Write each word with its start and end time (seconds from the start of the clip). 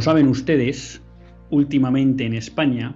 Saben 0.00 0.28
ustedes, 0.28 1.02
últimamente 1.50 2.24
en 2.24 2.34
España 2.34 2.94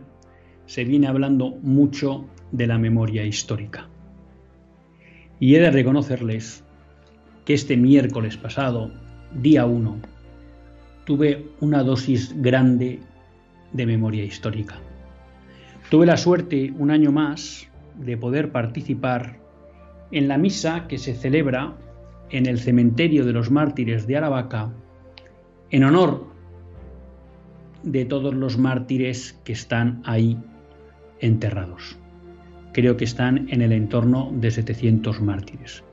se 0.66 0.84
viene 0.84 1.06
hablando 1.06 1.50
mucho 1.62 2.24
de 2.50 2.66
la 2.66 2.78
memoria 2.78 3.24
histórica. 3.24 3.88
Y 5.38 5.54
he 5.54 5.60
de 5.60 5.70
reconocerles 5.70 6.64
que 7.44 7.54
este 7.54 7.76
miércoles 7.76 8.38
pasado, 8.38 8.90
día 9.34 9.66
1, 9.66 9.98
tuve 11.04 11.46
una 11.60 11.82
dosis 11.82 12.34
grande 12.40 13.00
de 13.72 13.86
memoria 13.86 14.24
histórica. 14.24 14.76
Tuve 15.90 16.06
la 16.06 16.16
suerte, 16.16 16.72
un 16.78 16.90
año 16.90 17.12
más, 17.12 17.68
de 17.98 18.16
poder 18.16 18.50
participar 18.50 19.38
en 20.10 20.28
la 20.28 20.38
misa 20.38 20.86
que 20.88 20.96
se 20.96 21.14
celebra 21.14 21.76
en 22.30 22.46
el 22.46 22.58
cementerio 22.58 23.26
de 23.26 23.32
los 23.32 23.50
mártires 23.50 24.06
de 24.06 24.16
Aravaca 24.16 24.72
en 25.70 25.84
honor 25.84 26.33
de 27.84 28.04
todos 28.04 28.34
los 28.34 28.58
mártires 28.58 29.40
que 29.44 29.52
están 29.52 30.02
ahí 30.04 30.38
enterrados. 31.20 31.98
Creo 32.72 32.96
que 32.96 33.04
están 33.04 33.48
en 33.50 33.62
el 33.62 33.72
entorno 33.72 34.32
de 34.34 34.50
700 34.50 35.20
mártires. 35.20 35.84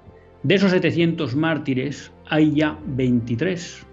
De 0.43 0.55
esos 0.55 0.71
700 0.71 1.35
mártires 1.35 2.11
hay 2.27 2.53
ya 2.55 2.79
23 2.87 3.85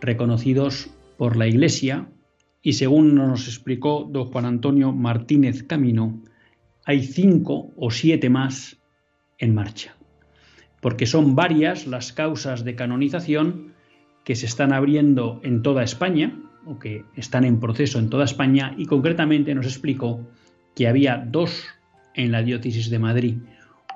reconocidos 0.00 0.90
por 1.16 1.36
la 1.36 1.46
Iglesia 1.46 2.08
y 2.62 2.72
según 2.72 3.14
nos 3.14 3.46
explicó 3.46 4.08
don 4.10 4.24
Juan 4.26 4.46
Antonio 4.46 4.92
Martínez 4.92 5.62
Camino, 5.62 6.22
hay 6.84 7.04
cinco 7.04 7.72
o 7.76 7.90
siete 7.90 8.28
más 8.30 8.78
en 9.38 9.54
marcha, 9.54 9.96
porque 10.80 11.06
son 11.06 11.34
varias 11.34 11.86
las 11.86 12.12
causas 12.12 12.64
de 12.64 12.74
canonización 12.74 13.74
que 14.24 14.34
se 14.34 14.46
están 14.46 14.72
abriendo 14.72 15.40
en 15.44 15.62
toda 15.62 15.82
España, 15.82 16.38
o 16.66 16.78
que 16.78 17.04
están 17.16 17.44
en 17.44 17.60
proceso 17.60 17.98
en 17.98 18.10
toda 18.10 18.24
España 18.24 18.74
y 18.76 18.86
concretamente 18.86 19.54
nos 19.54 19.66
explicó 19.66 20.20
que 20.74 20.88
había 20.88 21.16
dos 21.18 21.64
en 22.14 22.32
la 22.32 22.42
diócesis 22.42 22.90
de 22.90 22.98
Madrid. 22.98 23.36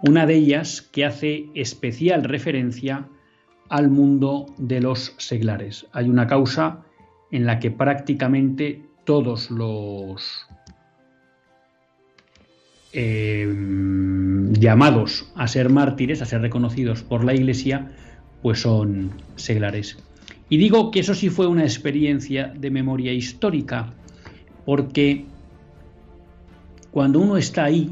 Una 0.03 0.27
de 0.27 0.35
ellas 0.35 0.83
que 0.83 1.05
hace 1.05 1.47
especial 1.55 2.25
referencia 2.25 3.09
al 3.69 3.91
mundo 3.91 4.47
de 4.59 4.81
los 4.81 5.15
seglares. 5.19 5.87
Hay 5.93 6.09
una 6.09 6.27
causa 6.27 6.85
en 7.31 7.47
la 7.47 7.59
que 7.59 7.71
prácticamente 7.71 8.83
todos 9.05 9.51
los 9.51 10.47
eh, 12.93 13.47
llamados 14.53 15.31
a 15.35 15.47
ser 15.49 15.69
mártires, 15.69 16.23
a 16.23 16.27
ser 16.27 16.41
reconocidos 16.41 17.03
por 17.03 17.25
la 17.25 17.35
Iglesia, 17.35 17.91
pues 18.43 18.61
son 18.61 19.11
seglares. 19.37 19.99
Y 20.49 20.57
digo 20.57 20.91
que 20.91 21.01
eso 21.01 21.15
sí 21.15 21.29
fue 21.29 21.47
una 21.47 21.63
experiencia 21.63 22.53
de 22.57 22.71
memoria 22.71 23.13
histórica, 23.13 23.93
porque 24.65 25.27
cuando 26.91 27.21
uno 27.21 27.37
está 27.37 27.65
ahí, 27.65 27.91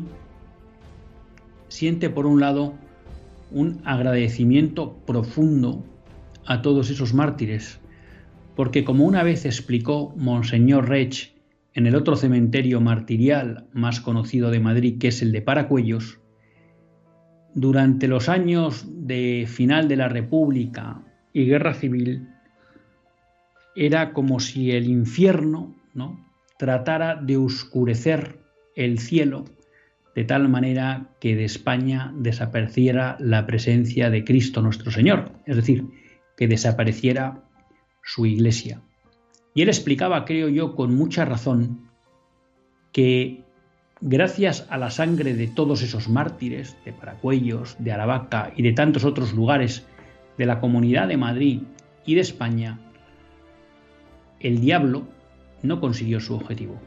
siente 1.69 2.09
por 2.09 2.27
un 2.27 2.41
lado 2.41 2.75
un 3.51 3.81
agradecimiento 3.85 4.97
profundo 5.07 5.85
a 6.47 6.63
todos 6.63 6.91
esos 6.91 7.13
mártires, 7.13 7.79
porque 8.55 8.85
como 8.85 9.05
una 9.05 9.23
vez 9.23 9.45
explicó 9.45 10.15
Monseñor 10.17 10.89
Rech 10.89 11.35
en 11.75 11.87
el 11.87 11.95
otro 11.95 12.17
cementerio 12.17 12.81
martirial 12.81 13.67
más 13.75 14.01
conocido 14.01 14.51
de 14.51 14.61
Madrid, 14.61 14.99
que 14.99 15.09
es 15.09 15.21
el 15.21 15.33
de 15.33 15.43
Paracuellos, 15.43 16.21
durante 17.55 18.09
los 18.09 18.29
años 18.31 18.87
de 18.89 19.47
final 19.47 19.89
de 19.89 19.97
la 19.97 20.09
República 20.09 21.03
y 21.35 21.45
Guerra 21.45 21.75
Civil, 21.75 22.29
era 23.77 24.13
como 24.13 24.41
si 24.41 24.73
el 24.73 24.89
infierno 24.89 25.75
¿no? 25.95 26.27
tratara 26.59 27.17
de 27.17 27.37
oscurecer 27.37 28.41
el 28.75 28.99
cielo 28.99 29.45
de 30.15 30.25
tal 30.25 30.49
manera 30.49 31.11
que 31.21 31.37
de 31.37 31.45
España 31.45 32.13
desapareciera 32.17 33.17
la 33.21 33.47
presencia 33.47 34.09
de 34.09 34.25
Cristo 34.25 34.63
nuestro 34.63 34.91
Señor, 34.91 35.33
es 35.45 35.57
decir, 35.57 35.85
que 36.39 36.49
desapareciera 36.49 37.43
su 38.03 38.25
iglesia. 38.25 38.81
Y 39.55 39.61
él 39.61 39.69
explicaba, 39.69 40.25
creo 40.25 40.49
yo, 40.49 40.75
con 40.75 40.95
mucha 40.95 41.27
razón, 41.27 41.91
que 42.93 43.45
gracias 44.01 44.67
a 44.71 44.79
la 44.79 44.91
sangre 44.91 45.35
de 45.35 45.49
todos 45.49 45.83
esos 45.83 46.09
mártires, 46.09 46.77
de 46.87 46.95
Paracuellos, 46.95 47.77
de 47.79 47.93
Aravaca 47.93 48.53
y 48.57 48.63
de 48.63 48.73
tantos 48.73 49.05
otros 49.05 49.35
lugares 49.35 49.87
de 50.39 50.47
la 50.47 50.61
Comunidad 50.61 51.09
de 51.09 51.19
Madrid 51.19 51.61
y 52.07 52.15
de 52.15 52.21
España, 52.23 52.79
el 54.47 54.61
diablo 54.61 55.09
no 55.63 55.81
consiguió 55.81 56.21
su 56.21 56.35
objetivo. 56.35 56.81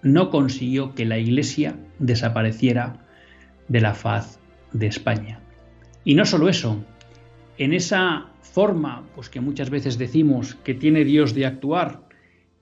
No 0.00 0.30
consiguió 0.30 0.94
que 0.94 1.04
la 1.04 1.18
Iglesia 1.18 1.76
desapareciera 1.98 3.06
de 3.68 3.82
la 3.82 3.92
faz 3.92 4.40
de 4.72 4.86
España. 4.86 5.40
Y 6.04 6.14
no 6.14 6.24
solo 6.24 6.48
eso, 6.48 6.82
en 7.58 7.74
esa 7.74 8.28
forma, 8.40 9.06
pues 9.14 9.28
que 9.28 9.42
muchas 9.42 9.68
veces 9.68 9.98
decimos 9.98 10.54
que 10.64 10.72
tiene 10.72 11.04
Dios 11.04 11.34
de 11.34 11.44
actuar, 11.44 12.08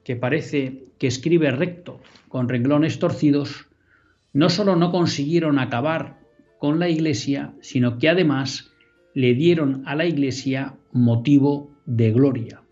que 0.03 0.16
parece 0.16 0.86
que 0.98 1.06
escribe 1.06 1.53
recto 1.53 2.00
con 2.28 2.48
renglones 2.48 2.98
torcidos, 2.98 3.68
no 4.32 4.48
solo 4.48 4.74
no 4.74 4.91
consiguieron 4.91 5.60
acabar 5.60 6.18
con 6.59 6.80
la 6.80 6.88
Iglesia, 6.88 7.54
sino 7.60 7.98
que 7.98 8.09
además 8.09 8.72
le 9.15 9.34
dieron 9.34 9.84
a 9.86 9.94
la 9.94 10.06
Iglesia 10.06 10.74
motivo 10.91 11.71
de 11.84 12.10
gloria 12.10 12.66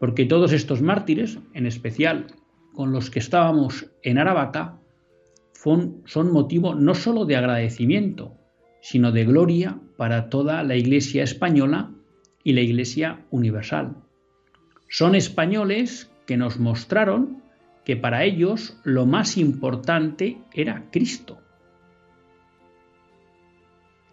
porque 0.00 0.24
todos 0.24 0.52
estos 0.52 0.80
mártires, 0.80 1.38
en 1.52 1.66
especial 1.66 2.26
con 2.72 2.90
los 2.90 3.10
que 3.10 3.18
estábamos 3.18 3.90
en 4.02 4.16
Aravaca, 4.16 4.80
son, 5.52 6.32
motivo 6.32 6.74
no 6.74 6.94
sólo 6.94 7.26
de 7.26 7.36
agradecimiento, 7.36 8.34
sino 8.80 9.12
de 9.12 9.26
gloria 9.26 9.78
para 9.98 10.30
toda 10.30 10.62
la 10.62 10.74
Iglesia 10.74 11.22
española 11.22 11.90
y 12.42 12.54
la 12.54 12.62
Iglesia 12.62 13.26
universal. 13.30 13.94
Son 14.88 15.14
españoles 15.14 16.10
que 16.26 16.38
nos 16.38 16.58
mostraron 16.58 17.42
que 17.84 17.98
para 17.98 18.24
ellos 18.24 18.80
lo 18.84 19.04
más 19.04 19.36
importante 19.36 20.38
era 20.54 20.88
Cristo. 20.90 21.40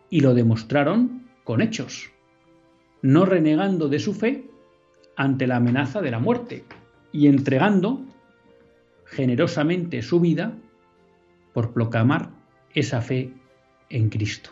Y 0.10 0.20
lo 0.20 0.34
demostraron 0.34 1.30
con 1.46 1.62
hechos, 1.62 2.12
no 3.02 3.24
renegando 3.24 3.88
de 3.88 4.00
su 4.00 4.14
fe, 4.14 4.50
ante 5.18 5.48
la 5.48 5.58
amenaza 5.58 6.00
de 6.00 6.12
la 6.12 6.20
muerte 6.20 6.64
y 7.12 7.28
entregando 7.28 8.06
generosamente 9.06 10.02
su 10.02 10.20
vida 10.20 10.54
por 11.54 11.74
proclamar 11.74 12.30
esa 12.74 13.02
fe 13.02 13.34
en 13.90 14.10
Cristo. 14.10 14.52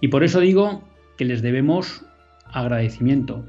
Y 0.00 0.08
por 0.08 0.22
eso 0.22 0.40
digo 0.40 0.82
que 1.18 1.24
les 1.24 1.42
debemos 1.42 2.04
agradecimiento. 2.46 3.44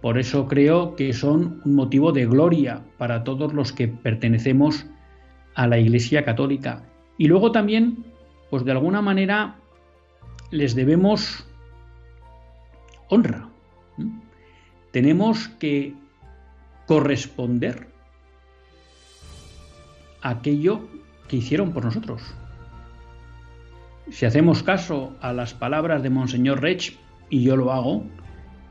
Por 0.00 0.18
eso 0.18 0.46
creo 0.46 0.94
que 0.94 1.12
son 1.12 1.60
un 1.64 1.74
motivo 1.74 2.12
de 2.12 2.26
gloria 2.26 2.82
para 2.98 3.24
todos 3.24 3.52
los 3.52 3.72
que 3.72 3.88
pertenecemos 3.88 4.86
a 5.54 5.66
la 5.66 5.78
Iglesia 5.78 6.24
Católica. 6.24 6.84
Y 7.18 7.26
luego 7.26 7.50
también, 7.50 8.04
pues 8.50 8.64
de 8.64 8.72
alguna 8.72 9.02
manera, 9.02 9.56
les 10.50 10.74
debemos 10.74 11.48
honra 13.08 13.51
tenemos 14.92 15.48
que 15.48 15.94
corresponder 16.86 17.88
a 20.20 20.30
aquello 20.30 20.88
que 21.28 21.36
hicieron 21.36 21.72
por 21.72 21.84
nosotros. 21.84 22.22
si 24.10 24.26
hacemos 24.26 24.62
caso 24.62 25.16
a 25.20 25.32
las 25.32 25.54
palabras 25.54 26.02
de 26.02 26.10
Monseñor 26.10 26.60
Rech, 26.60 26.98
y 27.30 27.42
yo 27.42 27.56
lo 27.56 27.72
hago, 27.72 28.04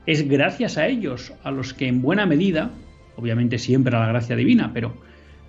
es 0.05 0.27
gracias 0.27 0.77
a 0.77 0.87
ellos 0.87 1.33
a 1.43 1.51
los 1.51 1.73
que 1.73 1.87
en 1.87 2.01
buena 2.01 2.27
medida, 2.27 2.69
obviamente 3.15 3.57
siempre 3.57 3.95
a 3.95 3.99
la 4.01 4.07
gracia 4.07 4.35
divina, 4.35 4.71
pero 4.73 4.93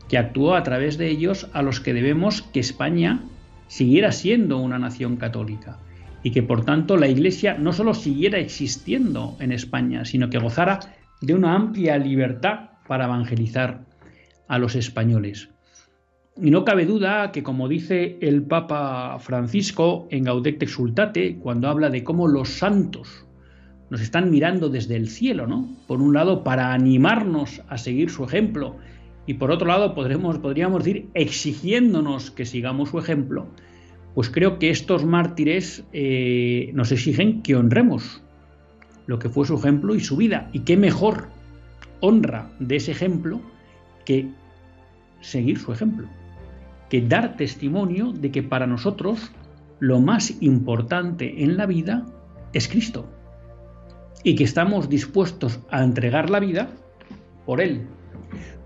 que 0.09 0.17
actuó 0.17 0.55
a 0.55 0.63
través 0.63 0.97
de 0.97 1.09
ellos 1.09 1.49
a 1.53 1.63
los 1.63 1.81
que 1.81 1.93
debemos 1.93 2.41
que 2.41 2.61
España 2.61 3.23
siguiera 3.67 4.13
siendo 4.13 4.59
una 4.59 4.79
nación 4.79 5.17
católica 5.17 5.79
y 6.23 6.31
que 6.31 6.43
por 6.43 6.65
tanto 6.65 6.97
la 6.97 7.09
Iglesia 7.09 7.57
no 7.59 7.73
solo 7.73 7.95
siguiera 7.95 8.39
existiendo 8.39 9.37
en 9.41 9.53
España, 9.53 10.05
sino 10.05 10.31
que 10.31 10.39
gozara 10.39 10.81
de 11.21 11.35
una 11.35 11.55
amplia 11.55 11.99
libertad 11.99 12.71
para 12.87 13.05
evangelizar 13.07 13.85
a 14.49 14.59
los 14.59 14.75
españoles. 14.75 15.49
Y 16.41 16.51
no 16.51 16.65
cabe 16.65 16.87
duda 16.87 17.31
que, 17.31 17.43
como 17.43 17.69
dice 17.69 18.17
el 18.23 18.43
Papa 18.43 19.19
Francisco 19.19 20.07
en 20.11 20.25
Gaudete 20.25 20.65
Exultate, 20.65 21.37
cuando 21.37 21.69
habla 21.69 21.91
de 21.91 22.05
cómo 22.05 22.27
los 22.27 22.49
santos 22.49 23.27
nos 23.91 24.01
están 24.01 24.31
mirando 24.31 24.71
desde 24.71 24.97
el 24.97 25.09
cielo, 25.09 25.47
¿no? 25.47 25.69
Por 25.87 26.01
un 26.01 26.15
lado, 26.15 26.43
para 26.43 26.73
animarnos 26.73 27.61
a 27.69 27.77
seguir 27.77 28.09
su 28.09 28.25
ejemplo, 28.25 28.77
y 29.27 29.35
por 29.35 29.51
otro 29.51 29.69
lado, 29.69 29.95
podríamos 29.95 30.85
decir, 30.85 31.11
exigiéndonos 31.13 32.31
que 32.31 32.47
sigamos 32.47 32.89
su 32.89 32.99
ejemplo, 32.99 33.49
pues 34.14 34.31
creo 34.31 34.59
que 34.59 34.70
estos 34.70 35.05
mártires 35.05 35.85
eh, 35.93 36.70
nos 36.75 36.93
exigen 36.93 37.43
que 37.43 37.56
honremos 37.56 38.23
lo 39.06 39.19
que 39.19 39.29
fue 39.29 39.47
su 39.47 39.56
ejemplo 39.56 39.94
y 39.94 40.00
su 40.00 40.17
vida. 40.17 40.49
Y 40.53 40.61
qué 40.61 40.76
mejor 40.76 41.29
honra 42.00 42.50
de 42.59 42.76
ese 42.76 42.93
ejemplo 42.93 43.41
que 44.05 44.29
seguir 45.20 45.59
su 45.59 45.73
ejemplo 45.73 46.09
que 46.93 47.00
dar 47.00 47.38
testimonio 47.38 48.12
de 48.12 48.31
que 48.31 48.43
para 48.43 48.67
nosotros 48.67 49.32
lo 49.81 49.99
más 49.99 50.43
importante 50.43 51.43
en 51.43 51.56
la 51.56 51.65
vida 51.65 52.05
es 52.53 52.69
Cristo 52.69 53.06
y 54.23 54.35
que 54.35 54.44
estamos 54.44 54.91
dispuestos 54.91 55.61
a 55.70 55.85
entregar 55.85 56.29
la 56.29 56.38
vida 56.38 56.69
por 57.47 57.62
Él. 57.62 57.87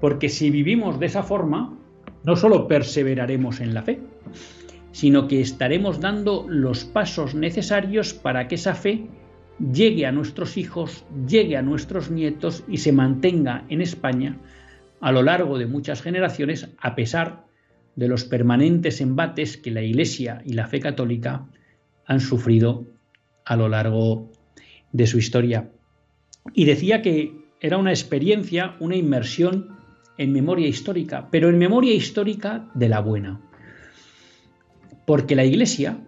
Porque 0.01 0.29
si 0.29 0.51
vivimos 0.51 0.99
de 0.99 1.07
esa 1.07 1.23
forma, 1.23 1.79
no 2.25 2.35
solo 2.35 2.67
perseveraremos 2.67 3.61
en 3.61 3.75
la 3.75 3.83
fe, 3.83 4.01
sino 4.97 5.29
que 5.29 5.43
estaremos 5.43 6.01
dando 6.01 6.47
los 6.49 6.87
pasos 6.87 7.35
necesarios 7.35 8.15
para 8.15 8.49
que 8.49 8.55
esa 8.55 8.75
fe 8.75 9.07
llegue 9.61 10.07
a 10.07 10.11
nuestros 10.11 10.57
hijos, 10.57 11.05
llegue 11.29 11.59
a 11.59 11.61
nuestros 11.61 12.11
nietos 12.11 12.65
y 12.67 12.79
se 12.79 12.93
mantenga 12.93 13.67
en 13.69 13.83
España 13.83 14.39
a 15.03 15.13
lo 15.13 15.23
largo 15.23 15.59
de 15.59 15.67
muchas 15.67 16.01
generaciones, 16.01 16.71
a 16.79 16.95
pesar 16.95 17.45
de 17.95 18.09
los 18.09 18.25
permanentes 18.25 19.03
embates 19.03 19.59
que 19.59 19.71
la 19.71 19.83
Iglesia 19.83 20.41
y 20.47 20.55
la 20.55 20.67
fe 20.67 20.81
católica 20.81 21.47
han 22.07 22.21
sufrido 22.21 22.87
a 23.45 23.55
lo 23.55 23.69
largo 23.69 24.33
de 24.93 25.07
su 25.07 25.19
historia. 25.19 25.69
Y 26.55 26.65
decía 26.65 27.03
que 27.03 27.35
era 27.61 27.77
una 27.77 27.91
experiencia, 27.91 28.77
una 28.81 28.97
inmersión 28.97 29.77
en 30.17 30.33
memoria 30.33 30.67
histórica, 30.67 31.29
pero 31.31 31.51
en 31.51 31.59
memoria 31.59 31.93
histórica 31.93 32.71
de 32.73 32.89
la 32.89 33.01
buena. 33.01 33.43
Porque 35.07 35.37
la 35.37 35.45
Iglesia, 35.45 35.99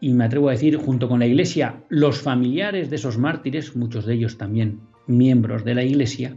y 0.00 0.12
me 0.12 0.24
atrevo 0.24 0.48
a 0.48 0.52
decir 0.52 0.76
junto 0.76 1.08
con 1.08 1.18
la 1.18 1.26
Iglesia, 1.26 1.82
los 1.88 2.22
familiares 2.22 2.88
de 2.88 2.96
esos 2.96 3.18
mártires, 3.18 3.76
muchos 3.76 4.06
de 4.06 4.14
ellos 4.14 4.38
también 4.38 4.80
miembros 5.06 5.64
de 5.64 5.74
la 5.74 5.82
Iglesia, 5.82 6.36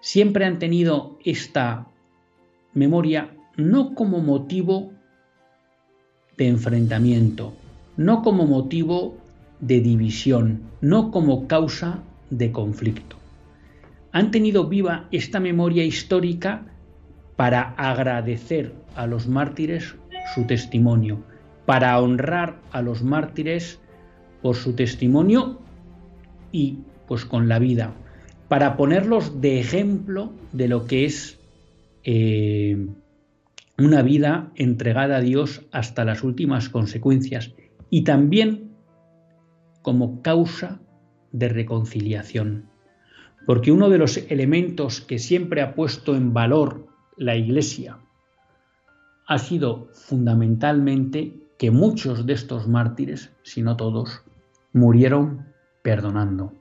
siempre 0.00 0.44
han 0.44 0.58
tenido 0.58 1.18
esta 1.24 1.88
memoria 2.74 3.34
no 3.56 3.94
como 3.94 4.20
motivo 4.20 4.92
de 6.36 6.48
enfrentamiento, 6.48 7.54
no 7.96 8.22
como 8.22 8.46
motivo 8.46 9.16
de 9.60 9.80
división, 9.80 10.62
no 10.80 11.10
como 11.10 11.46
causa 11.46 12.02
de 12.30 12.52
conflicto. 12.52 13.16
Han 14.12 14.30
tenido 14.30 14.68
viva 14.68 15.08
esta 15.10 15.40
memoria 15.40 15.84
histórica 15.84 16.66
para 17.36 17.74
agradecer 17.76 18.74
a 18.94 19.06
los 19.06 19.26
mártires 19.26 19.94
su 20.34 20.44
testimonio, 20.46 21.22
para 21.66 21.98
honrar 22.00 22.60
a 22.72 22.82
los 22.82 23.02
mártires 23.02 23.80
por 24.42 24.56
su 24.56 24.74
testimonio 24.74 25.60
y 26.52 26.78
pues 27.06 27.24
con 27.24 27.48
la 27.48 27.58
vida, 27.58 27.94
para 28.48 28.76
ponerlos 28.76 29.40
de 29.40 29.60
ejemplo 29.60 30.32
de 30.52 30.68
lo 30.68 30.86
que 30.86 31.04
es 31.04 31.38
eh, 32.04 32.86
una 33.78 34.02
vida 34.02 34.52
entregada 34.54 35.16
a 35.16 35.20
Dios 35.20 35.62
hasta 35.72 36.04
las 36.04 36.22
últimas 36.22 36.68
consecuencias 36.68 37.52
y 37.90 38.04
también 38.04 38.70
como 39.82 40.22
causa 40.22 40.80
de 41.32 41.48
reconciliación. 41.48 42.70
Porque 43.46 43.72
uno 43.72 43.90
de 43.90 43.98
los 43.98 44.16
elementos 44.16 45.00
que 45.00 45.18
siempre 45.18 45.60
ha 45.60 45.74
puesto 45.74 46.16
en 46.16 46.32
valor 46.32 46.86
la 47.16 47.36
Iglesia 47.36 47.98
ha 49.26 49.38
sido 49.38 49.88
fundamentalmente 49.92 51.34
que 51.58 51.70
muchos 51.70 52.26
de 52.26 52.32
estos 52.32 52.68
mártires, 52.68 53.32
si 53.42 53.62
no 53.62 53.76
todos, 53.76 54.22
murieron 54.72 55.46
perdonando. 55.82 56.52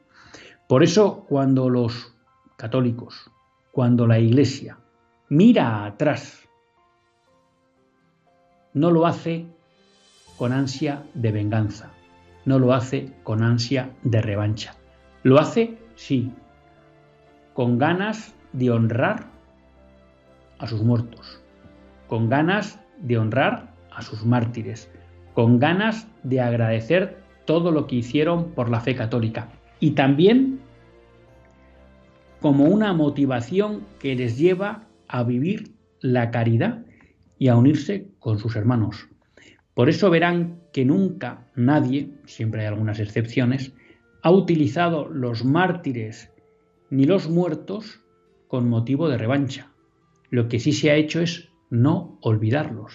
Por 0.68 0.84
eso 0.84 1.26
cuando 1.28 1.70
los 1.70 2.14
católicos, 2.58 3.30
cuando 3.72 4.08
la 4.08 4.20
Iglesia 4.20 4.78
mira 5.30 5.86
atrás 5.86 6.48
no 8.74 8.92
lo 8.92 9.06
hace 9.06 9.46
con 10.38 10.52
ansia 10.52 11.04
de 11.14 11.32
venganza, 11.32 11.92
no 12.46 12.60
lo 12.60 12.74
hace 12.74 13.14
con 13.24 13.44
ansia 13.44 13.92
de 14.04 14.22
revancha. 14.22 14.76
Lo 15.22 15.40
hace, 15.40 15.78
sí, 15.96 16.34
con 17.54 17.78
ganas 17.78 18.34
de 18.52 18.72
honrar 18.72 19.28
a 20.60 20.68
sus 20.68 20.82
muertos, 20.82 21.43
con 22.14 22.30
ganas 22.30 22.80
de 23.00 23.18
honrar 23.18 23.74
a 23.90 24.04
sus 24.04 24.24
mártires, 24.24 24.88
con 25.34 25.58
ganas 25.58 26.08
de 26.22 26.42
agradecer 26.42 27.18
todo 27.46 27.72
lo 27.72 27.88
que 27.88 27.96
hicieron 27.96 28.52
por 28.52 28.70
la 28.70 28.82
fe 28.82 28.94
católica 28.94 29.50
y 29.80 29.96
también 29.96 30.60
como 32.40 32.66
una 32.66 32.94
motivación 32.94 33.82
que 33.98 34.14
les 34.14 34.38
lleva 34.38 34.84
a 35.08 35.24
vivir 35.24 35.72
la 36.02 36.30
caridad 36.30 36.86
y 37.40 37.48
a 37.48 37.56
unirse 37.56 38.10
con 38.20 38.38
sus 38.38 38.56
hermanos. 38.56 39.08
Por 39.74 39.90
eso 39.90 40.12
verán 40.12 40.60
que 40.72 40.86
nunca 40.86 41.48
nadie, 41.56 42.12
siempre 42.26 42.62
hay 42.62 42.68
algunas 42.68 43.00
excepciones, 43.00 43.74
ha 44.22 44.30
utilizado 44.30 45.10
los 45.10 45.44
mártires 45.44 46.32
ni 46.92 47.06
los 47.06 47.28
muertos 47.28 48.02
con 48.48 48.70
motivo 48.70 49.10
de 49.10 49.18
revancha. 49.18 49.72
Lo 50.30 50.48
que 50.48 50.60
sí 50.60 50.74
se 50.74 50.92
ha 50.92 50.96
hecho 50.96 51.20
es 51.20 51.50
no 51.74 52.20
olvidarlos. 52.22 52.94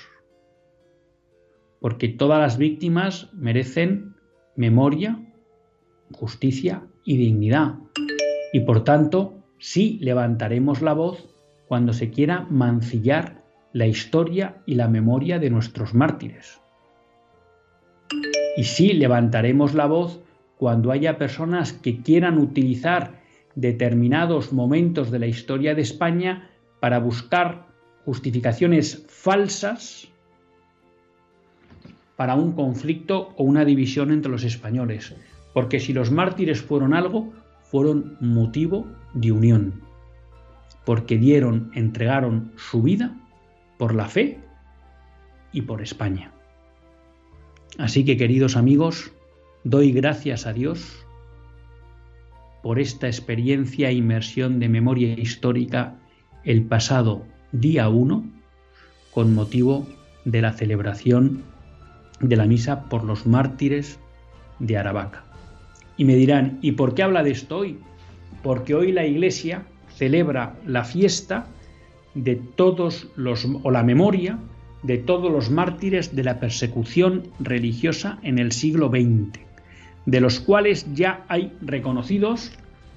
Porque 1.80 2.08
todas 2.08 2.38
las 2.38 2.58
víctimas 2.58 3.28
merecen 3.34 4.14
memoria, 4.54 5.20
justicia 6.12 6.86
y 7.04 7.16
dignidad. 7.16 7.74
Y 8.52 8.60
por 8.60 8.84
tanto, 8.84 9.42
sí 9.58 9.98
levantaremos 10.00 10.80
la 10.80 10.92
voz 10.92 11.28
cuando 11.66 11.92
se 11.92 12.10
quiera 12.10 12.46
mancillar 12.50 13.42
la 13.72 13.86
historia 13.86 14.62
y 14.64 14.76
la 14.76 14.86
memoria 14.86 15.40
de 15.40 15.50
nuestros 15.50 15.92
mártires. 15.92 16.60
Y 18.56 18.62
sí 18.62 18.92
levantaremos 18.92 19.74
la 19.74 19.86
voz 19.86 20.22
cuando 20.56 20.92
haya 20.92 21.18
personas 21.18 21.72
que 21.72 22.00
quieran 22.00 22.38
utilizar 22.38 23.22
determinados 23.56 24.52
momentos 24.52 25.10
de 25.10 25.18
la 25.18 25.26
historia 25.26 25.74
de 25.74 25.82
España 25.82 26.50
para 26.80 27.00
buscar 27.00 27.67
justificaciones 28.08 29.04
falsas 29.06 30.08
para 32.16 32.36
un 32.36 32.52
conflicto 32.52 33.34
o 33.36 33.44
una 33.44 33.66
división 33.66 34.10
entre 34.10 34.32
los 34.32 34.44
españoles. 34.44 35.14
Porque 35.52 35.78
si 35.78 35.92
los 35.92 36.10
mártires 36.10 36.62
fueron 36.62 36.94
algo, 36.94 37.30
fueron 37.70 38.16
motivo 38.22 38.86
de 39.12 39.30
unión. 39.30 39.82
Porque 40.86 41.18
dieron, 41.18 41.70
entregaron 41.74 42.50
su 42.56 42.80
vida 42.80 43.14
por 43.76 43.94
la 43.94 44.08
fe 44.08 44.40
y 45.52 45.60
por 45.60 45.82
España. 45.82 46.32
Así 47.76 48.06
que 48.06 48.16
queridos 48.16 48.56
amigos, 48.56 49.12
doy 49.64 49.92
gracias 49.92 50.46
a 50.46 50.54
Dios 50.54 51.04
por 52.62 52.80
esta 52.80 53.06
experiencia 53.06 53.90
e 53.90 53.92
inmersión 53.92 54.60
de 54.60 54.70
memoria 54.70 55.12
histórica 55.12 55.98
el 56.42 56.64
pasado 56.64 57.26
día 57.52 57.88
1 57.88 58.24
con 59.12 59.34
motivo 59.34 59.86
de 60.24 60.42
la 60.42 60.52
celebración 60.52 61.42
de 62.20 62.36
la 62.36 62.46
misa 62.46 62.84
por 62.88 63.04
los 63.04 63.26
mártires 63.26 63.98
de 64.58 64.76
Aravaca. 64.76 65.24
Y 65.96 66.04
me 66.04 66.16
dirán, 66.16 66.58
¿y 66.62 66.72
por 66.72 66.94
qué 66.94 67.02
habla 67.02 67.22
de 67.22 67.30
esto 67.30 67.58
hoy? 67.58 67.78
Porque 68.42 68.74
hoy 68.74 68.92
la 68.92 69.06
Iglesia 69.06 69.64
celebra 69.96 70.56
la 70.66 70.84
fiesta 70.84 71.46
de 72.14 72.36
todos 72.36 73.08
los, 73.16 73.46
o 73.62 73.70
la 73.70 73.82
memoria 73.82 74.38
de 74.82 74.98
todos 74.98 75.32
los 75.32 75.50
mártires 75.50 76.14
de 76.14 76.24
la 76.24 76.38
persecución 76.38 77.24
religiosa 77.40 78.18
en 78.22 78.38
el 78.38 78.52
siglo 78.52 78.88
XX, 78.88 79.40
de 80.06 80.20
los 80.20 80.40
cuales 80.40 80.86
ya 80.94 81.24
hay 81.28 81.52
reconocidos 81.60 82.52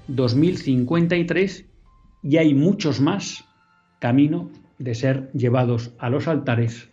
2053 0.08 1.64
y 2.22 2.36
hay 2.36 2.54
muchos 2.54 3.00
más 3.00 3.44
camino 4.02 4.50
de 4.80 4.96
ser 4.96 5.30
llevados 5.30 5.94
a 6.00 6.10
los 6.10 6.26
altares 6.26 6.90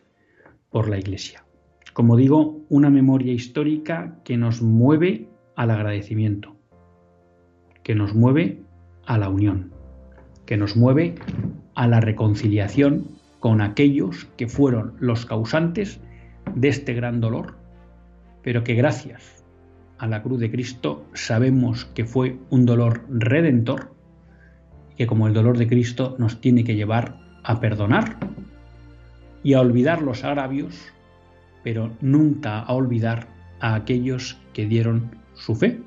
por 0.70 0.88
la 0.88 1.00
Iglesia. 1.00 1.44
Como 1.94 2.16
digo, 2.16 2.62
una 2.70 2.92
memoria 2.92 3.34
histórica 3.34 4.20
que 4.24 4.38
nos 4.38 4.62
mueve 4.62 5.28
al 5.56 5.72
agradecimiento, 5.72 6.56
que 7.82 7.96
nos 7.96 8.13
mueve 8.13 8.62
a 9.08 9.18
la 9.18 9.30
unión, 9.30 9.74
que 10.46 10.56
nos 10.56 10.78
mueve 10.78 11.16
a 11.74 11.88
la 11.88 12.00
reconciliación 12.00 13.08
con 13.39 13.62
aquellos 13.62 14.25
que 14.38 14.48
fueron 14.48 14.94
los 15.00 15.25
causantes 15.25 16.00
de 16.54 16.68
este 16.68 16.94
gran 16.94 17.22
dolor, 17.22 17.56
pero 18.44 18.63
que 18.63 18.75
gracias 18.75 19.44
a 19.98 20.06
la 20.06 20.22
cruz 20.22 20.39
de 20.39 20.51
Cristo 20.51 21.08
sabemos 21.13 21.86
que 21.86 22.06
fue 22.06 22.38
un 22.51 22.68
dolor 22.68 23.01
redentor 23.10 23.96
que 25.00 25.08
como 25.08 25.27
el 25.27 25.34
dolor 25.34 25.58
de 25.58 25.65
Cristo 25.65 26.18
nos 26.20 26.41
tiene 26.41 26.65
que 26.65 26.75
llevar 26.75 27.15
a 27.44 27.62
perdonar 27.62 28.18
y 29.44 29.53
a 29.53 29.62
olvidar 29.62 30.01
los 30.01 30.25
agravios, 30.25 30.75
pero 31.63 31.89
nunca 32.01 32.60
a 32.60 32.74
olvidar 32.74 33.29
a 33.62 33.75
aquellos 33.75 34.38
que 34.51 34.65
dieron 34.65 35.15
su 35.36 35.56
fe 35.56 35.79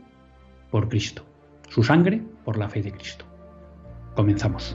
por 0.70 0.88
Cristo, 0.88 1.26
su 1.68 1.84
sangre 1.84 2.22
por 2.42 2.56
la 2.56 2.70
fe 2.70 2.80
de 2.80 2.92
Cristo. 2.92 3.26
Comenzamos. 4.14 4.74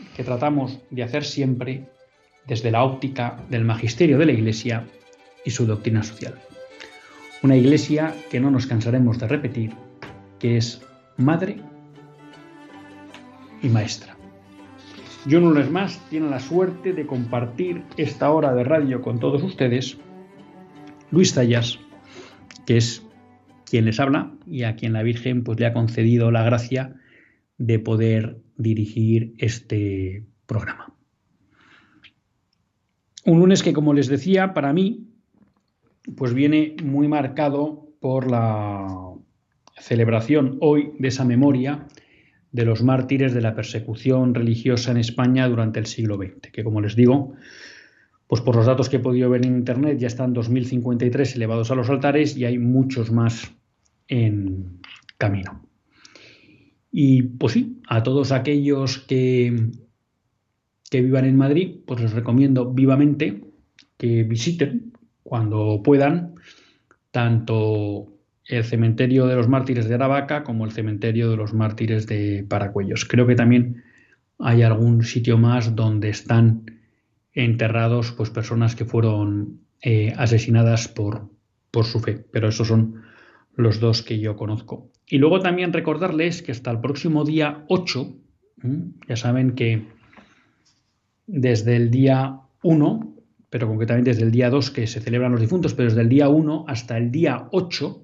que 0.15 0.23
tratamos 0.23 0.79
de 0.89 1.03
hacer 1.03 1.23
siempre 1.23 1.85
desde 2.47 2.71
la 2.71 2.83
óptica 2.83 3.37
del 3.49 3.65
magisterio 3.65 4.17
de 4.17 4.25
la 4.25 4.31
Iglesia 4.31 4.85
y 5.45 5.51
su 5.51 5.65
doctrina 5.65 6.03
social. 6.03 6.35
Una 7.43 7.55
Iglesia 7.55 8.15
que 8.29 8.39
no 8.39 8.51
nos 8.51 8.67
cansaremos 8.67 9.19
de 9.19 9.27
repetir, 9.27 9.71
que 10.39 10.57
es 10.57 10.81
madre 11.17 11.57
y 13.61 13.69
maestra. 13.69 14.17
Yo 15.25 15.39
no 15.39 15.53
les 15.53 15.69
más 15.69 15.99
tiene 16.09 16.29
la 16.29 16.39
suerte 16.39 16.93
de 16.93 17.05
compartir 17.05 17.83
esta 17.97 18.31
hora 18.31 18.53
de 18.53 18.63
radio 18.63 19.01
con 19.01 19.19
todos 19.19 19.43
ustedes. 19.43 19.97
Luis 21.11 21.33
Zayas, 21.33 21.79
que 22.65 22.77
es 22.77 23.05
quien 23.65 23.85
les 23.85 23.99
habla 23.99 24.31
y 24.47 24.63
a 24.63 24.75
quien 24.75 24.93
la 24.93 25.03
Virgen 25.03 25.43
pues, 25.43 25.59
le 25.59 25.67
ha 25.67 25.73
concedido 25.73 26.31
la 26.31 26.43
gracia 26.43 26.95
de 27.57 27.77
poder 27.77 28.37
dirigir 28.61 29.33
este 29.37 30.25
programa. 30.45 30.93
Un 33.25 33.39
lunes 33.39 33.61
que, 33.61 33.73
como 33.73 33.93
les 33.93 34.07
decía, 34.07 34.53
para 34.53 34.73
mí, 34.73 35.07
pues 36.15 36.33
viene 36.33 36.75
muy 36.83 37.07
marcado 37.07 37.87
por 37.99 38.29
la 38.29 38.87
celebración 39.77 40.57
hoy 40.61 40.93
de 40.97 41.07
esa 41.07 41.23
memoria 41.23 41.87
de 42.51 42.65
los 42.65 42.83
mártires 42.83 43.33
de 43.33 43.41
la 43.41 43.55
persecución 43.55 44.33
religiosa 44.33 44.91
en 44.91 44.97
España 44.97 45.47
durante 45.47 45.79
el 45.79 45.85
siglo 45.85 46.17
XX, 46.17 46.51
que 46.51 46.63
como 46.63 46.81
les 46.81 46.95
digo, 46.95 47.33
pues 48.27 48.41
por 48.41 48.55
los 48.55 48.65
datos 48.65 48.89
que 48.89 48.97
he 48.97 48.99
podido 48.99 49.29
ver 49.29 49.45
en 49.45 49.55
Internet 49.55 49.97
ya 49.99 50.07
están 50.07 50.33
2053 50.33 51.35
elevados 51.35 51.71
a 51.71 51.75
los 51.75 51.89
altares 51.89 52.35
y 52.35 52.45
hay 52.45 52.57
muchos 52.57 53.11
más 53.11 53.51
en 54.07 54.79
camino. 55.17 55.70
Y 56.91 57.23
pues 57.23 57.53
sí, 57.53 57.81
a 57.87 58.03
todos 58.03 58.31
aquellos 58.31 58.99
que, 58.99 59.71
que 60.89 61.01
vivan 61.01 61.25
en 61.25 61.37
Madrid, 61.37 61.77
pues 61.85 62.01
les 62.01 62.11
recomiendo 62.11 62.71
vivamente 62.71 63.45
que 63.97 64.23
visiten 64.23 64.93
cuando 65.23 65.81
puedan 65.83 66.35
tanto 67.11 68.11
el 68.45 68.63
cementerio 68.63 69.27
de 69.27 69.35
los 69.35 69.47
mártires 69.47 69.87
de 69.87 69.95
Aravaca 69.95 70.43
como 70.43 70.65
el 70.65 70.71
cementerio 70.71 71.29
de 71.29 71.37
los 71.37 71.53
mártires 71.53 72.07
de 72.07 72.45
Paracuellos. 72.47 73.05
Creo 73.05 73.25
que 73.27 73.35
también 73.35 73.83
hay 74.39 74.63
algún 74.63 75.03
sitio 75.03 75.37
más 75.37 75.75
donde 75.75 76.09
están 76.09 76.65
enterrados 77.33 78.11
pues, 78.11 78.29
personas 78.29 78.75
que 78.75 78.85
fueron 78.85 79.61
eh, 79.81 80.13
asesinadas 80.17 80.87
por, 80.87 81.29
por 81.69 81.85
su 81.85 81.99
fe, 81.99 82.25
pero 82.31 82.49
esos 82.49 82.67
son 82.67 83.01
los 83.55 83.79
dos 83.79 84.01
que 84.01 84.19
yo 84.19 84.35
conozco. 84.35 84.91
Y 85.07 85.17
luego 85.17 85.39
también 85.39 85.73
recordarles 85.73 86.41
que 86.41 86.51
hasta 86.51 86.71
el 86.71 86.79
próximo 86.79 87.25
día 87.25 87.65
8, 87.67 88.15
ya 89.07 89.15
saben 89.15 89.55
que 89.55 89.87
desde 91.27 91.75
el 91.75 91.91
día 91.91 92.41
1, 92.63 93.15
pero 93.49 93.67
concretamente 93.67 94.11
desde 94.11 94.23
el 94.23 94.31
día 94.31 94.49
2 94.49 94.71
que 94.71 94.87
se 94.87 95.01
celebran 95.01 95.31
los 95.31 95.41
difuntos, 95.41 95.73
pero 95.73 95.89
desde 95.89 96.01
el 96.01 96.09
día 96.09 96.29
1 96.29 96.65
hasta 96.67 96.97
el 96.97 97.11
día 97.11 97.47
8 97.51 98.03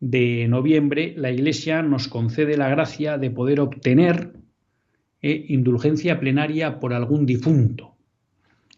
de 0.00 0.46
noviembre, 0.48 1.14
la 1.16 1.30
Iglesia 1.30 1.82
nos 1.82 2.08
concede 2.08 2.56
la 2.56 2.68
gracia 2.68 3.18
de 3.18 3.30
poder 3.30 3.60
obtener 3.60 4.32
eh, 5.22 5.46
indulgencia 5.48 6.20
plenaria 6.20 6.78
por 6.78 6.92
algún 6.92 7.26
difunto. 7.26 7.96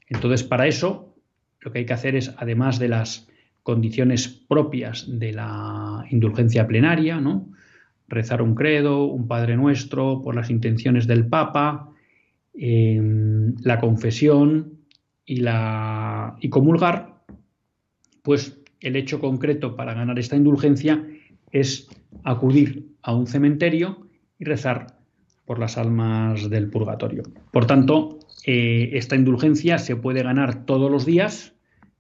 Entonces, 0.09 0.45
para 0.45 0.67
eso, 0.67 1.17
lo 1.61 1.73
que 1.73 1.81
hay 1.81 1.87
que 1.87 1.93
hacer 1.93 2.15
es, 2.15 2.35
además 2.37 2.79
de 2.79 2.89
las 2.89 3.29
condiciones 3.63 4.29
propias 4.29 5.07
de 5.09 5.33
la 5.33 6.05
indulgencia 6.11 6.67
plenaria, 6.67 7.21
¿no? 7.21 7.49
rezar 8.09 8.41
un 8.43 8.55
credo, 8.55 9.05
un 9.05 9.29
Padre 9.29 9.57
Nuestro, 9.57 10.23
por 10.23 10.35
las 10.35 10.51
intenciones 10.51 11.07
del 11.07 11.27
Papa, 11.27 11.93
em, 12.55 13.55
la 13.63 13.79
confesión 13.79 14.79
y, 15.25 15.37
la, 15.37 16.37
y 16.41 16.49
comulgar, 16.49 17.23
pues 18.23 18.59
el 18.81 18.97
hecho 18.97 19.21
concreto 19.21 19.77
para 19.77 19.95
ganar 19.95 20.19
esta 20.19 20.37
indulgencia 20.37 21.05
es 21.53 21.89
acudir 22.25 22.89
a 23.03 23.15
un 23.15 23.27
cementerio 23.27 24.09
y 24.39 24.45
rezar 24.45 24.99
por 25.45 25.59
las 25.59 25.79
almas 25.79 26.51
del 26.51 26.69
purgatorio. 26.71 27.23
Por 27.53 27.67
tanto, 27.67 28.19
eh, 28.47 28.91
esta 28.93 29.17
indulgencia 29.17 29.79
se 29.79 29.97
puede 29.97 30.23
ganar 30.23 30.65
todos 30.65 30.91
los 30.91 31.05
días, 31.05 31.55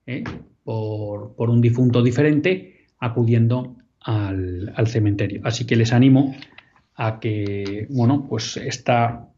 ¿eh? 0.06 0.24
Por, 0.68 1.48
un 1.48 1.62
difunto 1.62 2.02
diferente 2.02 2.84
acudiendo 2.98 3.76
al, 4.02 4.86
cementerio. 4.86 5.40
Así 5.44 5.64
que 5.64 5.76
les 5.76 5.94
animo 5.94 6.36
a 6.94 7.20
que, 7.20 7.86
bueno, 7.88 8.26
pues 8.28 8.58
esta 8.58 9.30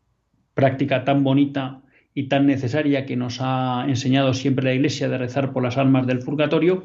práctica 0.54 1.04
tan 1.04 1.22
bonita 1.22 1.82
y 2.14 2.24
tan 2.24 2.46
necesaria 2.46 3.06
que 3.06 3.14
nos 3.14 3.38
ha 3.40 3.84
enseñado 3.86 4.34
siempre 4.34 4.64
la 4.64 4.74
Iglesia 4.74 5.08
de 5.08 5.18
rezar 5.18 5.52
por 5.52 5.62
las 5.62 5.78
almas 5.78 6.04
del 6.08 6.18
purgatorio, 6.18 6.82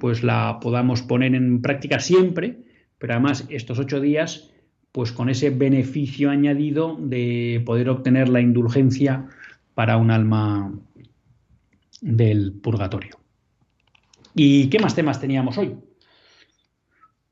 pues 0.00 0.22
la 0.22 0.60
podamos 0.62 1.02
poner 1.02 1.34
en 1.34 1.60
práctica 1.60 2.00
siempre, 2.00 2.60
pero 2.96 3.12
además 3.12 3.44
estos 3.50 3.78
ocho 3.78 4.00
días, 4.00 4.50
pues 4.92 5.12
con 5.12 5.28
ese 5.28 5.50
beneficio 5.50 6.30
añadido 6.30 6.96
de 6.98 7.62
poder 7.66 7.90
obtener 7.90 8.30
la 8.30 8.40
indulgencia 8.40 9.26
para 9.74 9.98
un 9.98 10.10
alma 10.10 10.72
del 12.00 12.54
purgatorio. 12.54 13.23
¿Y 14.34 14.68
qué 14.68 14.78
más 14.78 14.94
temas 14.94 15.20
teníamos 15.20 15.58
hoy? 15.58 15.76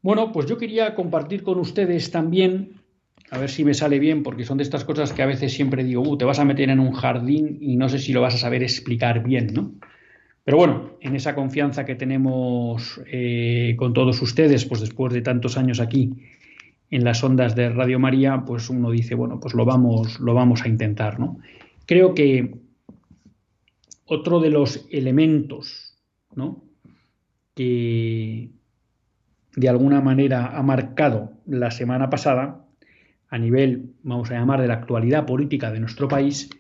Bueno, 0.03 0.33
pues 0.33 0.47
yo 0.47 0.59
quería 0.59 0.95
compartir 0.95 1.43
con 1.43 1.59
ustedes 1.59 2.11
también, 2.11 2.81
a 3.31 3.39
ver 3.39 3.51
si 3.51 3.65
me 3.65 3.75
sale 3.75 3.99
bien, 3.99 4.23
porque 4.23 4.45
son 4.45 4.59
de 4.59 4.65
estas 4.65 4.85
cosas 4.85 5.13
que 5.13 5.23
a 5.23 5.27
veces 5.27 5.53
siempre 5.53 5.85
digo, 5.85 6.03
uh, 6.03 6.17
te 6.17 6.25
vas 6.25 6.39
a 6.39 6.45
meter 6.45 6.71
en 6.71 6.81
un 6.81 6.93
jardín 6.93 7.59
y 7.61 7.77
no 7.77 7.89
sé 7.89 7.99
si 7.99 8.13
lo 8.13 8.21
vas 8.21 8.35
a 8.35 8.39
saber 8.39 8.63
explicar 8.63 9.23
bien, 9.23 9.53
¿no? 9.53 9.75
Pero 10.45 10.57
bueno, 10.57 10.97
en 11.01 11.15
esa 11.15 11.37
confianza 11.37 11.85
que 11.85 11.95
tenemos 11.95 13.01
eh, 13.07 13.77
con 13.79 13.93
todos 13.93 14.21
ustedes, 14.23 14.65
pues 14.65 14.81
después 14.81 15.13
de 15.13 15.23
tantos 15.23 15.57
años 15.57 15.79
aquí 15.79 16.11
en 16.91 17.05
las 17.05 17.23
ondas 17.23 17.55
de 17.55 17.69
Radio 17.69 18.01
María, 18.01 18.43
pues 18.45 18.69
uno 18.69 18.91
dice, 18.91 19.15
bueno, 19.15 19.39
pues 19.39 19.55
lo 19.55 19.65
vamos, 19.65 20.19
lo 20.19 20.35
vamos 20.35 20.63
a 20.63 20.69
intentar, 20.69 21.21
¿no? 21.21 21.39
Creo 21.87 22.13
que 22.13 22.57
otro 24.05 24.41
de 24.41 24.51
los 24.51 24.87
elementos, 24.91 25.97
¿no? 26.35 26.72
Que 27.55 28.51
de 29.57 29.69
alguna 29.69 30.01
manera 30.01 30.57
ha 30.57 30.63
marcado 30.63 31.33
la 31.47 31.71
semana 31.71 32.09
pasada 32.11 32.65
a 33.29 33.39
nivel, 33.39 33.95
vamos 34.03 34.31
a 34.31 34.35
llamar, 34.35 34.61
de 34.61 34.69
la 34.69 34.75
actualidad 34.75 35.27
política 35.27 35.71
de 35.71 35.81
nuestro 35.81 36.09
país, 36.09 36.51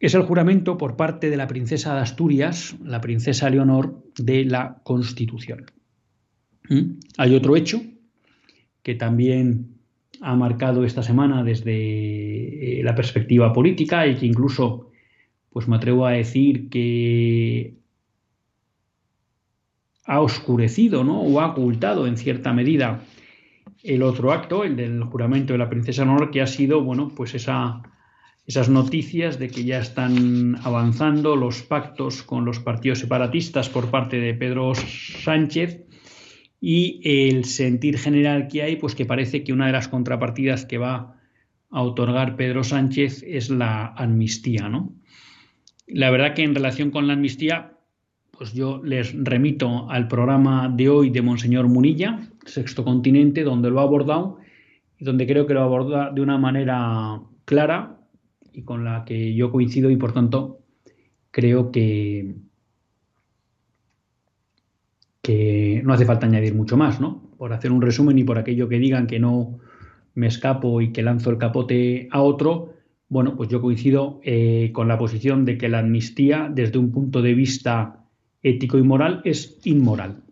es 0.00 0.14
el 0.14 0.22
juramento 0.22 0.78
por 0.78 0.96
parte 0.96 1.28
de 1.28 1.36
la 1.36 1.48
princesa 1.48 1.94
de 1.94 2.00
Asturias, 2.00 2.76
la 2.82 3.00
princesa 3.00 3.50
Leonor, 3.50 4.02
de 4.16 4.44
la 4.44 4.80
Constitución. 4.84 5.66
¿Mm? 6.68 7.00
Hay 7.18 7.34
otro 7.34 7.56
hecho 7.56 7.82
que 8.82 8.94
también 8.94 9.78
ha 10.20 10.34
marcado 10.36 10.84
esta 10.84 11.02
semana 11.02 11.42
desde 11.42 12.80
eh, 12.80 12.82
la 12.82 12.94
perspectiva 12.94 13.52
política 13.52 14.06
y 14.06 14.16
que 14.16 14.26
incluso, 14.26 14.90
pues 15.50 15.68
me 15.68 15.76
atrevo 15.76 16.06
a 16.06 16.12
decir 16.12 16.68
que 16.68 17.77
ha 20.08 20.20
oscurecido 20.20 21.04
¿no? 21.04 21.20
o 21.20 21.40
ha 21.40 21.52
ocultado 21.52 22.08
en 22.08 22.16
cierta 22.16 22.52
medida 22.52 23.04
el 23.84 24.02
otro 24.02 24.32
acto, 24.32 24.64
el 24.64 24.74
del 24.74 25.04
juramento 25.04 25.52
de 25.52 25.60
la 25.60 25.70
princesa 25.70 26.04
Leonor, 26.04 26.32
que 26.32 26.42
ha 26.42 26.48
sido, 26.48 26.82
bueno, 26.82 27.12
pues 27.14 27.34
esa 27.34 27.82
esas 28.48 28.70
noticias 28.70 29.38
de 29.38 29.48
que 29.48 29.64
ya 29.64 29.78
están 29.78 30.56
avanzando 30.64 31.36
los 31.36 31.62
pactos 31.62 32.22
con 32.22 32.46
los 32.46 32.58
partidos 32.60 33.00
separatistas 33.00 33.68
por 33.68 33.90
parte 33.90 34.18
de 34.20 34.32
Pedro 34.32 34.72
Sánchez 34.74 35.84
y 36.58 37.02
el 37.04 37.44
sentir 37.44 37.98
general 37.98 38.48
que 38.48 38.62
hay, 38.62 38.76
pues 38.76 38.94
que 38.94 39.04
parece 39.04 39.44
que 39.44 39.52
una 39.52 39.66
de 39.66 39.72
las 39.72 39.88
contrapartidas 39.88 40.64
que 40.64 40.78
va 40.78 41.20
a 41.70 41.82
otorgar 41.82 42.36
Pedro 42.36 42.64
Sánchez 42.64 43.22
es 43.22 43.50
la 43.50 43.88
amnistía, 43.88 44.70
¿no? 44.70 44.94
La 45.86 46.10
verdad 46.10 46.32
que 46.32 46.42
en 46.42 46.54
relación 46.54 46.90
con 46.90 47.06
la 47.06 47.12
amnistía, 47.12 47.77
pues 48.38 48.52
yo 48.52 48.80
les 48.84 49.12
remito 49.24 49.90
al 49.90 50.06
programa 50.06 50.72
de 50.72 50.88
hoy 50.88 51.10
de 51.10 51.22
Monseñor 51.22 51.66
Munilla, 51.66 52.20
Sexto 52.46 52.84
Continente, 52.84 53.42
donde 53.42 53.68
lo 53.68 53.80
ha 53.80 53.82
abordado 53.82 54.38
y 54.96 55.04
donde 55.04 55.26
creo 55.26 55.44
que 55.44 55.54
lo 55.54 55.62
aborda 55.62 56.12
de 56.12 56.20
una 56.20 56.38
manera 56.38 57.20
clara, 57.44 57.98
y 58.52 58.62
con 58.62 58.84
la 58.84 59.04
que 59.04 59.34
yo 59.34 59.50
coincido 59.50 59.90
y 59.90 59.96
por 59.96 60.12
tanto 60.12 60.60
creo 61.32 61.72
que, 61.72 62.36
que 65.20 65.82
no 65.84 65.92
hace 65.92 66.04
falta 66.04 66.26
añadir 66.26 66.54
mucho 66.54 66.76
más, 66.76 67.00
¿no? 67.00 67.32
Por 67.38 67.52
hacer 67.52 67.72
un 67.72 67.82
resumen 67.82 68.18
y 68.18 68.24
por 68.24 68.38
aquello 68.38 68.68
que 68.68 68.78
digan 68.78 69.08
que 69.08 69.18
no 69.18 69.58
me 70.14 70.28
escapo 70.28 70.80
y 70.80 70.92
que 70.92 71.02
lanzo 71.02 71.30
el 71.30 71.38
capote 71.38 72.08
a 72.12 72.22
otro, 72.22 72.74
bueno, 73.08 73.36
pues 73.36 73.48
yo 73.48 73.60
coincido 73.60 74.20
eh, 74.22 74.70
con 74.72 74.86
la 74.86 74.96
posición 74.96 75.44
de 75.44 75.58
que 75.58 75.68
la 75.68 75.80
amnistía, 75.80 76.48
desde 76.52 76.78
un 76.78 76.92
punto 76.92 77.20
de 77.20 77.34
vista 77.34 78.04
ético 78.48 78.78
y 78.78 78.82
moral, 78.82 79.20
es 79.24 79.58
inmoral. 79.64 80.22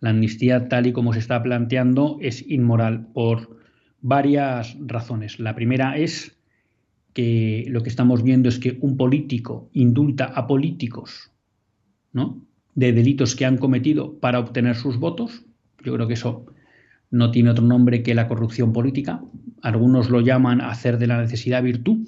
La 0.00 0.10
amnistía, 0.10 0.68
tal 0.68 0.86
y 0.86 0.92
como 0.92 1.12
se 1.12 1.18
está 1.18 1.42
planteando, 1.42 2.18
es 2.20 2.48
inmoral 2.48 3.06
por 3.12 3.58
varias 4.00 4.76
razones. 4.80 5.40
La 5.40 5.54
primera 5.54 5.96
es 5.96 6.36
que 7.12 7.64
lo 7.68 7.82
que 7.82 7.88
estamos 7.88 8.22
viendo 8.22 8.48
es 8.48 8.58
que 8.58 8.76
un 8.80 8.96
político 8.96 9.70
indulta 9.72 10.26
a 10.26 10.46
políticos 10.46 11.32
¿no? 12.12 12.42
de 12.74 12.92
delitos 12.92 13.34
que 13.34 13.46
han 13.46 13.56
cometido 13.56 14.18
para 14.20 14.38
obtener 14.38 14.76
sus 14.76 14.98
votos. 14.98 15.44
Yo 15.82 15.94
creo 15.94 16.06
que 16.06 16.14
eso 16.14 16.44
no 17.10 17.30
tiene 17.30 17.50
otro 17.50 17.64
nombre 17.64 18.02
que 18.02 18.14
la 18.14 18.28
corrupción 18.28 18.72
política. 18.72 19.22
Algunos 19.62 20.10
lo 20.10 20.20
llaman 20.20 20.60
hacer 20.60 20.98
de 20.98 21.06
la 21.06 21.20
necesidad 21.20 21.62
virtud. 21.62 22.06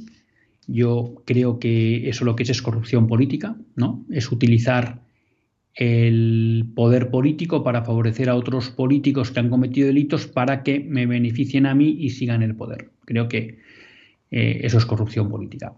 Yo 0.68 1.22
creo 1.24 1.59
que 1.59 2.09
eso 2.09 2.24
lo 2.24 2.37
que 2.37 2.44
es 2.44 2.50
es 2.50 2.62
corrupción 2.62 3.09
política, 3.09 3.57
¿no? 3.74 4.04
Es 4.11 4.31
utilizar 4.31 5.02
el 5.74 6.72
poder 6.74 7.11
político 7.11 7.64
para 7.64 7.85
favorecer 7.85 8.28
a 8.28 8.35
otros 8.35 8.68
políticos 8.70 9.31
que 9.31 9.40
han 9.40 9.48
cometido 9.48 9.87
delitos 9.87 10.26
para 10.26 10.62
que 10.62 10.81
me 10.81 11.07
beneficien 11.07 11.66
a 11.66 11.74
mí 11.74 11.96
y 11.98 12.11
sigan 12.11 12.42
el 12.42 12.54
poder. 12.54 12.90
Creo 13.07 13.28
que 13.28 13.59
eh, 14.31 14.61
eso 14.62 14.76
es 14.76 14.85
corrupción 14.85 15.31
política. 15.31 15.74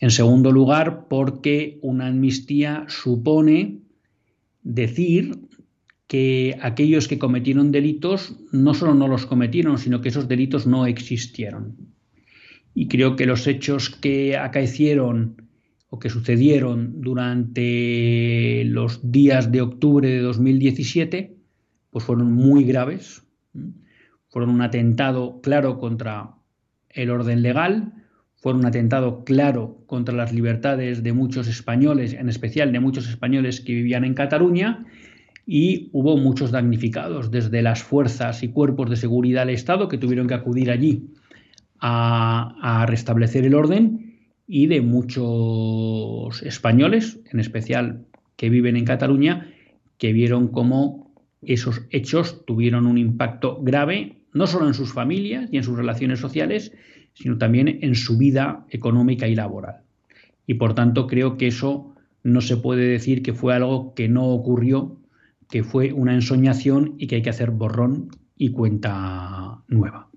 En 0.00 0.10
segundo 0.10 0.52
lugar, 0.52 1.08
porque 1.08 1.78
una 1.82 2.06
amnistía 2.06 2.84
supone 2.88 3.80
decir 4.62 5.48
que 6.06 6.56
aquellos 6.62 7.08
que 7.08 7.18
cometieron 7.18 7.72
delitos 7.72 8.36
no 8.52 8.72
solo 8.74 8.94
no 8.94 9.08
los 9.08 9.26
cometieron, 9.26 9.78
sino 9.78 10.00
que 10.00 10.10
esos 10.10 10.28
delitos 10.28 10.66
no 10.66 10.86
existieron. 10.86 11.76
Y 12.78 12.86
creo 12.86 13.16
que 13.16 13.26
los 13.26 13.48
hechos 13.48 13.90
que 13.90 14.36
acaecieron 14.36 15.42
o 15.90 15.98
que 15.98 16.10
sucedieron 16.10 17.02
durante 17.02 18.62
los 18.66 19.00
días 19.10 19.50
de 19.50 19.62
octubre 19.62 20.08
de 20.08 20.20
2017, 20.20 21.34
pues 21.90 22.04
fueron 22.04 22.32
muy 22.32 22.62
graves. 22.62 23.24
Fueron 24.28 24.50
un 24.50 24.62
atentado 24.62 25.40
claro 25.40 25.80
contra 25.80 26.36
el 26.90 27.10
orden 27.10 27.42
legal, 27.42 27.94
fue 28.36 28.54
un 28.54 28.64
atentado 28.64 29.24
claro 29.24 29.82
contra 29.86 30.14
las 30.14 30.32
libertades 30.32 31.02
de 31.02 31.12
muchos 31.12 31.48
españoles, 31.48 32.12
en 32.12 32.28
especial 32.28 32.70
de 32.70 32.78
muchos 32.78 33.08
españoles 33.08 33.60
que 33.60 33.74
vivían 33.74 34.04
en 34.04 34.14
Cataluña, 34.14 34.86
y 35.44 35.90
hubo 35.92 36.16
muchos 36.16 36.52
damnificados, 36.52 37.32
desde 37.32 37.60
las 37.60 37.82
fuerzas 37.82 38.44
y 38.44 38.50
cuerpos 38.50 38.88
de 38.88 38.94
seguridad 38.94 39.46
del 39.46 39.56
Estado 39.56 39.88
que 39.88 39.98
tuvieron 39.98 40.28
que 40.28 40.34
acudir 40.34 40.70
allí 40.70 41.08
a, 41.80 42.84
restablecer 42.88 43.44
el 43.44 43.54
orden, 43.54 44.16
y 44.46 44.66
de 44.66 44.80
muchos 44.80 46.42
españoles, 46.42 47.20
en 47.30 47.40
especial 47.40 48.06
que 48.36 48.48
viven 48.48 48.76
en 48.76 48.84
Cataluña, 48.84 49.52
que 49.98 50.12
vieron 50.12 50.48
cómo 50.48 51.12
esos 51.42 51.82
hechos 51.90 52.44
tuvieron 52.46 52.86
un 52.86 52.98
impacto 52.98 53.60
grave 53.62 54.18
no 54.32 54.46
solo 54.46 54.66
en 54.66 54.74
sus 54.74 54.92
familias 54.92 55.48
y 55.52 55.56
en 55.56 55.64
sus 55.64 55.76
relaciones 55.76 56.20
sociales, 56.20 56.72
sino 57.14 57.38
también 57.38 57.78
en 57.82 57.94
su 57.94 58.16
vida 58.16 58.64
económica 58.70 59.26
y 59.26 59.34
laboral. 59.34 59.82
Y 60.46 60.54
por 60.54 60.74
tanto 60.74 61.06
creo 61.06 61.36
que 61.36 61.48
eso 61.48 61.94
no 62.22 62.40
se 62.40 62.56
puede 62.56 62.86
decir 62.86 63.22
que 63.22 63.32
fue 63.32 63.54
algo 63.54 63.94
que 63.94 64.08
no 64.08 64.26
ocurrió, 64.26 64.98
que 65.50 65.62
fue 65.62 65.92
una 65.92 66.14
ensoñación 66.14 66.94
y 66.98 67.06
que 67.06 67.16
hay 67.16 67.22
que 67.22 67.30
hacer 67.30 67.50
borrón 67.50 68.10
y 68.36 68.50
cuenta 68.50 69.62
nueva. 69.68 70.08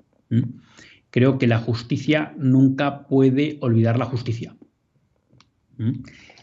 Creo 1.12 1.38
que 1.38 1.45
la 1.45 1.60
justicia 1.60 2.34
nunca 2.38 3.08
puede 3.08 3.58
olvidar 3.60 4.00
la 4.00 4.06
justicia. 4.06 4.56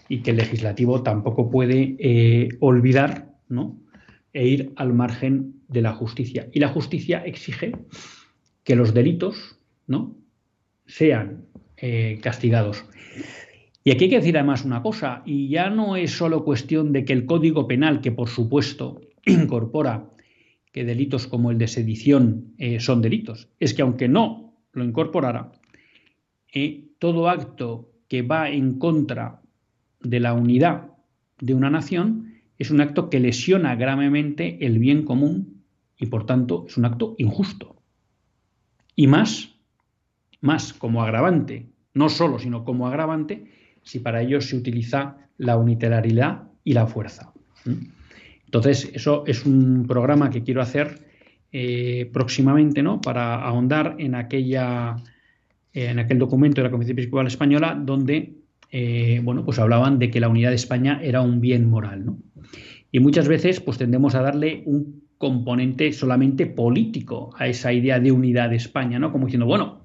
Y 0.08 0.20
que 0.20 0.30
el 0.30 0.36
legislativo 0.36 1.02
tampoco 1.02 1.50
puede 1.50 1.96
eh, 1.98 2.48
olvidar 2.60 3.34
¿no? 3.48 3.78
e 4.32 4.46
ir 4.46 4.72
al 4.76 4.92
margen 4.92 5.54
de 5.68 5.82
la 5.82 5.94
justicia. 5.94 6.48
Y 6.52 6.60
la 6.60 6.68
justicia 6.68 7.24
exige 7.24 7.72
que 8.62 8.76
los 8.76 8.92
delitos 8.92 9.58
¿no? 9.86 10.16
sean 10.86 11.46
eh, 11.78 12.18
castigados. 12.22 12.84
Y 13.84 13.90
aquí 13.90 14.04
hay 14.04 14.10
que 14.10 14.16
decir 14.18 14.36
además 14.36 14.66
una 14.66 14.82
cosa, 14.82 15.22
y 15.24 15.48
ya 15.48 15.70
no 15.70 15.96
es 15.96 16.10
solo 16.10 16.44
cuestión 16.44 16.92
de 16.92 17.06
que 17.06 17.14
el 17.14 17.24
Código 17.24 17.66
Penal, 17.66 18.02
que 18.02 18.12
por 18.12 18.28
supuesto 18.28 19.00
incorpora 19.24 20.10
que 20.72 20.84
delitos 20.84 21.26
como 21.26 21.50
el 21.50 21.56
de 21.56 21.68
sedición 21.68 22.52
eh, 22.58 22.80
son 22.80 23.00
delitos, 23.00 23.48
es 23.60 23.72
que 23.72 23.80
aunque 23.80 24.08
no 24.08 24.47
lo 24.72 24.84
incorporara, 24.84 25.52
eh, 26.52 26.88
todo 26.98 27.28
acto 27.28 27.90
que 28.08 28.22
va 28.22 28.50
en 28.50 28.78
contra 28.78 29.40
de 30.00 30.20
la 30.20 30.34
unidad 30.34 30.90
de 31.40 31.54
una 31.54 31.70
nación 31.70 32.34
es 32.58 32.70
un 32.70 32.80
acto 32.80 33.10
que 33.10 33.20
lesiona 33.20 33.76
gravemente 33.76 34.64
el 34.66 34.78
bien 34.78 35.04
común 35.04 35.62
y 35.96 36.06
por 36.06 36.26
tanto 36.26 36.64
es 36.68 36.76
un 36.76 36.84
acto 36.84 37.14
injusto. 37.18 37.76
Y 38.96 39.06
más, 39.06 39.54
más 40.40 40.72
como 40.72 41.02
agravante, 41.02 41.68
no 41.94 42.08
solo, 42.08 42.38
sino 42.38 42.64
como 42.64 42.86
agravante, 42.86 43.52
si 43.82 44.00
para 44.00 44.22
ello 44.22 44.40
se 44.40 44.56
utiliza 44.56 45.16
la 45.36 45.56
unilateralidad 45.56 46.48
y 46.64 46.72
la 46.72 46.86
fuerza. 46.86 47.32
Entonces, 48.44 48.90
eso 48.92 49.24
es 49.26 49.46
un 49.46 49.86
programa 49.86 50.30
que 50.30 50.42
quiero 50.42 50.62
hacer 50.62 51.07
eh, 51.52 52.10
próximamente, 52.12 52.82
¿no? 52.82 53.00
Para 53.00 53.42
ahondar 53.42 53.96
en 53.98 54.14
aquella 54.14 54.96
en 55.72 55.98
aquel 55.98 56.18
documento 56.18 56.60
de 56.60 56.64
la 56.64 56.70
Comisión 56.70 56.98
Episcopal 56.98 57.26
Española 57.26 57.78
donde 57.80 58.34
eh, 58.70 59.20
bueno, 59.22 59.44
pues 59.44 59.58
hablaban 59.58 59.98
de 59.98 60.10
que 60.10 60.20
la 60.20 60.28
unidad 60.28 60.50
de 60.50 60.56
España 60.56 61.00
era 61.02 61.22
un 61.22 61.40
bien 61.40 61.68
moral, 61.68 62.04
¿no? 62.04 62.18
Y 62.90 63.00
muchas 63.00 63.28
veces, 63.28 63.60
pues 63.60 63.78
tendemos 63.78 64.14
a 64.14 64.22
darle 64.22 64.62
un 64.66 65.04
componente 65.18 65.92
solamente 65.92 66.46
político 66.46 67.34
a 67.36 67.48
esa 67.48 67.72
idea 67.72 68.00
de 68.00 68.12
unidad 68.12 68.50
de 68.50 68.56
España, 68.56 68.98
¿no? 68.98 69.12
Como 69.12 69.26
diciendo, 69.26 69.46
bueno, 69.46 69.84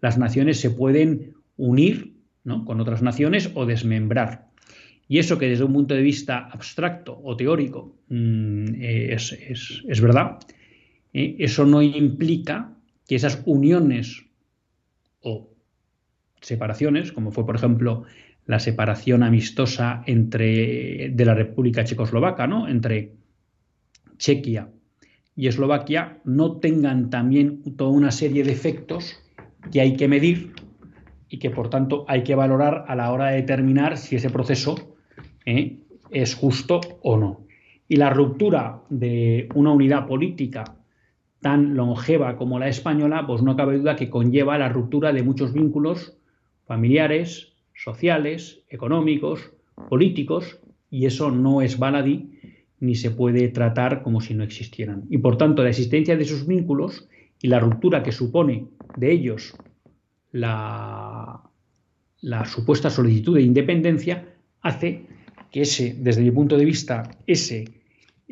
las 0.00 0.18
naciones 0.18 0.60
se 0.60 0.70
pueden 0.70 1.34
unir 1.56 2.14
¿no? 2.44 2.64
con 2.64 2.80
otras 2.80 3.02
naciones 3.02 3.50
o 3.54 3.66
desmembrar. 3.66 4.48
Y 5.08 5.18
eso 5.18 5.38
que 5.38 5.48
desde 5.48 5.64
un 5.64 5.72
punto 5.72 5.94
de 5.94 6.02
vista 6.02 6.48
abstracto 6.50 7.18
o 7.22 7.36
teórico 7.36 7.96
mm, 8.08 8.74
es, 8.78 9.32
es, 9.86 10.00
verdad, 10.00 10.38
¿eh? 11.12 11.36
eso 11.38 11.66
no 11.66 11.82
implica 11.82 12.76
que 13.06 13.16
esas 13.16 13.42
uniones 13.46 14.24
o 15.20 15.50
separaciones, 16.40 17.12
como 17.12 17.30
fue 17.30 17.46
por 17.46 17.56
ejemplo 17.56 18.04
la 18.46 18.58
separación 18.58 19.22
amistosa 19.22 20.02
entre, 20.06 21.10
de 21.10 21.24
la 21.24 21.34
República 21.34 21.84
Checoslovaca, 21.84 22.46
¿no? 22.46 22.68
entre 22.68 23.12
Chequia 24.18 24.68
y 25.36 25.46
Eslovaquia, 25.46 26.20
no 26.24 26.58
tengan 26.58 27.10
también 27.10 27.76
toda 27.76 27.90
una 27.90 28.10
serie 28.10 28.44
de 28.44 28.52
efectos 28.52 29.18
que 29.70 29.80
hay 29.80 29.96
que 29.96 30.08
medir 30.08 30.52
y 31.28 31.38
que 31.38 31.50
por 31.50 31.70
tanto 31.70 32.04
hay 32.08 32.24
que 32.24 32.34
valorar 32.34 32.84
a 32.88 32.94
la 32.94 33.10
hora 33.12 33.30
de 33.30 33.36
determinar 33.36 33.96
si 33.96 34.16
ese 34.16 34.28
proceso 34.28 34.96
¿eh? 35.46 35.78
es 36.10 36.34
justo 36.34 36.80
o 37.02 37.16
no. 37.16 37.46
Y 37.88 37.96
la 37.96 38.10
ruptura 38.10 38.82
de 38.90 39.48
una 39.54 39.72
unidad 39.72 40.06
política 40.06 40.64
tan 41.42 41.74
longeva 41.74 42.36
como 42.36 42.58
la 42.58 42.68
española, 42.68 43.26
pues 43.26 43.42
no 43.42 43.56
cabe 43.56 43.76
duda 43.76 43.96
que 43.96 44.08
conlleva 44.08 44.56
la 44.58 44.68
ruptura 44.68 45.12
de 45.12 45.22
muchos 45.22 45.52
vínculos 45.52 46.16
familiares, 46.64 47.52
sociales, 47.74 48.62
económicos, 48.70 49.52
políticos, 49.90 50.60
y 50.88 51.06
eso 51.06 51.30
no 51.30 51.60
es 51.60 51.78
baladí 51.78 52.38
ni 52.78 52.94
se 52.94 53.10
puede 53.10 53.48
tratar 53.48 54.02
como 54.02 54.20
si 54.20 54.34
no 54.34 54.44
existieran. 54.44 55.04
Y 55.10 55.18
por 55.18 55.36
tanto, 55.36 55.62
la 55.62 55.70
existencia 55.70 56.16
de 56.16 56.22
esos 56.22 56.46
vínculos 56.46 57.08
y 57.40 57.48
la 57.48 57.60
ruptura 57.60 58.02
que 58.02 58.12
supone 58.12 58.68
de 58.96 59.12
ellos 59.12 59.54
la, 60.30 61.42
la 62.20 62.44
supuesta 62.44 62.88
solicitud 62.88 63.34
de 63.36 63.42
independencia 63.42 64.34
hace 64.60 65.06
que 65.50 65.62
ese, 65.62 65.94
desde 65.98 66.22
mi 66.22 66.30
punto 66.30 66.56
de 66.56 66.64
vista, 66.64 67.10
ese 67.26 67.81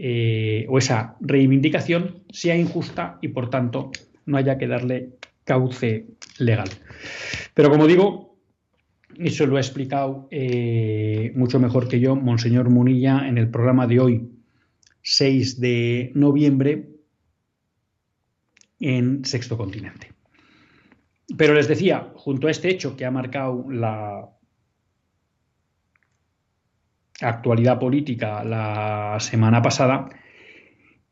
eh, 0.02 0.64
o 0.70 0.78
esa 0.78 1.16
reivindicación 1.20 2.24
sea 2.30 2.56
injusta 2.56 3.18
y 3.20 3.28
por 3.28 3.50
tanto 3.50 3.90
no 4.24 4.38
haya 4.38 4.56
que 4.56 4.66
darle 4.66 5.10
cauce 5.44 6.06
legal. 6.38 6.70
Pero 7.52 7.68
como 7.68 7.86
digo, 7.86 8.38
eso 9.18 9.44
lo 9.44 9.58
ha 9.58 9.60
explicado 9.60 10.26
eh, 10.30 11.32
mucho 11.34 11.60
mejor 11.60 11.86
que 11.86 12.00
yo 12.00 12.16
Monseñor 12.16 12.70
Munilla 12.70 13.28
en 13.28 13.36
el 13.36 13.50
programa 13.50 13.86
de 13.86 14.00
hoy, 14.00 14.30
6 15.02 15.60
de 15.60 16.12
noviembre, 16.14 16.88
en 18.78 19.22
Sexto 19.26 19.58
Continente. 19.58 20.14
Pero 21.36 21.52
les 21.52 21.68
decía, 21.68 22.10
junto 22.14 22.48
a 22.48 22.50
este 22.50 22.70
hecho 22.70 22.96
que 22.96 23.04
ha 23.04 23.10
marcado 23.10 23.66
la 23.70 24.30
actualidad 27.20 27.78
política 27.78 28.44
la 28.44 29.16
semana 29.20 29.62
pasada, 29.62 30.09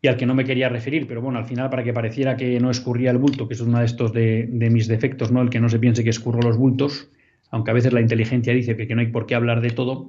y 0.00 0.06
al 0.06 0.16
que 0.16 0.26
no 0.26 0.34
me 0.34 0.44
quería 0.44 0.68
referir, 0.68 1.06
pero 1.08 1.20
bueno, 1.20 1.38
al 1.38 1.44
final 1.44 1.70
para 1.70 1.82
que 1.82 1.92
pareciera 1.92 2.36
que 2.36 2.60
no 2.60 2.70
escurría 2.70 3.10
el 3.10 3.18
bulto, 3.18 3.48
que 3.48 3.54
es 3.54 3.60
uno 3.60 3.80
de 3.80 3.84
estos 3.84 4.12
de, 4.12 4.48
mis 4.70 4.86
defectos, 4.86 5.32
¿no? 5.32 5.42
El 5.42 5.50
que 5.50 5.60
no 5.60 5.68
se 5.68 5.78
piense 5.78 6.04
que 6.04 6.10
escurro 6.10 6.40
los 6.40 6.56
bultos, 6.56 7.10
aunque 7.50 7.72
a 7.72 7.74
veces 7.74 7.92
la 7.92 8.00
inteligencia 8.00 8.52
dice 8.52 8.76
que, 8.76 8.94
no 8.94 9.00
hay 9.00 9.08
por 9.08 9.26
qué 9.26 9.34
hablar 9.34 9.60
de 9.60 9.70
todo, 9.70 10.06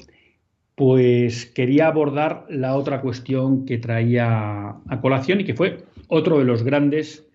pues 0.76 1.48
quería 1.48 1.88
abordar 1.88 2.46
la 2.50 2.76
otra 2.76 3.02
cuestión 3.02 3.66
que 3.66 3.80
traía 3.80 4.76
a 4.88 5.02
colación 5.02 5.42
y 5.42 5.44
que 5.44 5.56
fue 5.56 5.84
otro 6.08 6.38
de 6.38 6.46
los 6.46 6.64
grandes 6.64 7.28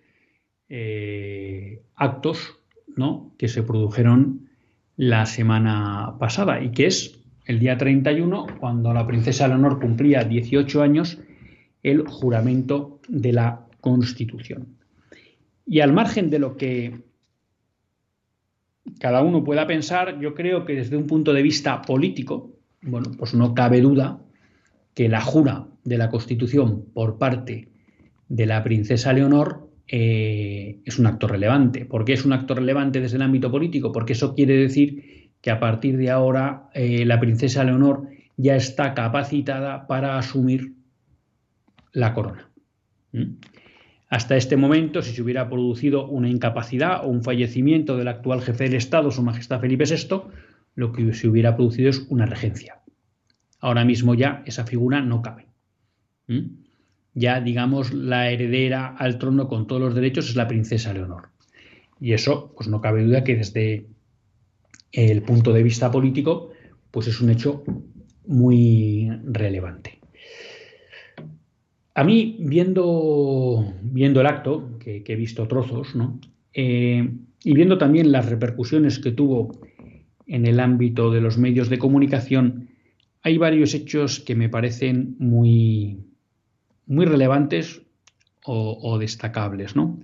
eh, 0.69 1.81
actos 1.95 2.57
¿no? 2.95 3.33
que 3.37 3.47
se 3.47 3.63
produjeron 3.63 4.49
la 4.95 5.25
semana 5.25 6.15
pasada 6.19 6.63
y 6.63 6.71
que 6.71 6.87
es 6.87 7.19
el 7.45 7.59
día 7.59 7.77
31, 7.77 8.47
cuando 8.59 8.93
la 8.93 9.05
princesa 9.05 9.47
Leonor 9.47 9.79
cumplía 9.79 10.23
18 10.23 10.81
años, 10.81 11.19
el 11.83 12.07
juramento 12.07 12.99
de 13.07 13.33
la 13.33 13.67
Constitución. 13.79 14.77
Y 15.65 15.79
al 15.79 15.93
margen 15.93 16.29
de 16.29 16.39
lo 16.39 16.57
que 16.57 17.03
cada 18.99 19.21
uno 19.21 19.43
pueda 19.43 19.67
pensar, 19.67 20.19
yo 20.19 20.33
creo 20.33 20.65
que 20.65 20.73
desde 20.75 20.97
un 20.97 21.07
punto 21.07 21.33
de 21.33 21.41
vista 21.41 21.81
político, 21.81 22.53
bueno, 22.81 23.11
pues 23.17 23.33
no 23.33 23.53
cabe 23.53 23.81
duda 23.81 24.19
que 24.93 25.09
la 25.09 25.21
jura 25.21 25.67
de 25.83 25.97
la 25.97 26.09
Constitución 26.09 26.85
por 26.93 27.17
parte 27.17 27.69
de 28.27 28.45
la 28.45 28.63
princesa 28.63 29.13
Leonor 29.13 29.69
eh, 29.87 30.79
es 30.83 30.97
un 30.97 31.05
acto 31.05 31.27
relevante. 31.27 31.85
¿Por 31.85 32.05
qué 32.05 32.13
es 32.13 32.25
un 32.25 32.33
acto 32.33 32.55
relevante 32.55 33.01
desde 33.01 33.17
el 33.17 33.21
ámbito 33.21 33.51
político? 33.51 33.91
Porque 33.91 34.13
eso 34.13 34.33
quiere 34.33 34.55
decir 34.57 35.24
que 35.45 35.51
a 35.51 35.59
partir 35.59 35.95
de 35.97 36.09
ahora 36.09 36.71
eh, 36.73 37.05
la 37.05 37.19
princesa 37.19 37.63
Leonor 37.63 38.09
ya 38.35 38.55
está 38.55 38.95
capacitada 38.95 39.85
para 39.85 40.17
asumir 40.17 40.73
la 41.91 42.15
corona. 42.15 42.49
¿Mm? 43.11 43.35
Hasta 44.09 44.37
este 44.37 44.57
momento, 44.57 45.03
si 45.03 45.13
se 45.13 45.21
hubiera 45.21 45.47
producido 45.47 46.07
una 46.07 46.29
incapacidad 46.29 47.05
o 47.05 47.09
un 47.09 47.23
fallecimiento 47.23 47.95
del 47.95 48.07
actual 48.07 48.41
jefe 48.41 48.63
del 48.63 48.73
Estado, 48.73 49.11
Su 49.11 49.21
Majestad 49.21 49.61
Felipe 49.61 49.83
VI, 49.85 50.21
lo 50.73 50.91
que 50.91 51.13
se 51.13 51.27
hubiera 51.27 51.55
producido 51.55 51.91
es 51.91 52.07
una 52.09 52.25
regencia. 52.25 52.81
Ahora 53.59 53.85
mismo 53.85 54.15
ya 54.15 54.41
esa 54.47 54.65
figura 54.65 55.01
no 55.01 55.21
cabe. 55.21 55.45
¿Mm? 56.25 56.63
Ya, 57.13 57.39
digamos, 57.39 57.93
la 57.93 58.31
heredera 58.31 58.87
al 58.97 59.19
trono 59.19 59.47
con 59.47 59.67
todos 59.67 59.79
los 59.79 59.93
derechos 59.93 60.27
es 60.27 60.35
la 60.35 60.47
princesa 60.47 60.91
Leonor. 60.91 61.29
Y 62.01 62.13
eso, 62.13 62.51
pues 62.57 62.67
no 62.67 62.81
cabe 62.81 63.03
duda 63.03 63.23
que 63.23 63.35
desde 63.35 63.85
el 64.95 65.21
punto 65.23 65.51
de 65.51 65.63
vista 65.63 65.91
político, 65.91 66.51
pues 66.91 67.07
es 67.07 67.19
un 67.19 67.29
hecho 67.29 67.63
muy 68.25 69.11
relevante. 69.25 69.99
A 71.93 72.03
mí, 72.03 72.37
viendo, 72.39 73.73
viendo 73.81 74.21
el 74.21 74.27
acto, 74.27 74.77
que, 74.79 75.03
he 75.05 75.15
visto 75.15 75.47
trozos, 75.47 75.95
¿no? 75.95 76.19
Eh, 76.53 77.09
y 77.43 77.53
viendo 77.53 77.77
también 77.77 78.11
las 78.11 78.29
repercusiones 78.29 78.99
que 78.99 79.11
tuvo 79.11 79.51
en 80.25 80.45
el 80.45 80.59
ámbito 80.59 81.11
de 81.11 81.21
los 81.21 81.37
medios 81.37 81.69
de 81.69 81.77
comunicación, 81.77 82.69
hay 83.21 83.37
varios 83.37 83.73
hechos 83.73 84.19
que 84.19 84.35
me 84.35 84.49
parecen 84.49 85.15
muy, 85.19 85.99
muy 86.85 87.05
relevantes 87.05 87.81
o, 88.45 88.77
o 88.81 88.97
destacables. 88.97 89.75
¿no? 89.75 89.99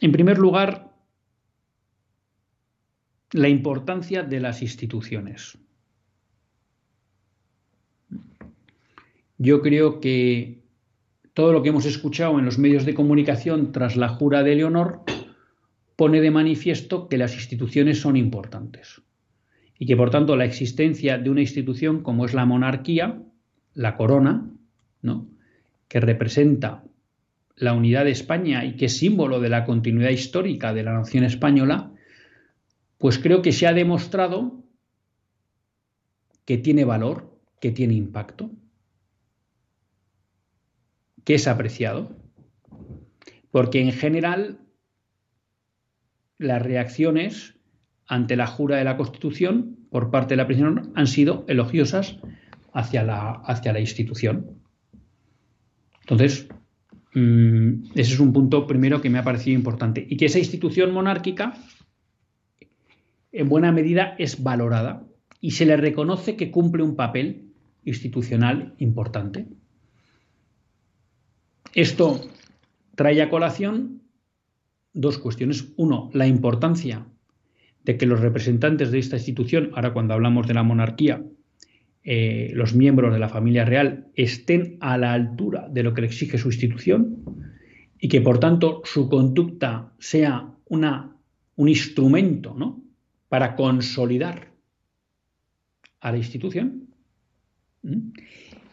En 0.00 0.12
primer 0.12 0.38
lugar, 0.38 0.93
la 3.34 3.48
importancia 3.48 4.22
de 4.22 4.38
las 4.38 4.62
instituciones. 4.62 5.58
Yo 9.38 9.60
creo 9.60 9.98
que 9.98 10.62
todo 11.32 11.52
lo 11.52 11.60
que 11.60 11.70
hemos 11.70 11.84
escuchado 11.84 12.38
en 12.38 12.44
los 12.44 12.60
medios 12.60 12.84
de 12.84 12.94
comunicación 12.94 13.72
tras 13.72 13.96
la 13.96 14.08
jura 14.08 14.44
de 14.44 14.54
Leonor 14.54 15.00
pone 15.96 16.20
de 16.20 16.30
manifiesto 16.30 17.08
que 17.08 17.18
las 17.18 17.34
instituciones 17.34 18.00
son 18.00 18.16
importantes 18.16 19.02
y 19.80 19.86
que 19.86 19.96
por 19.96 20.10
tanto 20.10 20.36
la 20.36 20.44
existencia 20.44 21.18
de 21.18 21.28
una 21.28 21.40
institución 21.40 22.04
como 22.04 22.26
es 22.26 22.34
la 22.34 22.46
monarquía, 22.46 23.20
la 23.72 23.96
corona, 23.96 24.48
¿no? 25.02 25.26
que 25.88 25.98
representa 25.98 26.84
la 27.56 27.72
unidad 27.72 28.04
de 28.04 28.12
España 28.12 28.64
y 28.64 28.76
que 28.76 28.84
es 28.84 28.96
símbolo 28.96 29.40
de 29.40 29.48
la 29.48 29.64
continuidad 29.64 30.10
histórica 30.10 30.72
de 30.72 30.84
la 30.84 30.92
nación 30.92 31.24
española, 31.24 31.90
pues 32.98 33.18
creo 33.18 33.42
que 33.42 33.52
se 33.52 33.66
ha 33.66 33.72
demostrado 33.72 34.64
que 36.44 36.58
tiene 36.58 36.84
valor, 36.84 37.38
que 37.60 37.70
tiene 37.70 37.94
impacto 37.94 38.50
que 41.24 41.34
es 41.34 41.48
apreciado, 41.48 42.14
porque 43.50 43.80
en 43.80 43.92
general 43.92 44.60
las 46.38 46.62
reacciones 46.62 47.54
ante 48.06 48.36
la 48.36 48.46
jura 48.46 48.76
de 48.76 48.84
la 48.84 48.96
Constitución 48.96 49.78
por 49.90 50.10
parte 50.10 50.34
de 50.34 50.36
la 50.36 50.46
prisión 50.46 50.92
han 50.94 51.06
sido 51.06 51.44
elogiosas 51.48 52.18
hacia 52.72 53.04
la, 53.04 53.80
institución. 53.80 54.58
Entonces, 56.00 56.48
mm, 57.14 57.84
ese 57.94 58.12
es 58.14 58.20
un 58.20 58.32
punto 58.32 58.66
primero 58.66 59.00
que 59.00 59.08
me 59.08 59.18
ha 59.18 59.24
parecido 59.24 59.56
importante. 59.56 60.04
Y 60.08 60.16
que 60.16 60.26
esa 60.26 60.40
institución 60.40 60.92
monárquica, 60.92 61.54
en 63.34 63.48
buena 63.48 63.72
medida, 63.72 64.14
es 64.18 64.42
valorada 64.42 65.04
y 65.40 65.50
se 65.50 65.66
le 65.66 65.76
reconoce 65.76 66.36
que 66.36 66.52
cumple 66.52 66.84
un 66.84 66.94
papel 66.94 67.50
institucional 67.84 68.74
importante. 68.78 69.46
Esto 71.74 72.20
trae 72.94 73.20
a 73.20 73.28
colación 73.28 74.02
dos 74.92 75.18
cuestiones. 75.18 75.72
Uno, 75.76 76.10
la 76.12 76.28
importancia 76.28 77.06
de 77.82 77.98
que 77.98 78.06
los 78.06 78.20
representantes 78.20 78.92
de 78.92 79.00
esta 79.00 79.16
institución, 79.16 79.70
ahora 79.74 79.92
cuando 79.92 80.14
hablamos 80.14 80.46
de 80.46 80.54
la 80.54 80.62
monarquía, 80.62 81.22
eh, 82.04 82.52
los 82.54 82.74
miembros 82.74 83.12
de 83.12 83.18
la 83.18 83.28
familia 83.28 83.64
real 83.64 84.06
estén 84.14 84.76
a 84.80 84.96
la 84.96 85.12
altura 85.12 85.68
de 85.68 85.82
lo 85.82 85.92
que 85.92 86.02
le 86.02 86.06
exige 86.06 86.38
su 86.38 86.48
institución 86.48 87.24
y 87.98 88.08
que 88.08 88.20
por 88.20 88.38
tanto 88.38 88.82
su 88.84 89.08
conducta 89.08 89.92
sea 89.98 90.52
una, 90.66 91.16
un 91.56 91.68
instrumento 91.68 92.54
¿no? 92.56 92.83
Para 93.34 93.56
consolidar 93.56 94.52
a 95.98 96.12
la 96.12 96.18
institución. 96.18 96.86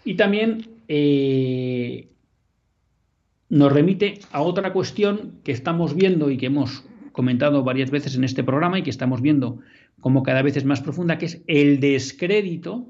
Y 0.06 0.14
también 0.14 0.68
eh, 0.88 2.12
nos 3.50 3.74
remite 3.74 4.20
a 4.32 4.44
otra 4.44 4.72
cuestión 4.72 5.40
que 5.44 5.52
estamos 5.52 5.96
viendo 5.96 6.30
y 6.30 6.38
que 6.38 6.46
hemos 6.46 6.86
comentado 7.12 7.64
varias 7.64 7.90
veces 7.90 8.16
en 8.16 8.24
este 8.24 8.44
programa 8.44 8.78
y 8.78 8.84
que 8.84 8.92
estamos 8.92 9.24
viendo 9.24 9.62
como 10.00 10.22
cada 10.22 10.44
vez 10.44 10.58
es 10.58 10.66
más 10.66 10.82
profunda, 10.82 11.18
que 11.18 11.26
es 11.26 11.42
el 11.48 11.80
descrédito 11.80 12.88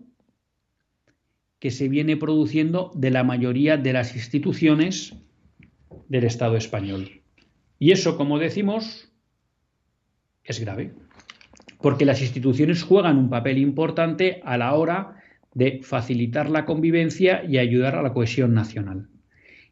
que 1.59 1.71
se 1.71 1.87
viene 1.87 2.17
produciendo 2.17 2.91
de 2.95 3.11
la 3.11 3.23
mayoría 3.23 3.77
de 3.77 3.93
las 3.93 4.13
instituciones 4.13 5.15
del 6.09 6.25
Estado 6.25 6.57
español. 6.57 7.21
Y 7.79 7.93
eso, 7.93 8.17
como 8.17 8.39
decimos, 8.39 9.09
es 10.43 10.59
grave, 10.59 10.93
porque 11.81 12.05
las 12.05 12.21
instituciones 12.21 12.83
juegan 12.83 13.17
un 13.17 13.29
papel 13.29 13.57
importante 13.57 14.41
a 14.45 14.57
la 14.57 14.73
hora 14.73 15.17
de 15.53 15.81
facilitar 15.83 16.49
la 16.49 16.65
convivencia 16.65 17.43
y 17.47 17.57
ayudar 17.57 17.95
a 17.95 18.01
la 18.01 18.13
cohesión 18.13 18.53
nacional. 18.53 19.07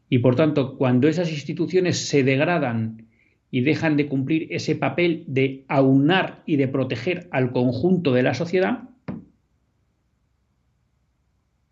Y 0.08 0.18
por 0.18 0.34
tanto, 0.34 0.76
cuando 0.76 1.08
esas 1.08 1.30
instituciones 1.30 2.08
se 2.08 2.24
degradan 2.24 3.06
y 3.50 3.62
dejan 3.62 3.96
de 3.96 4.08
cumplir 4.08 4.48
ese 4.50 4.74
papel 4.74 5.24
de 5.26 5.64
aunar 5.68 6.42
y 6.46 6.56
de 6.56 6.68
proteger 6.68 7.28
al 7.30 7.52
conjunto 7.52 8.12
de 8.12 8.22
la 8.22 8.34
sociedad, 8.34 8.88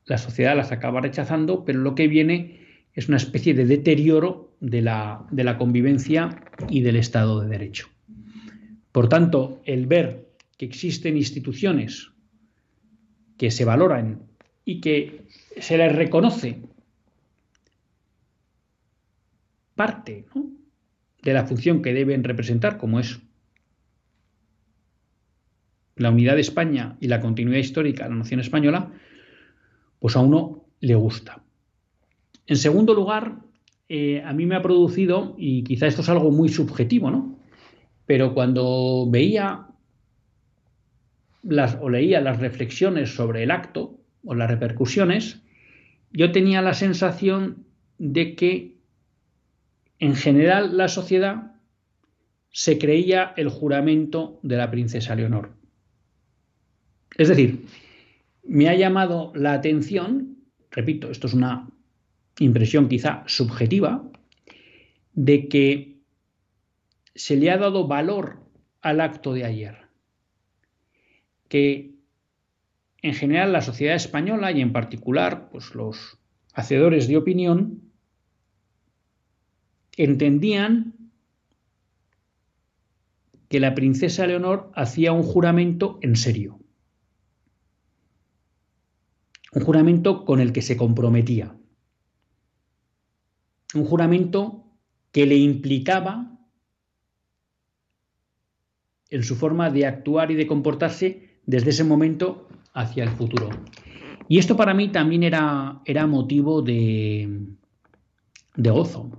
la 0.07 0.19
sociedad 0.19 0.57
las 0.57 0.73
acaba 0.73 1.01
rechazando, 1.01 1.65
pero 1.65 1.81
lo 1.81 1.95
que 1.95 2.09
viene 2.09 2.61
es 2.95 3.09
una 3.09 3.19
especie 3.19 3.55
de 3.55 3.67
deterioro 3.67 4.57
de 4.61 4.83
la, 4.83 5.27
de 5.31 5.45
la 5.45 5.59
convivencia 5.59 6.41
y 6.69 6.81
del 6.81 6.97
Estado 6.97 7.41
de 7.41 7.49
Derecho. 7.49 7.89
Por 8.93 9.09
tanto, 9.09 9.61
el 9.65 9.87
ver 9.87 10.28
que 10.59 10.67
existen 10.67 11.17
instituciones 11.17 12.11
que 13.39 13.51
se 13.51 13.65
valoran 13.65 14.29
y 14.65 14.81
que 14.81 15.23
se 15.57 15.79
les 15.79 15.95
reconoce 15.95 16.61
parte 19.75 20.27
de 21.23 21.33
la 21.33 21.47
función 21.47 21.81
que 21.81 21.95
deben 21.95 22.25
representar, 22.25 22.77
como 22.77 22.99
es 22.99 23.21
la 25.95 26.11
unidad 26.11 26.35
de 26.35 26.41
España 26.41 26.97
y 27.01 27.07
la 27.07 27.21
continuidad 27.21 27.61
histórica 27.61 28.05
de 28.05 28.11
la 28.11 28.17
nación 28.17 28.41
española, 28.41 28.93
pues 30.01 30.17
a 30.17 30.21
uno 30.21 30.67
le 30.81 30.97
gusta. 30.97 31.43
En 32.47 32.57
segundo 32.57 32.95
lugar, 32.95 33.39
eh, 33.89 34.23
a 34.25 34.33
mí 34.33 34.47
me 34.47 34.57
ha 34.57 34.63
producido, 34.63 35.35
y 35.39 35.63
quizá 35.63 35.87
esto 35.87 36.03
es 36.03 36.09
algo 36.09 36.31
muy 36.31 36.49
subjetivo, 36.49 37.11
¿no? 37.11 37.39
Pero 38.07 38.35
cuando 38.35 39.07
veía 39.09 39.68
las, 41.43 41.79
o 41.81 41.89
leía 41.89 42.21
las 42.21 42.41
reflexiones 42.41 43.15
sobre 43.15 43.43
el 43.43 43.51
acto 43.51 43.99
o 44.25 44.35
las 44.35 44.51
repercusiones, 44.51 45.41
yo 46.13 46.33
tenía 46.33 46.63
la 46.63 46.75
sensación 46.75 47.65
de 47.99 48.35
que 48.35 48.77
en 49.99 50.15
general 50.15 50.77
la 50.77 50.89
sociedad 50.89 51.53
se 52.51 52.79
creía 52.79 53.35
el 53.37 53.49
juramento 53.49 54.41
de 54.43 54.57
la 54.57 54.71
princesa 54.71 55.15
Leonor. 55.15 55.53
Es 57.17 57.29
decir, 57.29 57.67
me 58.45 58.69
ha 58.69 58.75
llamado 58.75 59.33
la 59.35 59.53
atención, 59.53 60.39
repito, 60.71 61.11
esto 61.11 61.27
es 61.27 61.35
una 61.35 61.69
impresión 62.39 62.89
quizá 62.89 63.25
subjetiva, 63.27 64.09
de 65.13 65.49
que 65.49 65.99
se 67.15 67.37
le 67.37 67.51
ha 67.51 67.59
dado 67.59 67.89
valor 67.89 68.41
al 68.81 69.01
acto 69.01 69.33
de 69.33 69.45
ayer. 69.45 69.88
Que 71.49 71.95
en 73.03 73.15
general 73.15 73.53
la 73.53 73.63
sociedad 73.63 73.97
española 73.97 74.53
y 74.53 74.61
en 74.61 74.73
particular 74.73 75.49
pues 75.51 75.75
los 75.75 76.19
hacedores 76.53 77.09
de 77.09 77.17
opinión 77.17 77.83
entendían 79.97 80.95
que 83.49 83.61
la 83.61 83.75
princesa 83.75 84.27
Leonor 84.27 84.71
hacía 84.75 85.13
un 85.13 85.23
juramento 85.23 85.99
en 86.03 86.17
serio. 86.17 86.61
Un 89.53 89.63
juramento 89.63 90.25
con 90.25 90.41
el 90.41 90.53
que 90.53 90.61
se 90.61 90.77
comprometía, 90.77 91.57
un 93.75 93.85
juramento 93.85 94.67
que 95.11 95.25
le 95.25 95.37
implicaba 95.37 96.39
en 99.11 99.23
su 99.23 99.37
forma 99.37 99.71
de 99.71 99.87
actuar 99.87 100.31
y 100.31 100.35
de 100.35 100.47
comportarse 100.47 101.28
desde 101.49 101.71
ese 101.71 101.83
momento 101.83 102.47
hacia 102.75 103.05
el 103.05 103.11
futuro. 103.11 103.49
Y 104.29 104.39
esto 104.39 104.55
para 104.55 104.75
mí 104.75 104.89
también 104.89 105.23
era, 105.23 105.81
era 105.87 106.07
motivo 106.07 106.61
de, 106.61 107.47
de 108.55 108.71
gozo, 108.71 109.11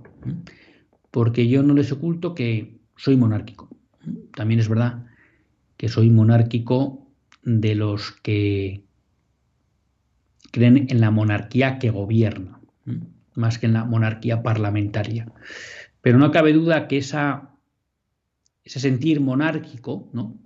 porque 1.10 1.48
yo 1.48 1.64
no 1.64 1.74
les 1.74 1.90
oculto 1.90 2.32
que 2.32 2.78
soy 2.96 3.16
monárquico. 3.16 3.68
También 4.32 4.60
es 4.60 4.68
verdad 4.68 5.06
que 5.76 5.88
soy 5.88 6.08
monárquico 6.08 7.08
de 7.42 7.74
los 7.74 8.12
que 8.22 8.84
creen 10.52 10.86
en 10.88 11.00
la 11.00 11.10
monarquía 11.10 11.80
que 11.80 11.90
gobierna, 11.90 12.60
más 13.34 13.58
que 13.58 13.66
en 13.66 13.72
la 13.72 13.84
monarquía 13.84 14.40
parlamentaria. 14.44 15.26
Pero 16.00 16.18
no 16.18 16.30
cabe 16.30 16.52
duda 16.52 16.86
que 16.86 16.98
esa, 16.98 17.50
ese 18.62 18.78
sentir 18.78 19.20
monárquico 19.20 20.08
¿no? 20.12 20.36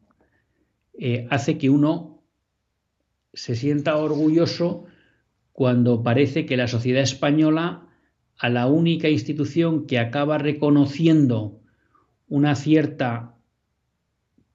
Eh, 0.98 1.26
hace 1.30 1.58
que 1.58 1.70
uno 1.70 2.22
se 3.32 3.56
sienta 3.56 3.96
orgulloso 3.96 4.86
cuando 5.52 6.02
parece 6.02 6.46
que 6.46 6.56
la 6.56 6.68
sociedad 6.68 7.02
española, 7.02 7.88
a 8.36 8.48
la 8.48 8.66
única 8.66 9.08
institución 9.08 9.86
que 9.86 9.98
acaba 9.98 10.38
reconociendo 10.38 11.60
una 12.28 12.54
cierta 12.54 13.36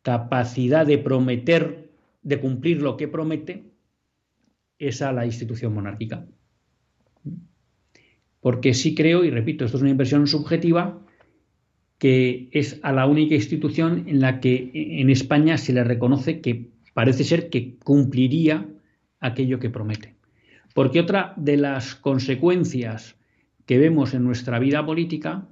capacidad 0.02 0.86
de 0.86 0.98
prometer, 0.98 1.92
de 2.22 2.40
cumplir 2.40 2.82
lo 2.82 2.98
que 2.98 3.08
promete, 3.08 3.72
es 4.78 5.02
a 5.02 5.12
la 5.12 5.26
institución 5.26 5.74
monárquica. 5.74 6.26
Porque 8.42 8.74
sí 8.74 8.96
creo, 8.96 9.24
y 9.24 9.30
repito, 9.30 9.66
esto 9.66 9.78
es 9.78 9.82
una 9.82 9.92
impresión 9.92 10.26
subjetiva, 10.28 11.06
que 12.00 12.50
es 12.52 12.80
a 12.82 12.92
la 12.92 13.06
única 13.06 13.36
institución 13.36 14.06
en 14.08 14.22
la 14.22 14.40
que 14.40 14.72
en 14.74 15.10
España 15.10 15.58
se 15.58 15.74
le 15.74 15.84
reconoce 15.84 16.42
que 16.42 16.70
parece 16.94 17.24
ser 17.24 17.50
que 17.50 17.78
cumpliría 17.78 18.68
aquello 19.20 19.60
que 19.60 19.70
promete. 19.70 20.16
Porque 20.74 21.02
otra 21.02 21.34
de 21.36 21.58
las 21.58 21.96
consecuencias 21.96 23.18
que 23.66 23.78
vemos 23.78 24.14
en 24.14 24.24
nuestra 24.24 24.60
vida 24.60 24.86
política, 24.86 25.48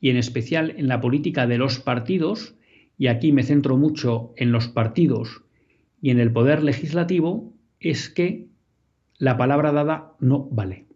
y 0.00 0.10
en 0.10 0.16
especial 0.16 0.74
en 0.76 0.88
la 0.88 1.00
política 1.00 1.46
de 1.46 1.58
los 1.58 1.78
partidos, 1.78 2.54
y 2.96 3.08
aquí 3.08 3.32
me 3.32 3.42
centro 3.42 3.76
mucho 3.76 4.32
en 4.36 4.52
los 4.52 4.68
partidos 4.68 5.42
y 6.00 6.10
en 6.10 6.18
el 6.18 6.32
poder 6.32 6.62
legislativo, 6.62 7.52
es 7.78 8.08
que 8.08 8.48
la 9.18 9.36
palabra 9.36 9.72
dada 9.72 10.12
no 10.20 10.48
vale. 10.50 10.86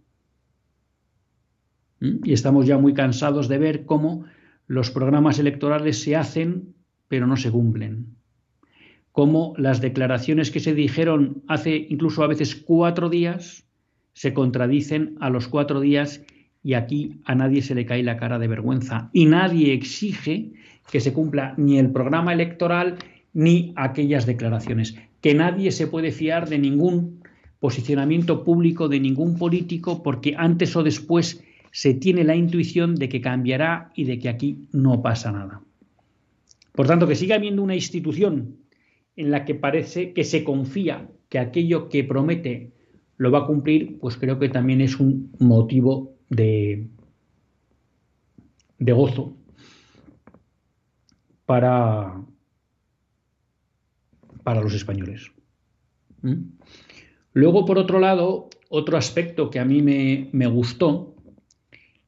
¿Mm? 2.00 2.18
Y 2.24 2.32
estamos 2.32 2.66
ya 2.66 2.78
muy 2.78 2.94
cansados 2.94 3.48
de 3.48 3.58
ver 3.58 3.84
cómo 3.84 4.24
los 4.66 4.90
programas 4.90 5.38
electorales 5.38 6.02
se 6.02 6.16
hacen 6.16 6.74
pero 7.08 7.26
no 7.26 7.36
se 7.36 7.50
cumplen. 7.50 8.16
Cómo 9.12 9.54
las 9.56 9.80
declaraciones 9.80 10.50
que 10.50 10.60
se 10.60 10.74
dijeron 10.74 11.42
hace 11.46 11.86
incluso 11.88 12.22
a 12.22 12.26
veces 12.26 12.54
cuatro 12.56 13.08
días 13.08 13.66
se 14.12 14.34
contradicen 14.34 15.16
a 15.20 15.30
los 15.30 15.48
cuatro 15.48 15.80
días 15.80 16.22
y 16.62 16.74
aquí 16.74 17.20
a 17.24 17.34
nadie 17.34 17.62
se 17.62 17.74
le 17.74 17.86
cae 17.86 18.02
la 18.02 18.16
cara 18.16 18.38
de 18.38 18.48
vergüenza 18.48 19.08
y 19.12 19.26
nadie 19.26 19.72
exige 19.72 20.52
que 20.90 21.00
se 21.00 21.12
cumpla 21.12 21.54
ni 21.56 21.78
el 21.78 21.90
programa 21.92 22.32
electoral 22.32 22.96
ni 23.32 23.72
aquellas 23.76 24.26
declaraciones, 24.26 24.96
que 25.20 25.34
nadie 25.34 25.70
se 25.70 25.86
puede 25.86 26.12
fiar 26.12 26.48
de 26.48 26.58
ningún 26.58 27.22
posicionamiento 27.60 28.44
público 28.44 28.88
de 28.88 29.00
ningún 29.00 29.38
político 29.38 30.02
porque 30.02 30.34
antes 30.36 30.74
o 30.76 30.82
después 30.82 31.42
se 31.76 31.92
tiene 31.92 32.24
la 32.24 32.34
intuición 32.34 32.94
de 32.94 33.10
que 33.10 33.20
cambiará 33.20 33.92
y 33.94 34.04
de 34.04 34.18
que 34.18 34.30
aquí 34.30 34.66
no 34.72 35.02
pasa 35.02 35.30
nada. 35.30 35.60
Por 36.72 36.86
tanto, 36.86 37.06
que 37.06 37.14
siga 37.14 37.36
habiendo 37.36 37.62
una 37.62 37.74
institución 37.74 38.56
en 39.14 39.30
la 39.30 39.44
que 39.44 39.54
parece 39.54 40.14
que 40.14 40.24
se 40.24 40.42
confía 40.42 41.06
que 41.28 41.38
aquello 41.38 41.90
que 41.90 42.02
promete 42.02 42.72
lo 43.18 43.30
va 43.30 43.40
a 43.40 43.46
cumplir, 43.46 43.98
pues 43.98 44.16
creo 44.16 44.38
que 44.38 44.48
también 44.48 44.80
es 44.80 44.98
un 44.98 45.30
motivo 45.38 46.14
de, 46.30 46.88
de 48.78 48.92
gozo 48.92 49.36
para, 51.44 52.24
para 54.44 54.62
los 54.62 54.72
españoles. 54.72 55.30
¿Mm? 56.22 56.56
Luego, 57.34 57.66
por 57.66 57.76
otro 57.76 58.00
lado, 58.00 58.48
otro 58.70 58.96
aspecto 58.96 59.50
que 59.50 59.58
a 59.58 59.66
mí 59.66 59.82
me, 59.82 60.30
me 60.32 60.46
gustó 60.46 61.15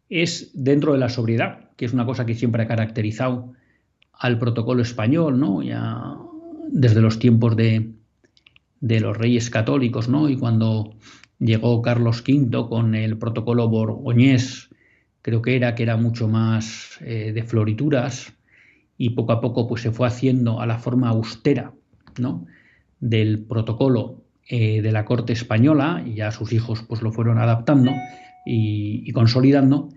es 0.08 0.50
dentro 0.54 0.92
de 0.92 0.98
la 0.98 1.08
sobriedad, 1.08 1.70
que 1.76 1.84
es 1.84 1.92
una 1.92 2.06
cosa 2.06 2.26
que 2.26 2.34
siempre 2.34 2.62
ha 2.62 2.68
caracterizado 2.68 3.52
al 4.12 4.38
protocolo 4.38 4.82
español, 4.82 5.38
¿no? 5.38 5.62
Ya 5.62 6.16
desde 6.70 7.00
los 7.00 7.18
tiempos 7.18 7.56
de, 7.56 7.92
de 8.80 9.00
los 9.00 9.16
reyes 9.16 9.50
católicos, 9.50 10.08
¿no? 10.08 10.28
Y 10.28 10.36
cuando 10.36 10.94
llegó 11.38 11.82
Carlos 11.82 12.22
V 12.26 12.68
con 12.68 12.94
el 12.94 13.16
protocolo 13.18 13.68
borgoñés, 13.68 14.70
creo 15.22 15.42
que 15.42 15.56
era 15.56 15.74
que 15.74 15.82
era 15.82 15.96
mucho 15.96 16.28
más 16.28 16.98
eh, 17.00 17.32
de 17.32 17.42
florituras 17.42 18.32
y 18.96 19.10
poco 19.10 19.32
a 19.32 19.40
poco 19.40 19.68
pues 19.68 19.82
se 19.82 19.92
fue 19.92 20.06
haciendo 20.06 20.60
a 20.60 20.66
la 20.66 20.78
forma 20.78 21.08
austera, 21.10 21.72
¿no? 22.18 22.46
Del 23.00 23.44
protocolo 23.44 24.24
eh, 24.48 24.82
de 24.82 24.92
la 24.92 25.04
corte 25.04 25.32
española 25.32 26.02
y 26.04 26.14
ya 26.14 26.32
sus 26.32 26.52
hijos 26.52 26.82
pues 26.82 27.02
lo 27.02 27.12
fueron 27.12 27.38
adaptando 27.38 27.92
y, 28.44 29.12
consolidando. 29.12 29.90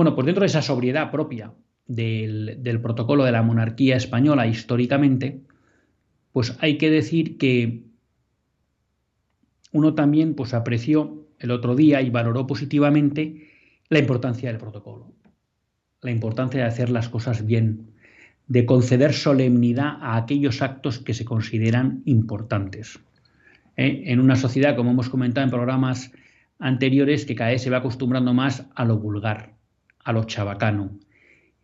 Bueno, 0.00 0.14
pues 0.14 0.24
dentro 0.24 0.40
de 0.40 0.46
esa 0.46 0.62
sobriedad 0.62 1.10
propia 1.10 1.52
del, 1.86 2.80
protocolo 2.80 3.22
de 3.24 3.32
la 3.32 3.42
monarquía 3.42 3.96
española 3.96 4.46
históricamente, 4.46 5.42
pues 6.32 6.56
hay 6.60 6.78
que 6.78 6.88
decir 6.88 7.36
que 7.36 7.84
uno 9.72 9.92
también 9.94 10.34
pues 10.34 10.54
apreció 10.54 11.28
el 11.38 11.50
otro 11.50 11.76
día 11.76 12.00
y 12.00 12.08
valoró 12.08 12.46
positivamente 12.46 13.50
la 13.90 13.98
importancia 13.98 14.48
del 14.48 14.56
protocolo, 14.56 15.12
la 16.00 16.10
importancia 16.10 16.62
de 16.62 16.66
hacer 16.66 16.88
las 16.88 17.10
cosas 17.10 17.44
bien, 17.44 17.90
de 18.46 18.64
conceder 18.64 19.12
solemnidad 19.12 19.98
a 20.00 20.16
aquellos 20.16 20.62
actos 20.62 20.98
que 20.98 21.12
se 21.12 21.26
consideran 21.26 22.00
importantes. 22.06 22.98
¿Eh? 23.76 24.04
En 24.06 24.18
una 24.18 24.36
sociedad, 24.36 24.76
como 24.76 24.92
hemos 24.92 25.10
comentado 25.10 25.44
en 25.44 25.50
programas 25.50 26.10
anteriores, 26.58 27.26
que 27.26 27.34
cada 27.34 27.50
vez 27.50 27.60
se 27.60 27.68
va 27.68 27.76
acostumbrando 27.76 28.32
más 28.32 28.66
a 28.74 28.86
lo 28.86 28.96
vulgar, 28.96 29.59
a 30.04 30.12
lo 30.12 30.24
chabacano, 30.24 30.98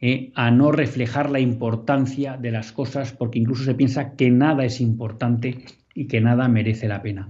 ¿eh? 0.00 0.32
a 0.34 0.50
no 0.50 0.72
reflejar 0.72 1.30
la 1.30 1.40
importancia 1.40 2.36
de 2.36 2.50
las 2.50 2.72
cosas, 2.72 3.12
porque 3.12 3.38
incluso 3.38 3.64
se 3.64 3.74
piensa 3.74 4.14
que 4.16 4.30
nada 4.30 4.64
es 4.64 4.80
importante 4.80 5.64
y 5.94 6.06
que 6.06 6.20
nada 6.20 6.48
merece 6.48 6.88
la 6.88 7.02
pena. 7.02 7.26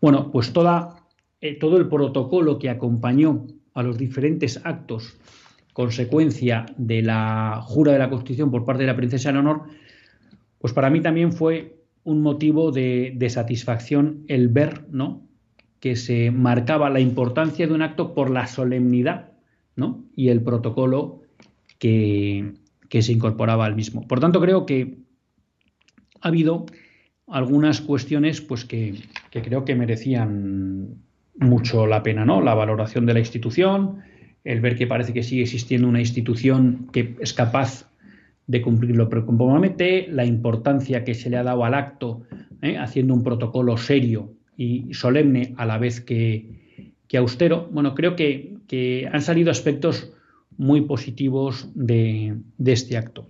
Bueno, 0.00 0.30
pues 0.30 0.52
eh, 1.40 1.58
todo 1.58 1.76
el 1.76 1.88
protocolo 1.88 2.58
que 2.58 2.70
acompañó 2.70 3.46
a 3.74 3.82
los 3.82 3.98
diferentes 3.98 4.60
actos 4.64 5.18
consecuencia 5.76 6.64
de 6.78 7.02
la 7.02 7.60
jura 7.62 7.92
de 7.92 7.98
la 7.98 8.08
Constitución 8.08 8.50
por 8.50 8.64
parte 8.64 8.84
de 8.84 8.86
la 8.86 8.96
princesa 8.96 9.30
Leonor, 9.30 9.64
pues 10.58 10.72
para 10.72 10.88
mí 10.88 11.02
también 11.02 11.32
fue 11.34 11.76
un 12.02 12.22
motivo 12.22 12.72
de, 12.72 13.14
satisfacción 13.28 14.24
el 14.28 14.48
ver, 14.48 14.86
¿no? 14.90 15.28
que 15.78 15.94
se 15.96 16.30
marcaba 16.30 16.88
la 16.88 17.00
importancia 17.00 17.66
de 17.66 17.74
un 17.74 17.82
acto 17.82 18.14
por 18.14 18.30
la 18.30 18.46
solemnidad 18.46 19.32
¿no? 19.76 20.04
y 20.16 20.28
el 20.28 20.42
protocolo 20.42 21.22
que, 21.78 22.54
que 22.88 23.02
se 23.02 23.12
incorporaba 23.12 23.66
al 23.66 23.76
mismo. 23.76 24.06
Por 24.06 24.20
tanto, 24.20 24.40
creo 24.40 24.66
que 24.66 24.96
ha 26.20 26.28
habido 26.28 26.66
algunas 27.28 27.80
cuestiones 27.80 28.40
pues 28.40 28.64
que, 28.64 28.94
creo 29.30 29.64
que 29.64 29.74
merecían 29.74 30.96
mucho 31.38 31.86
la 31.86 32.02
pena, 32.02 32.24
¿no? 32.24 32.40
La 32.40 32.54
valoración 32.54 33.06
de 33.06 33.14
la 33.14 33.20
institución, 33.20 33.98
el 34.44 34.60
ver 34.60 34.76
que 34.76 34.86
parece 34.86 35.12
que 35.12 35.22
sigue 35.22 35.42
existiendo 35.42 35.88
una 35.88 36.00
institución 36.00 36.88
que 36.92 37.16
es 37.20 37.32
capaz 37.32 37.90
de 38.46 38.62
cumplirlo 38.62 39.08
promete, 39.08 40.06
la 40.08 40.24
importancia 40.24 41.04
que 41.04 41.14
se 41.14 41.30
le 41.30 41.36
ha 41.36 41.42
dado 41.42 41.64
al 41.64 41.74
acto, 41.74 42.22
¿eh? 42.62 42.78
haciendo 42.78 43.12
un 43.12 43.24
protocolo 43.24 43.76
serio 43.76 44.32
y 44.56 44.94
solemne 44.94 45.52
a 45.56 45.66
la 45.66 45.78
vez 45.78 46.00
que, 46.00 46.64
austero. 47.16 47.68
Bueno, 47.72 47.94
creo 47.94 48.14
que, 48.14 48.55
han 49.10 49.22
salido 49.22 49.50
aspectos 49.50 50.12
muy 50.56 50.82
positivos 50.82 51.68
de, 51.74 52.36
de 52.58 52.72
este 52.72 52.96
acto. 52.96 53.28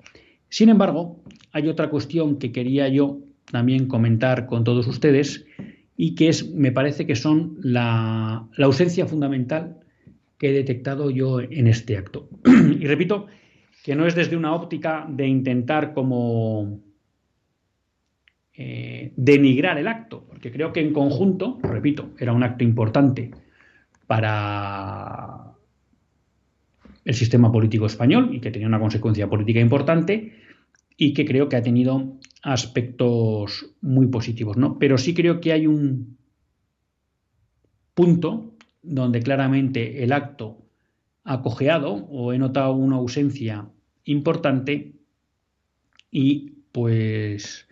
Sin 0.49 0.69
embargo, 0.69 1.23
hay 1.53 1.69
otra 1.69 1.91
cuestión 1.91 2.39
que 2.39 2.53
quería 2.53 2.89
yo 2.89 3.21
también 3.51 3.87
comentar 3.87 4.47
con 4.47 4.65
todos 4.65 4.87
ustedes 4.87 5.47
y 5.97 6.15
que 6.15 6.29
es, 6.29 6.53
me 6.53 6.73
parece 6.73 7.07
que 7.07 7.17
son 7.17 7.57
la, 7.63 8.47
ausencia 8.59 9.07
fundamental 9.07 9.79
que 10.39 10.51
he 10.51 10.53
detectado 10.53 11.11
yo 11.11 11.41
en 11.41 11.67
este 11.67 11.97
acto. 11.97 12.29
y 12.79 12.87
repito 12.87 13.27
que 13.83 13.95
no 13.95 14.07
es 14.07 14.15
desde 14.15 14.37
una 14.37 14.55
óptica 14.55 15.07
de 15.09 15.27
intentar 15.27 15.95
como 15.95 16.81
eh, 18.53 19.13
denigrar 19.17 19.79
el 19.79 19.89
acto, 19.89 20.25
porque 20.27 20.51
creo 20.51 20.73
que 20.73 20.81
en 20.81 20.93
conjunto, 20.93 21.59
repito, 21.63 22.11
era 22.19 22.33
un 22.33 22.43
acto 22.43 22.65
importante 22.65 23.31
para 24.07 25.55
el 27.05 27.15
sistema 27.15 27.53
político 27.53 27.87
español 27.87 28.35
y 28.35 28.41
que 28.41 28.51
tenía 28.51 28.67
una 28.67 28.81
consecuencia 28.81 29.29
política 29.29 29.61
importante 29.61 30.33
y 30.97 31.15
que 31.15 31.25
creo 31.25 31.49
que 31.49 31.57
ha 31.57 31.63
tenido 31.63 32.19
aspectos 32.43 33.75
muy 33.81 34.09
positivos, 34.09 34.57
¿no? 34.57 34.79
Pero 34.79 34.99
sí 34.99 35.15
creo 35.15 35.41
que 35.41 35.53
hay 35.53 35.67
un 35.67 36.17
punto 37.95 38.55
donde 38.83 39.21
claramente 39.21 40.03
el 40.03 40.13
acto 40.13 40.67
ha 41.25 41.43
cojeado 41.43 41.93
o 41.93 42.33
he 42.33 42.39
notado 42.39 42.73
una 42.73 42.97
ausencia 42.97 43.69
importante 44.05 44.95
y 46.11 46.53
pues 46.73 47.67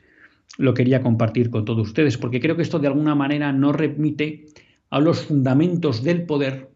lo 0.58 0.74
quería 0.74 1.02
compartir 1.02 1.50
con 1.50 1.64
todos 1.64 1.88
ustedes 1.88 2.18
porque 2.18 2.40
creo 2.40 2.56
que 2.56 2.62
esto 2.62 2.78
de 2.78 2.88
alguna 2.88 3.14
manera 3.14 3.52
no 3.52 3.72
remite 3.72 4.46
a 4.94 5.00
los 5.00 5.24
fundamentos 5.26 6.04
del 6.04 6.24
poder 6.24 6.70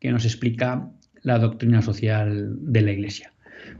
que 0.00 0.10
nos 0.10 0.24
explica 0.24 0.90
la 1.20 1.38
doctrina 1.38 1.82
social 1.82 2.56
de 2.58 2.80
la 2.80 2.92
Iglesia. 2.92 3.34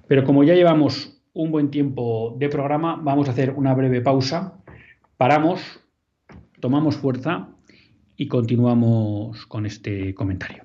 Pero 0.07 0.23
como 0.25 0.45
ya 0.45 0.55
llevamos 0.55 1.21
un 1.33 1.51
buen 1.51 1.71
tiempo 1.71 2.37
de 2.38 2.51
programa. 2.51 3.01
Vamos 3.03 3.29
a 3.29 3.33
hacer 3.33 3.53
una 3.53 3.73
breve 3.75 4.03
pausa. 4.03 4.55
Paramos, 5.16 5.61
tomamos 6.61 6.97
fuerza 6.97 7.49
y 8.16 8.29
continuamos 8.29 9.47
con 9.47 9.64
este 9.64 10.14
comentario. 10.14 10.64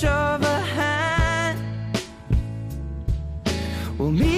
touch 0.00 0.04
of 0.04 0.42
a 0.42 0.60
hand. 0.60 1.58
Well, 3.98 4.10
me, 4.10 4.37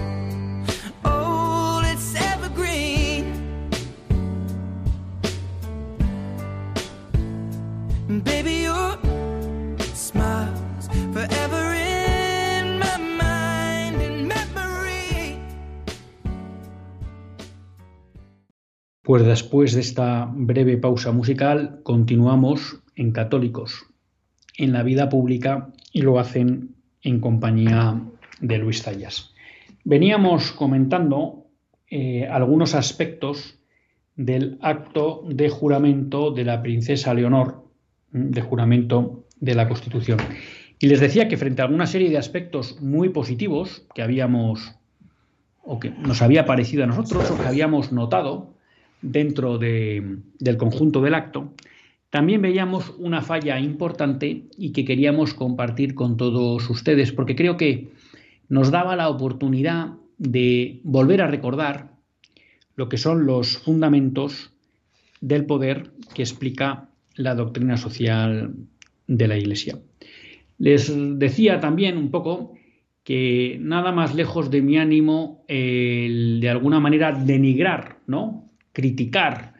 después 19.31 19.73
de 19.73 19.79
esta 19.79 20.29
breve 20.29 20.75
pausa 20.75 21.13
musical, 21.13 21.79
continuamos 21.83 22.83
en 22.97 23.13
Católicos, 23.13 23.85
en 24.57 24.73
la 24.73 24.83
vida 24.83 25.07
pública, 25.07 25.69
y 25.93 26.01
lo 26.01 26.19
hacen 26.19 26.75
en 27.01 27.21
compañía 27.21 28.01
de 28.41 28.57
Luis 28.57 28.83
Zayas. 28.83 29.33
Veníamos 29.85 30.51
comentando 30.51 31.45
eh, 31.89 32.27
algunos 32.27 32.75
aspectos 32.75 33.57
del 34.17 34.57
acto 34.61 35.23
de 35.29 35.47
juramento 35.47 36.31
de 36.31 36.43
la 36.43 36.61
princesa 36.61 37.13
Leonor, 37.13 37.63
de 38.11 38.41
juramento 38.41 39.27
de 39.39 39.55
la 39.55 39.69
Constitución. 39.69 40.19
Y 40.77 40.87
les 40.87 40.99
decía 40.99 41.29
que 41.29 41.37
frente 41.37 41.61
a 41.61 41.65
alguna 41.65 41.87
serie 41.87 42.09
de 42.09 42.17
aspectos 42.17 42.81
muy 42.81 43.07
positivos 43.07 43.87
que 43.95 44.01
habíamos, 44.01 44.75
o 45.63 45.79
que 45.79 45.91
nos 45.91 46.21
había 46.21 46.45
parecido 46.45 46.83
a 46.83 46.87
nosotros, 46.87 47.31
o 47.31 47.37
que 47.37 47.47
habíamos 47.47 47.93
notado, 47.93 48.59
dentro 49.01 49.57
del 49.57 50.57
conjunto 50.57 51.01
del 51.01 51.15
acto, 51.15 51.53
también 52.09 52.41
veíamos 52.41 52.93
una 52.97 53.21
falla 53.21 53.59
importante 53.59 54.43
y 54.57 54.73
que 54.73 54.83
queríamos 54.83 55.33
compartir 55.33 55.95
con 55.95 56.17
todos 56.17 56.69
ustedes, 56.69 57.11
porque 57.11 57.35
creo 57.35 57.55
que 57.57 57.89
nos 58.49 58.69
daba 58.69 58.95
la 58.97 59.09
oportunidad 59.09 59.93
de 60.17 60.81
volver 60.83 61.21
a 61.21 61.27
recordar 61.27 61.93
lo 62.75 62.89
que 62.89 62.97
son 62.97 63.25
los 63.25 63.57
fundamentos 63.57 64.51
del 65.21 65.45
poder 65.45 65.91
que 66.13 66.21
explica 66.21 66.89
la 67.15 67.33
doctrina 67.35 67.77
social 67.77 68.53
de 69.07 69.27
la 69.27 69.37
Iglesia. 69.37 69.79
Les 70.57 70.91
decía 71.17 71.59
también 71.59 71.97
un 71.97 72.11
poco 72.11 72.53
que 73.03 73.57
nada 73.61 73.91
más 73.91 74.13
lejos 74.13 74.51
de 74.51 74.61
mi 74.61 74.77
ánimo 74.77 75.43
el, 75.47 76.39
de 76.39 76.49
alguna 76.49 76.79
manera 76.79 77.11
denigrar 77.11 77.99
¿no? 78.05 78.50
Criticar, 78.73 79.53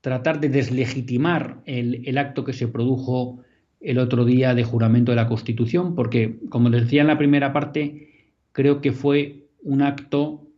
tratar 0.00 0.40
de 0.40 0.48
deslegitimar 0.48 1.60
el, 1.66 2.16
acto 2.18 2.44
que 2.44 2.52
se 2.52 2.68
produjo 2.68 3.40
el 3.80 3.98
otro 3.98 4.24
día 4.24 4.54
de 4.54 4.64
juramento 4.64 5.12
de 5.12 5.16
la 5.16 5.28
Constitución, 5.28 5.94
porque, 5.94 6.38
como 6.48 6.68
les 6.68 6.82
decía 6.82 7.02
en 7.02 7.08
la 7.08 7.18
primera 7.18 7.52
parte, 7.52 8.08
creo 8.52 8.80
que 8.80 8.92
fue 8.92 9.46
un 9.62 9.82
acto, 9.82 10.48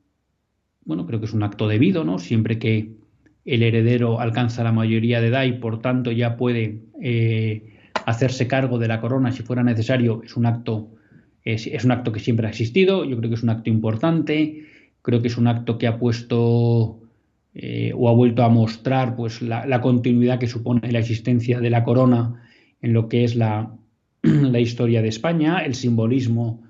bueno, 0.84 1.06
creo 1.06 1.20
que 1.20 1.26
es 1.26 1.32
un 1.32 1.42
acto 1.42 1.68
debido, 1.68 2.04
¿no? 2.04 2.18
Siempre 2.18 2.58
que 2.58 2.92
el 3.44 3.62
heredero 3.62 4.20
alcanza 4.20 4.64
la 4.64 4.72
mayoría 4.72 5.20
de 5.20 5.28
edad 5.28 5.44
y 5.44 5.52
por 5.52 5.80
tanto 5.80 6.12
ya 6.12 6.36
puede 6.36 6.82
eh, 7.00 7.78
hacerse 8.06 8.46
cargo 8.46 8.78
de 8.78 8.88
la 8.88 9.00
corona 9.00 9.32
si 9.32 9.42
fuera 9.42 9.62
necesario, 9.62 10.22
es 10.22 10.36
un 10.36 10.46
acto, 10.46 10.90
es, 11.44 11.66
es, 11.66 11.84
un 11.84 11.90
acto 11.90 12.12
que 12.12 12.20
siempre 12.20 12.46
ha 12.46 12.50
existido, 12.50 13.04
yo 13.04 13.16
creo 13.18 13.30
que 13.30 13.36
es 13.36 13.42
un 13.42 13.50
acto 13.50 13.70
importante, 13.70 14.66
creo 15.02 15.20
que 15.20 15.28
es 15.28 15.36
un 15.36 15.46
acto 15.46 15.78
que 15.78 15.86
ha 15.86 15.98
puesto 15.98 16.99
eh, 17.54 17.92
o 17.96 18.08
ha 18.08 18.12
vuelto 18.12 18.42
a 18.42 18.48
mostrar 18.48 19.16
pues, 19.16 19.42
la, 19.42 19.80
continuidad 19.80 20.38
que 20.38 20.46
supone 20.46 20.92
la 20.92 21.00
existencia 21.00 21.60
de 21.60 21.70
la 21.70 21.82
corona 21.82 22.42
en 22.80 22.92
lo 22.92 23.08
que 23.08 23.24
es 23.24 23.34
la, 23.34 23.74
la 24.22 24.60
historia 24.60 25.02
de 25.02 25.08
España, 25.08 25.58
el 25.58 25.74
simbolismo 25.74 26.62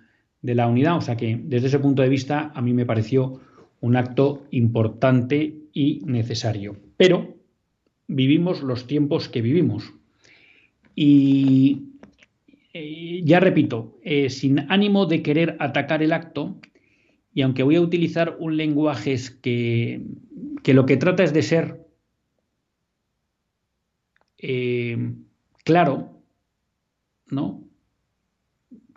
de 0.42 0.54
la 0.54 0.66
unidad. 0.66 0.96
O 0.96 1.00
sea 1.00 1.16
que 1.16 1.38
desde 1.42 1.66
ese 1.66 1.78
punto 1.78 2.02
de 2.02 2.08
vista 2.08 2.50
a 2.54 2.62
mí 2.62 2.72
me 2.72 2.86
pareció 2.86 3.40
un 3.80 3.96
acto 3.96 4.46
importante 4.50 5.54
y 5.72 6.00
necesario. 6.04 6.76
Pero 6.96 7.36
vivimos 8.08 8.62
los 8.62 8.86
tiempos 8.86 9.28
que 9.28 9.42
vivimos. 9.42 9.92
Y 10.94 11.90
eh, 12.72 13.20
ya 13.24 13.40
repito, 13.40 13.98
eh, 14.02 14.30
sin 14.30 14.60
ánimo 14.70 15.06
de 15.06 15.22
querer 15.22 15.56
atacar 15.60 16.02
el 16.02 16.12
acto, 16.12 16.56
y 17.32 17.42
aunque 17.42 17.62
voy 17.62 17.76
a 17.76 17.80
utilizar 17.80 18.36
un 18.40 18.56
lenguaje 18.56 19.16
que, 19.40 20.02
que 20.62 20.74
lo 20.74 20.86
que 20.86 20.96
trata 20.96 21.22
es 21.22 21.32
de 21.32 21.42
ser 21.42 21.86
eh, 24.38 25.12
claro, 25.64 26.22
¿no? 27.28 27.64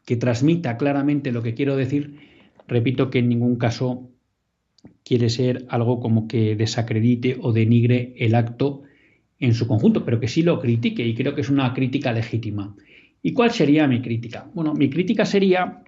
Que 0.06 0.16
transmita 0.16 0.78
claramente 0.78 1.32
lo 1.32 1.44
que 1.44 1.54
quiero 1.54 1.76
decir, 1.76 2.20
repito 2.68 3.10
que 3.10 3.20
en 3.20 3.30
ningún 3.30 3.58
caso 3.58 4.10
quiere 5.04 5.30
ser 5.30 5.66
algo 5.70 6.00
como 6.00 6.28
que 6.28 6.56
desacredite 6.56 7.38
o 7.42 7.52
denigre 7.52 8.14
el 8.18 8.36
acto 8.36 8.84
en 9.40 9.54
su 9.54 9.68
conjunto, 9.68 10.06
pero 10.06 10.20
que 10.20 10.28
sí 10.28 10.42
lo 10.42 10.60
critique 10.60 11.06
y 11.06 11.16
creo 11.16 11.36
que 11.36 11.42
es 11.42 11.50
una 11.50 11.74
crítica 11.74 12.14
legítima. 12.14 12.76
¿Y 13.22 13.34
cuál 13.34 13.52
sería 13.52 13.88
mi 13.88 14.02
crítica? 14.02 14.50
Bueno, 14.54 14.74
mi 14.74 14.90
crítica 14.90 15.26
sería 15.26 15.84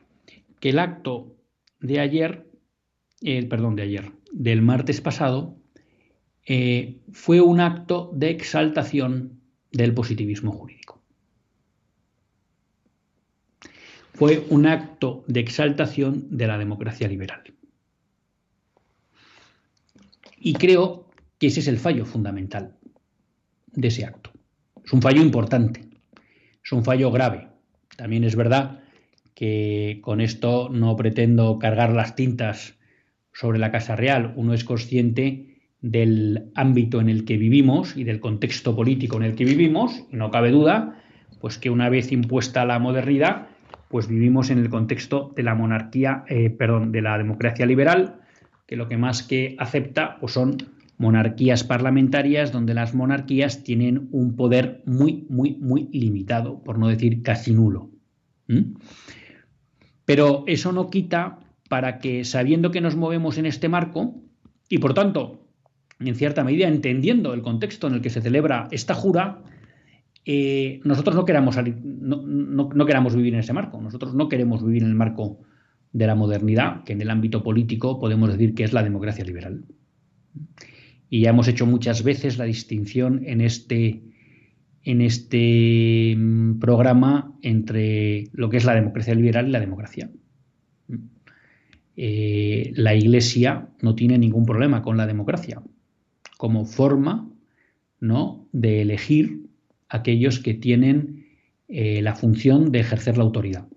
que 0.59 0.69
el 0.69 0.79
acto 0.79 1.35
de 1.79 1.99
ayer, 1.99 2.45
el 3.21 3.47
perdón, 3.47 3.75
de 3.75 3.83
ayer, 3.83 4.11
del 4.31 4.61
martes 4.61 5.01
pasado, 5.01 5.57
eh, 6.45 7.01
fue 7.11 7.41
un 7.41 7.59
acto 7.59 8.11
de 8.13 8.29
exaltación 8.29 9.41
del 9.71 9.93
positivismo 9.93 10.51
jurídico. 10.51 11.01
Fue 14.13 14.45
un 14.49 14.65
acto 14.67 15.25
de 15.27 15.41
exaltación 15.41 16.37
de 16.37 16.47
la 16.47 16.57
democracia 16.57 17.07
liberal. 17.07 17.43
Y 20.39 20.53
creo 20.53 21.09
que 21.39 21.47
ese 21.47 21.59
es 21.59 21.67
el 21.67 21.79
fallo 21.79 22.05
fundamental 22.05 22.77
de 23.73 23.87
ese 23.87 24.05
acto. 24.05 24.31
Es 24.85 24.93
un 24.93 25.01
fallo 25.01 25.21
importante, 25.21 25.89
es 26.63 26.71
un 26.71 26.85
fallo 26.85 27.11
grave. 27.11 27.49
También 27.97 28.23
es 28.23 28.35
verdad 28.35 28.83
que 29.33 29.99
con 30.01 30.21
esto 30.21 30.69
no 30.69 30.95
pretendo 30.95 31.57
cargar 31.59 31.91
las 31.91 32.15
tintas 32.15 32.75
sobre 33.33 33.59
la 33.59 33.71
Casa 33.71 33.95
Real. 33.95 34.33
Uno 34.37 34.53
es 34.53 34.63
consciente 34.63 35.54
del 35.85 36.49
ámbito 36.55 36.99
en 36.99 37.09
el 37.09 37.25
que 37.25 37.37
vivimos 37.37 37.95
y 37.95 38.03
del 38.05 38.19
contexto 38.19 38.75
político 38.75 39.17
en 39.17 39.23
el 39.23 39.35
que 39.35 39.45
vivimos, 39.45 40.03
no 40.11 40.31
cabe 40.31 40.49
duda, 40.49 40.99
pues 41.39 41.59
que 41.59 41.69
una 41.69 41.89
vez 41.89 42.11
impuesta 42.11 42.65
la 42.65 42.79
modernidad, 42.79 43.49
pues 43.87 44.07
vivimos 44.07 44.49
en 44.49 44.57
el 44.57 44.69
contexto 44.69 45.31
de 45.35 45.43
la 45.43 45.53
monarquía, 45.53 46.23
eh, 46.27 46.49
perdón, 46.49 46.91
de 46.91 47.03
la 47.03 47.19
democracia 47.19 47.67
liberal, 47.67 48.15
que 48.65 48.77
lo 48.77 48.87
que 48.87 48.97
más 48.97 49.21
que 49.21 49.55
acepta 49.59 50.17
pues 50.19 50.33
son 50.33 50.57
monarquías 50.97 51.63
parlamentarias 51.63 52.51
donde 52.51 52.73
las 52.73 52.95
monarquías 52.95 53.63
tienen 53.63 54.07
un 54.11 54.35
poder 54.35 54.81
muy, 54.87 55.27
muy, 55.29 55.55
muy 55.57 55.87
limitado, 55.91 56.63
por 56.63 56.79
no 56.79 56.87
decir 56.87 57.21
casi 57.21 57.53
nulo. 57.53 57.91
Pero 60.03 60.45
eso 60.47 60.71
no 60.71 60.89
quita 60.89 61.41
para 61.69 61.99
que, 61.99 62.23
sabiendo 62.23 62.71
que 62.71 62.81
nos 62.81 62.95
movemos 62.95 63.37
en 63.37 63.45
este 63.45 63.69
marco, 63.69 64.15
y 64.67 64.79
por 64.79 64.95
tanto, 64.95 65.44
en 65.99 66.15
cierta 66.15 66.43
medida, 66.43 66.67
entendiendo 66.67 67.33
el 67.33 67.41
contexto 67.41 67.87
en 67.87 67.95
el 67.95 68.01
que 68.01 68.09
se 68.09 68.21
celebra 68.21 68.67
esta 68.71 68.93
jura, 68.93 69.41
eh, 70.25 70.81
nosotros 70.83 71.15
no 71.15 71.25
queramos, 71.25 71.55
no, 71.83 72.85
queramos 72.85 73.15
vivir 73.15 73.33
en 73.33 73.39
ese 73.39 73.53
marco. 73.53 73.79
Nosotros 73.81 74.13
no 74.13 74.27
queremos 74.27 74.65
vivir 74.65 74.83
en 74.83 74.89
el 74.89 74.95
marco 74.95 75.39
de 75.93 76.07
la 76.07 76.15
modernidad, 76.15 76.83
que 76.83 76.93
en 76.93 77.01
el 77.01 77.09
ámbito 77.09 77.43
político 77.43 77.99
podemos 77.99 78.31
decir 78.31 78.53
que 78.53 78.63
es 78.63 78.73
la 78.73 78.83
democracia 78.83 79.23
liberal. 79.23 79.63
Y 81.09 81.21
ya 81.21 81.29
hemos 81.29 81.47
hecho 81.47 81.65
muchas 81.65 82.03
veces 82.03 82.37
la 82.37 82.45
distinción 82.45 83.21
en 83.25 83.39
este, 83.39 84.01
en 84.83 85.01
este 85.01 86.15
mm, 86.17 86.59
programa 86.59 87.33
entre 87.41 88.25
lo 88.33 88.49
que 88.49 88.57
es 88.57 88.65
la 88.65 88.75
democracia 88.75 89.15
liberal 89.15 89.47
y 89.47 89.51
la 89.51 89.59
democracia. 89.59 90.09
Eh, 91.95 92.73
la 92.75 92.93
Iglesia 92.93 93.69
no 93.81 93.95
tiene 93.95 94.17
ningún 94.17 94.45
problema 94.45 94.81
con 94.81 94.97
la 94.97 95.07
democracia 95.07 95.61
como 96.37 96.65
forma 96.65 97.29
¿no? 97.99 98.47
de 98.51 98.81
elegir 98.81 99.47
aquellos 99.89 100.39
que 100.39 100.53
tienen 100.53 101.25
eh, 101.67 102.01
la 102.01 102.15
función 102.15 102.71
de 102.71 102.79
ejercer 102.79 103.17
la 103.17 103.23
autoridad. 103.23 103.67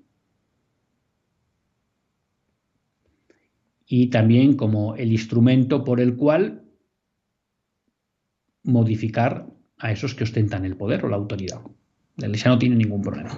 Y 3.86 4.08
también 4.08 4.54
como 4.54 4.96
el 4.96 5.12
instrumento 5.12 5.84
por 5.84 6.00
el 6.00 6.16
cual 6.16 6.64
modificar 8.62 9.46
a 9.78 9.92
esos 9.92 10.14
que 10.14 10.24
ostentan 10.24 10.64
el 10.64 10.76
poder 10.76 11.04
o 11.04 11.08
la 11.08 11.16
autoridad. 11.16 11.62
La 12.16 12.26
Iglesia 12.26 12.50
no 12.50 12.58
tiene 12.58 12.76
ningún 12.76 13.00
problema. 13.00 13.30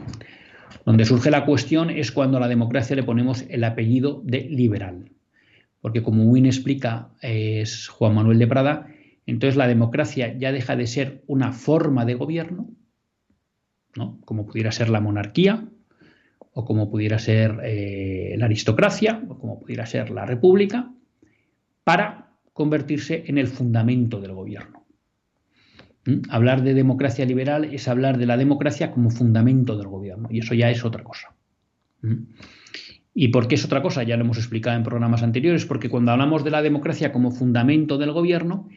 Donde 0.84 1.04
surge 1.04 1.30
la 1.30 1.44
cuestión 1.44 1.90
es 1.90 2.10
cuando 2.10 2.38
a 2.38 2.40
la 2.40 2.48
democracia 2.48 2.96
le 2.96 3.02
ponemos 3.02 3.44
el 3.48 3.62
apellido 3.62 4.22
de 4.24 4.48
liberal. 4.48 5.10
Porque 5.80 6.02
como 6.02 6.24
Wynne 6.24 6.48
explica, 6.48 7.10
es 7.20 7.88
Juan 7.88 8.14
Manuel 8.14 8.38
de 8.38 8.46
Prada, 8.46 8.88
entonces 9.26 9.56
la 9.56 9.68
democracia 9.68 10.36
ya 10.36 10.52
deja 10.52 10.76
de 10.76 10.86
ser 10.86 11.22
una 11.26 11.52
forma 11.52 12.04
de 12.04 12.14
gobierno, 12.14 12.70
¿no? 13.96 14.20
como 14.24 14.46
pudiera 14.46 14.72
ser 14.72 14.88
la 14.88 15.00
monarquía, 15.00 15.68
o 16.52 16.64
como 16.64 16.90
pudiera 16.90 17.18
ser 17.18 17.60
eh, 17.62 18.34
la 18.36 18.46
aristocracia, 18.46 19.22
o 19.28 19.38
como 19.38 19.60
pudiera 19.60 19.86
ser 19.86 20.10
la 20.10 20.26
república, 20.26 20.92
para 21.84 22.32
convertirse 22.52 23.24
en 23.26 23.38
el 23.38 23.46
fundamento 23.46 24.20
del 24.20 24.32
gobierno. 24.32 24.86
¿Mm? 26.06 26.22
Hablar 26.30 26.62
de 26.62 26.74
democracia 26.74 27.24
liberal 27.24 27.64
es 27.72 27.88
hablar 27.88 28.18
de 28.18 28.26
la 28.26 28.36
democracia 28.36 28.90
como 28.90 29.10
fundamento 29.10 29.76
del 29.76 29.88
gobierno, 29.88 30.28
y 30.30 30.40
eso 30.40 30.54
ya 30.54 30.70
es 30.70 30.84
otra 30.84 31.04
cosa. 31.04 31.34
¿Mm? 32.02 32.24
¿Y 33.14 33.28
por 33.28 33.48
qué 33.48 33.56
es 33.56 33.64
otra 33.64 33.82
cosa? 33.82 34.02
Ya 34.02 34.16
lo 34.16 34.24
hemos 34.24 34.38
explicado 34.38 34.76
en 34.76 34.82
programas 34.82 35.22
anteriores, 35.22 35.66
porque 35.66 35.88
cuando 35.88 36.12
hablamos 36.12 36.44
de 36.44 36.50
la 36.50 36.62
democracia 36.62 37.12
como 37.12 37.30
fundamento 37.30 37.98
del 37.98 38.12
gobierno, 38.12 38.68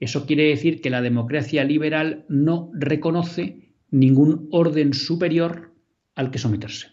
eso 0.00 0.24
quiere 0.24 0.44
decir 0.44 0.80
que 0.80 0.88
la 0.88 1.02
democracia 1.02 1.62
liberal 1.62 2.24
no 2.28 2.70
reconoce 2.72 3.74
ningún 3.90 4.48
orden 4.50 4.94
superior 4.94 5.74
al 6.14 6.30
que 6.30 6.38
someterse. 6.38 6.88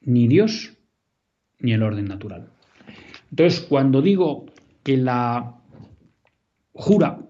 Ni 0.00 0.28
Dios 0.28 0.76
ni 1.58 1.72
el 1.72 1.82
orden 1.82 2.06
natural. 2.06 2.48
Entonces, 3.30 3.60
cuando 3.60 4.00
digo 4.00 4.46
que 4.82 4.96
la 4.96 5.56
jura 6.72 7.20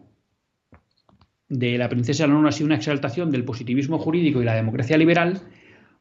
de 1.48 1.78
la 1.78 1.88
princesa 1.88 2.28
Leonor 2.28 2.46
ha 2.46 2.52
sido 2.52 2.66
una 2.66 2.76
exaltación 2.76 3.32
del 3.32 3.44
positivismo 3.44 3.98
jurídico 3.98 4.40
y 4.40 4.44
la 4.44 4.54
democracia 4.54 4.96
liberal, 4.96 5.40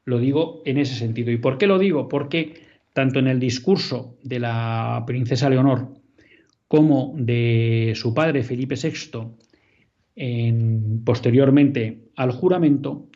lo 0.05 0.19
digo 0.19 0.61
en 0.65 0.77
ese 0.77 0.93
sentido. 0.93 1.31
¿Y 1.31 1.37
por 1.37 1.57
qué 1.57 1.65
lo 1.65 1.79
digo? 1.79 2.07
Porque 2.07 2.67
tanto 2.93 3.17
en 3.17 3.27
el 3.27 3.39
discurso 3.39 4.17
de 4.23 4.39
la 4.39 5.03
princesa 5.07 5.49
Leonor 5.49 5.99
como 6.69 7.13
de 7.17 7.93
su 7.95 8.13
padre 8.13 8.43
Felipe 8.43 8.75
VI, 8.75 9.35
posteriormente 11.03 12.11
al 12.15 12.31
juramento, 12.31 13.09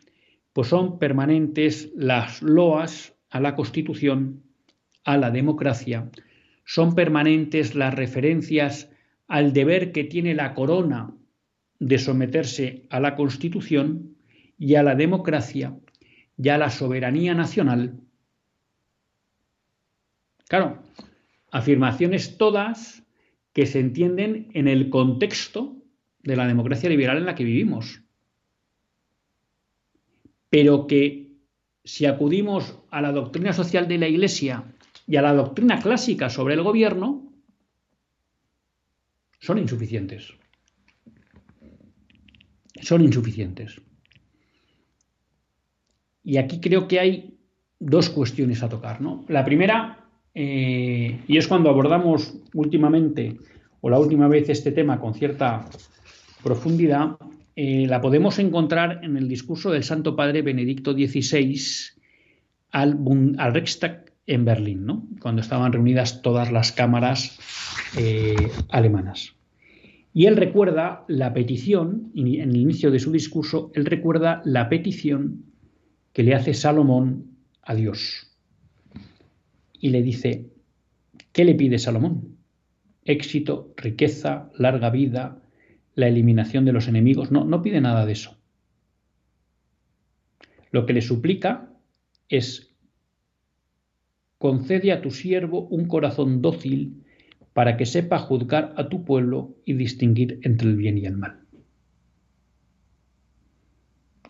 pues 0.52 0.68
son 0.68 0.98
permanentes 0.98 1.92
las 1.94 2.42
loas 2.42 3.14
a 3.30 3.40
la 3.40 3.54
Constitución, 3.54 4.42
a 5.04 5.16
la 5.16 5.30
democracia, 5.30 6.10
son 6.64 6.96
permanentes 6.96 7.76
las 7.76 7.94
referencias 7.94 8.90
al 9.28 9.52
deber 9.52 9.92
que 9.92 10.02
tiene 10.02 10.34
la 10.34 10.52
corona 10.54 11.14
de 11.78 11.98
someterse 11.98 12.86
a 12.90 12.98
la 12.98 13.14
Constitución 13.14 14.16
y 14.58 14.74
a 14.74 14.82
la 14.82 14.96
democracia 14.96 15.78
y 16.36 16.48
a 16.48 16.58
la 16.58 16.70
soberanía 16.70 17.34
nacional. 17.34 18.00
Claro, 20.48 20.82
afirmaciones 21.52 22.36
todas 22.36 23.03
que 23.54 23.66
se 23.66 23.80
entienden 23.80 24.50
en 24.52 24.68
el 24.68 24.90
contexto 24.90 25.76
de 26.22 26.36
la 26.36 26.46
democracia 26.46 26.90
liberal 26.90 27.16
en 27.18 27.26
la 27.26 27.34
que 27.34 27.44
vivimos. 27.44 28.02
Pero 30.50 30.86
que 30.86 31.38
si 31.84 32.04
acudimos 32.04 32.78
a 32.90 33.00
la 33.00 33.12
doctrina 33.12 33.52
social 33.52 33.86
de 33.88 33.98
la 33.98 34.08
Iglesia 34.08 34.74
y 35.06 35.16
a 35.16 35.22
la 35.22 35.32
doctrina 35.32 35.80
clásica 35.80 36.28
sobre 36.28 36.54
el 36.54 36.62
gobierno, 36.62 37.32
son 39.38 39.58
insuficientes. 39.58 40.32
Son 42.80 43.02
insuficientes. 43.02 43.80
Y 46.24 46.38
aquí 46.38 46.60
creo 46.60 46.88
que 46.88 46.98
hay 46.98 47.38
dos 47.78 48.10
cuestiones 48.10 48.62
a 48.62 48.68
tocar. 48.68 49.00
¿no? 49.00 49.24
La 49.28 49.44
primera, 49.44 50.03
eh, 50.34 51.20
y 51.26 51.38
es 51.38 51.46
cuando 51.46 51.70
abordamos 51.70 52.34
últimamente 52.54 53.38
o 53.80 53.90
la 53.90 53.98
última 53.98 54.28
vez 54.28 54.48
este 54.48 54.72
tema 54.72 54.98
con 54.98 55.14
cierta 55.14 55.66
profundidad, 56.42 57.16
eh, 57.56 57.86
la 57.86 58.00
podemos 58.00 58.38
encontrar 58.38 59.00
en 59.04 59.16
el 59.16 59.28
discurso 59.28 59.70
del 59.70 59.84
Santo 59.84 60.16
Padre 60.16 60.42
Benedicto 60.42 60.92
XVI 60.92 61.60
al, 62.72 62.98
al 63.38 63.54
Reichstag 63.54 64.06
en 64.26 64.44
Berlín, 64.44 64.86
¿no? 64.86 65.06
cuando 65.20 65.42
estaban 65.42 65.72
reunidas 65.72 66.22
todas 66.22 66.50
las 66.50 66.72
cámaras 66.72 67.38
eh, 67.96 68.50
alemanas. 68.70 69.34
Y 70.12 70.26
él 70.26 70.36
recuerda 70.36 71.04
la 71.08 71.34
petición, 71.34 72.12
en 72.14 72.26
el 72.26 72.56
inicio 72.56 72.90
de 72.90 73.00
su 73.00 73.10
discurso, 73.10 73.70
él 73.74 73.84
recuerda 73.84 74.42
la 74.44 74.68
petición 74.68 75.44
que 76.12 76.22
le 76.22 76.34
hace 76.34 76.54
Salomón 76.54 77.36
a 77.62 77.74
Dios. 77.74 78.33
Y 79.84 79.90
le 79.90 80.00
dice, 80.00 80.50
¿qué 81.32 81.44
le 81.44 81.54
pide 81.54 81.78
Salomón? 81.78 82.38
Éxito, 83.04 83.74
riqueza, 83.76 84.50
larga 84.56 84.88
vida, 84.88 85.42
la 85.94 86.08
eliminación 86.08 86.64
de 86.64 86.72
los 86.72 86.88
enemigos. 86.88 87.30
No, 87.30 87.44
no 87.44 87.60
pide 87.60 87.82
nada 87.82 88.06
de 88.06 88.12
eso. 88.12 88.34
Lo 90.70 90.86
que 90.86 90.94
le 90.94 91.02
suplica 91.02 91.70
es, 92.30 92.74
concede 94.38 94.90
a 94.90 95.02
tu 95.02 95.10
siervo 95.10 95.66
un 95.66 95.86
corazón 95.86 96.40
dócil 96.40 97.04
para 97.52 97.76
que 97.76 97.84
sepa 97.84 98.18
juzgar 98.18 98.72
a 98.78 98.88
tu 98.88 99.04
pueblo 99.04 99.54
y 99.66 99.74
distinguir 99.74 100.40
entre 100.44 100.70
el 100.70 100.76
bien 100.76 100.96
y 100.96 101.04
el 101.04 101.18
mal. 101.18 101.40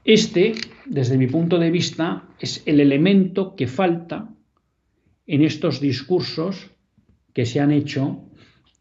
Este, 0.03 0.55
desde 0.85 1.17
mi 1.17 1.29
punto 1.29 1.61
de 1.61 1.71
vista, 1.71 2.29
es 2.41 2.61
el 2.67 2.81
elemento 2.81 3.55
que 3.55 3.69
falta 3.69 4.34
en 5.27 5.43
estos 5.43 5.81
discursos 5.81 6.71
que 7.33 7.47
se 7.47 7.61
han 7.61 7.73
hecho 7.73 8.29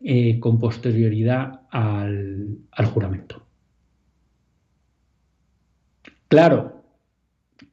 eh, 0.01 0.39
con 0.39 0.59
posterioridad 0.59 1.61
al, 1.71 2.59
al 2.71 2.85
juramento. 2.85 3.47
Claro, 6.27 6.83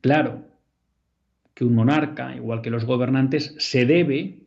claro 0.00 0.46
que 1.54 1.64
un 1.64 1.74
monarca, 1.74 2.36
igual 2.36 2.62
que 2.62 2.70
los 2.70 2.84
gobernantes, 2.84 3.54
se 3.58 3.86
debe 3.86 4.46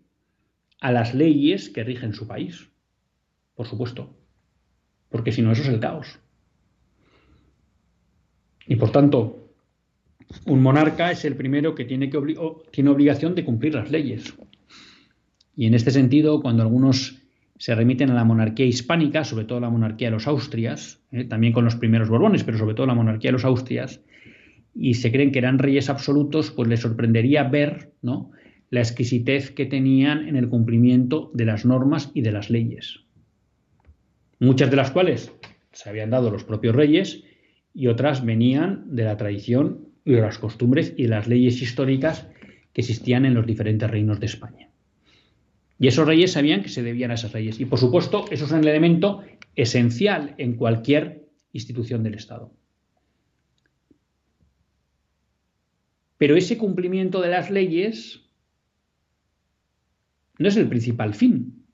a 0.80 0.92
las 0.92 1.14
leyes 1.14 1.70
que 1.70 1.84
rigen 1.84 2.14
su 2.14 2.28
país, 2.28 2.70
por 3.56 3.68
supuesto, 3.68 4.16
porque 5.10 5.32
si 5.32 5.42
no 5.42 5.52
eso 5.52 5.64
es 5.64 5.70
el 5.70 5.80
caos. 5.80 6.20
Y 8.66 8.76
por 8.76 8.92
tanto, 8.92 9.43
un 10.46 10.62
monarca 10.62 11.12
es 11.12 11.26
el 11.26 11.36
primero 11.36 11.76
que 11.76 11.86
tiene, 11.86 12.10
obligación 12.16 13.36
de 13.36 13.46
cumplir 13.46 13.76
las 13.76 13.92
leyes. 13.92 14.34
Y 15.56 15.68
en 15.68 15.74
este 15.74 15.92
sentido, 15.92 16.42
cuando 16.42 16.64
algunos 16.64 17.22
se 17.58 17.76
remiten 17.76 18.10
a 18.10 18.16
la 18.16 18.24
monarquía 18.24 18.66
hispánica, 18.66 19.24
sobre 19.24 19.46
todo 19.46 19.60
la 19.60 19.70
monarquía 19.70 20.08
de 20.08 20.14
los 20.14 20.28
Austrias, 20.28 21.02
eh, 21.12 21.24
también 21.24 21.54
con 21.54 21.66
los 21.66 21.76
primeros 21.76 22.10
Borbones, 22.10 22.44
pero 22.44 22.58
sobre 22.58 22.76
todo 22.76 22.88
la 22.88 22.96
monarquía 22.96 23.30
de 23.30 23.34
los 23.34 23.46
Austrias, 23.46 24.02
y 24.76 24.96
se 24.96 25.12
creen 25.12 25.32
que 25.32 25.40
eran 25.40 25.60
reyes 25.60 25.90
absolutos, 25.90 26.52
pues 26.52 26.68
les 26.68 26.82
sorprendería 26.82 27.44
ver 27.44 27.94
¿no? 28.02 28.32
la 28.70 28.82
exquisitez 28.82 29.52
que 29.52 29.68
tenían 29.68 30.28
en 30.28 30.36
el 30.36 30.50
cumplimiento 30.50 31.32
de 31.34 31.46
las 31.46 31.64
normas 31.64 32.12
y 32.14 32.22
de 32.22 32.32
las 32.32 32.50
leyes. 32.50 33.02
Muchas 34.40 34.72
de 34.72 34.76
las 34.76 34.92
cuales 34.92 35.32
se 35.72 35.90
habían 35.90 36.10
dado 36.10 36.32
los 36.32 36.44
propios 36.44 36.76
reyes 36.76 37.24
y 37.74 37.88
otras 37.88 38.26
venían 38.26 38.96
de 38.96 39.04
la 39.04 39.16
tradición 39.16 39.93
y 40.06 40.14
de 40.14 40.22
las 40.22 40.38
costumbres 40.38 40.94
y 40.98 41.04
de 41.04 41.10
las 41.10 41.28
leyes 41.28 41.62
históricas 41.62 42.28
que 42.74 42.82
existían 42.82 43.26
en 43.26 43.34
los 43.34 43.46
diferentes 43.46 43.90
reinos 43.90 44.20
de 44.20 44.26
España. 44.26 44.70
Y 45.80 45.88
esos 45.88 46.08
reyes 46.08 46.32
sabían 46.32 46.62
que 46.62 46.70
se 46.70 46.84
debían 46.84 47.12
a 47.12 47.16
esas 47.16 47.34
leyes. 47.34 47.60
Y 47.60 47.66
por 47.66 47.80
supuesto, 47.80 48.26
eso 48.32 48.46
es 48.46 48.52
un 48.52 48.60
elemento 48.60 49.22
esencial 49.56 50.36
en 50.38 50.56
cualquier 50.56 51.28
institución 51.52 52.04
del 52.04 52.16
Estado. 52.16 52.54
Pero 56.18 56.36
ese 56.36 56.58
cumplimiento 56.58 57.22
de 57.22 57.30
las 57.30 57.50
leyes 57.50 58.30
no 60.40 60.48
es 60.48 60.58
el 60.58 60.70
principal 60.70 61.14
fin. 61.14 61.66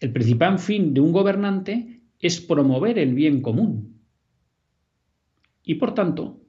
El 0.00 0.12
principal 0.12 0.58
fin 0.58 0.94
de 0.94 1.00
un 1.00 1.12
gobernante 1.12 2.00
es 2.20 2.40
promover 2.40 2.98
el 2.98 3.14
bien 3.14 3.42
común. 3.42 3.91
Y 5.64 5.76
por 5.76 5.94
tanto, 5.94 6.40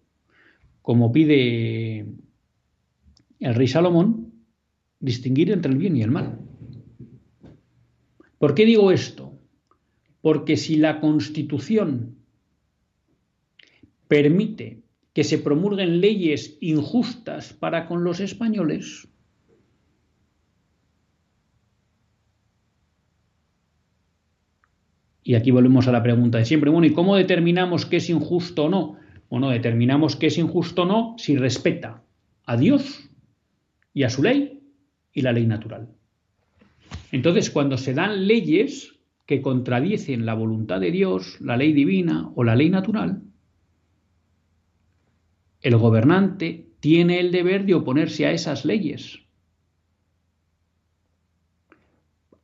como 0.82 1.12
pide 1.12 2.06
el 3.40 3.56
rey 3.56 3.68
Salomón, 3.68 4.34
distinguir 5.00 5.52
entre 5.52 5.72
el 5.72 5.78
bien 5.78 5.96
y 5.98 6.02
el 6.02 6.12
mal. 6.12 6.40
¿Por 8.38 8.56
qué 8.56 8.66
digo 8.66 8.92
esto? 8.92 9.38
Porque 10.22 10.58
si 10.58 10.78
la 10.78 11.00
Constitución 11.00 12.16
permite 14.08 14.82
que 15.14 15.24
se 15.24 15.38
promulguen 15.38 16.02
leyes 16.02 16.58
injustas 16.62 17.54
para 17.54 17.86
con 17.88 18.04
los 18.04 18.20
españoles, 18.20 19.08
Y 25.24 25.36
aquí 25.36 25.52
volvemos 25.52 25.88
a 25.88 25.92
la 25.92 26.04
pregunta 26.04 26.38
de 26.38 26.46
siempre. 26.46 26.70
Bueno, 26.70 26.86
¿y 26.86 26.94
cómo 26.94 27.16
determinamos 27.16 27.86
qué 27.86 27.98
es 27.98 28.10
injusto 28.10 28.66
o 28.66 28.70
no? 28.70 28.98
Bueno, 29.34 29.50
determinamos 29.50 30.16
qué 30.16 30.28
es 30.28 30.38
injusto 30.38 30.84
o 30.84 30.86
no 30.86 31.16
si 31.18 31.36
respeta 31.36 32.04
a 32.46 32.56
Dios 32.56 33.10
y 33.92 34.04
a 34.04 34.12
su 34.12 34.22
ley 34.22 34.62
y 35.12 35.24
la 35.24 35.32
ley 35.32 35.48
natural. 35.48 35.90
Entonces, 37.12 37.50
cuando 37.50 37.80
se 37.80 37.96
dan 37.96 38.28
leyes 38.28 38.94
que 39.26 39.42
contradicen 39.42 40.28
la 40.28 40.36
voluntad 40.36 40.80
de 40.80 40.92
Dios, 40.92 41.42
la 41.42 41.58
ley 41.58 41.74
divina 41.74 42.30
o 42.36 42.44
la 42.44 42.56
ley 42.56 42.70
natural, 42.70 43.24
el 45.62 45.78
gobernante 45.78 46.68
tiene 46.80 47.20
el 47.20 47.32
deber 47.32 47.66
de 47.66 47.74
oponerse 47.74 48.28
a 48.28 48.34
esas 48.34 48.66
leyes. 48.66 49.18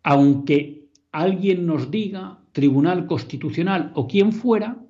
Aunque 0.02 0.88
alguien 1.12 1.68
nos 1.68 1.92
diga, 1.92 2.40
Tribunal 2.52 3.06
Constitucional 3.06 3.92
o 3.94 4.08
quien 4.08 4.32
fuera, 4.32 4.89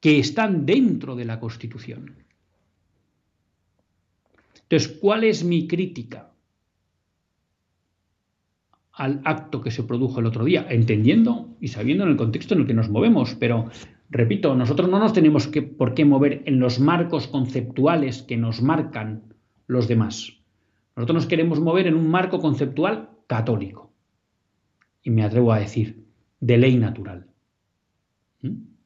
que 0.00 0.18
están 0.18 0.66
dentro 0.66 1.16
de 1.16 1.24
la 1.24 1.40
Constitución. 1.40 2.14
Entonces, 4.62 4.98
¿cuál 5.00 5.24
es 5.24 5.44
mi 5.44 5.66
crítica 5.66 6.30
al 8.92 9.20
acto 9.24 9.60
que 9.60 9.70
se 9.70 9.82
produjo 9.82 10.20
el 10.20 10.26
otro 10.26 10.44
día? 10.44 10.66
Entendiendo 10.68 11.56
y 11.60 11.68
sabiendo 11.68 12.04
en 12.04 12.10
el 12.10 12.16
contexto 12.16 12.54
en 12.54 12.60
el 12.60 12.66
que 12.66 12.74
nos 12.74 12.90
movemos, 12.90 13.34
pero 13.34 13.70
repito, 14.10 14.54
nosotros 14.54 14.88
no 14.88 14.98
nos 14.98 15.12
tenemos 15.12 15.48
que, 15.48 15.62
por 15.62 15.94
qué 15.94 16.04
mover 16.04 16.42
en 16.44 16.60
los 16.60 16.80
marcos 16.80 17.28
conceptuales 17.28 18.22
que 18.22 18.36
nos 18.36 18.60
marcan 18.60 19.34
los 19.66 19.88
demás. 19.88 20.34
Nosotros 20.94 21.14
nos 21.14 21.26
queremos 21.26 21.60
mover 21.60 21.86
en 21.86 21.94
un 21.94 22.08
marco 22.08 22.38
conceptual 22.38 23.10
católico. 23.26 23.92
Y 25.02 25.10
me 25.10 25.22
atrevo 25.22 25.52
a 25.52 25.60
decir, 25.60 26.04
de 26.40 26.58
ley 26.58 26.76
natural. 26.76 27.26
¿Mm? 28.42 28.77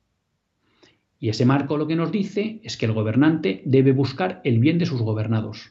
Y 1.23 1.29
ese 1.29 1.47
marco 1.47 1.77
lo 1.77 1.87
que 1.87 1.95
nos 1.95 2.11
dice 2.11 2.59
es 2.65 2.77
que 2.77 2.87
el 2.87 2.95
gobernante 2.95 3.63
debe 3.65 3.93
buscar 3.93 4.41
el 4.43 4.59
bien 4.59 4.79
de 4.79 4.87
sus 4.87 5.03
gobernados. 5.03 5.71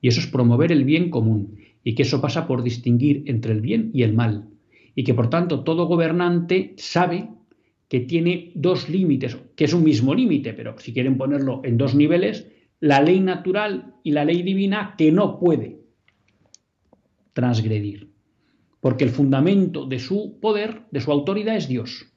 Y 0.00 0.08
eso 0.08 0.18
es 0.18 0.26
promover 0.26 0.72
el 0.72 0.82
bien 0.82 1.08
común. 1.08 1.58
Y 1.84 1.94
que 1.94 2.02
eso 2.02 2.20
pasa 2.20 2.48
por 2.48 2.64
distinguir 2.64 3.22
entre 3.26 3.52
el 3.52 3.60
bien 3.60 3.92
y 3.94 4.02
el 4.02 4.12
mal. 4.12 4.48
Y 4.96 5.04
que 5.04 5.14
por 5.14 5.30
tanto 5.30 5.62
todo 5.62 5.86
gobernante 5.86 6.74
sabe 6.78 7.28
que 7.86 8.00
tiene 8.00 8.50
dos 8.56 8.88
límites, 8.88 9.38
que 9.54 9.66
es 9.66 9.72
un 9.72 9.84
mismo 9.84 10.16
límite, 10.16 10.52
pero 10.52 10.76
si 10.80 10.92
quieren 10.92 11.16
ponerlo 11.16 11.60
en 11.62 11.78
dos 11.78 11.94
niveles, 11.94 12.48
la 12.80 13.00
ley 13.00 13.20
natural 13.20 13.94
y 14.02 14.10
la 14.10 14.24
ley 14.24 14.42
divina 14.42 14.96
que 14.98 15.12
no 15.12 15.38
puede 15.38 15.78
transgredir. 17.34 18.10
Porque 18.80 19.04
el 19.04 19.10
fundamento 19.10 19.86
de 19.86 20.00
su 20.00 20.40
poder, 20.40 20.82
de 20.90 21.00
su 21.00 21.12
autoridad 21.12 21.54
es 21.54 21.68
Dios 21.68 22.08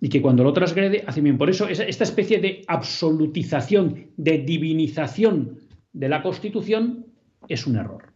y 0.00 0.08
que 0.08 0.22
cuando 0.22 0.44
lo 0.44 0.52
transgrede 0.52 1.04
hace 1.06 1.20
bien. 1.20 1.38
Por 1.38 1.50
eso 1.50 1.68
esta 1.68 2.04
especie 2.04 2.40
de 2.40 2.62
absolutización, 2.66 4.10
de 4.16 4.38
divinización 4.38 5.58
de 5.92 6.08
la 6.08 6.22
Constitución 6.22 7.06
es 7.48 7.66
un 7.66 7.76
error. 7.76 8.12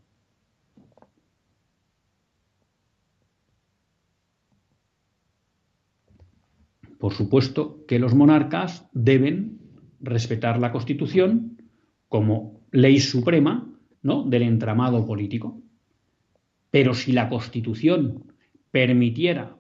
Por 6.99 7.15
supuesto 7.15 7.85
que 7.89 7.99
los 7.99 8.15
monarcas 8.15 8.89
deben 8.93 9.59
respetar 10.01 10.61
la 10.61 10.71
Constitución 10.71 11.61
como 12.09 12.61
ley 12.71 13.01
suprema 13.01 13.69
¿no? 14.03 14.23
del 14.23 14.43
entramado 14.43 15.05
político. 15.05 15.61
Pero 16.71 16.95
si 16.95 17.11
la 17.11 17.29
Constitución 17.29 18.33
permitiera 18.71 19.57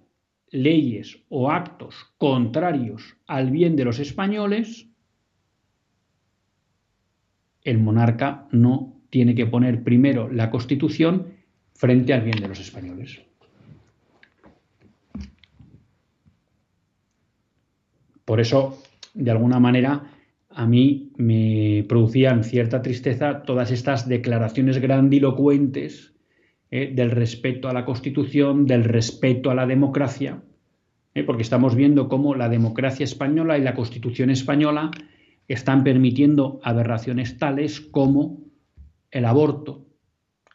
leyes 0.52 1.18
o 1.28 1.50
actos 1.50 1.96
contrarios 2.18 3.16
al 3.26 3.50
bien 3.50 3.74
de 3.74 3.84
los 3.84 3.98
españoles, 3.98 4.86
el 7.64 7.78
monarca 7.78 8.46
no 8.52 9.00
tiene 9.10 9.34
que 9.34 9.46
poner 9.46 9.82
primero 9.82 10.30
la 10.30 10.50
Constitución 10.50 11.34
frente 11.74 12.12
al 12.12 12.22
bien 12.22 12.38
de 12.38 12.48
los 12.48 12.60
españoles. 12.60 13.22
Por 18.24 18.40
eso, 18.40 18.78
de 19.14 19.30
alguna 19.30 19.58
manera, 19.58 20.12
a 20.50 20.66
mí 20.66 21.12
me 21.16 21.84
producían 21.88 22.44
cierta 22.44 22.82
tristeza 22.82 23.42
todas 23.42 23.70
estas 23.70 24.08
declaraciones 24.08 24.78
grandilocuentes 24.78 26.11
¿eh? 26.72 26.90
del 26.92 27.12
respeto 27.12 27.68
a 27.68 27.72
la 27.72 27.84
Constitución, 27.84 28.66
del 28.66 28.82
respeto 28.82 29.50
a 29.50 29.54
la 29.54 29.66
democracia, 29.66 30.42
¿eh? 31.14 31.22
porque 31.22 31.42
estamos 31.42 31.76
viendo 31.76 32.08
cómo 32.08 32.34
la 32.34 32.48
democracia 32.48 33.04
española 33.04 33.58
y 33.58 33.62
la 33.62 33.74
Constitución 33.74 34.30
española 34.30 34.90
están 35.46 35.84
permitiendo 35.84 36.60
aberraciones 36.64 37.38
tales 37.38 37.80
como 37.80 38.40
el 39.10 39.26
aborto, 39.26 39.86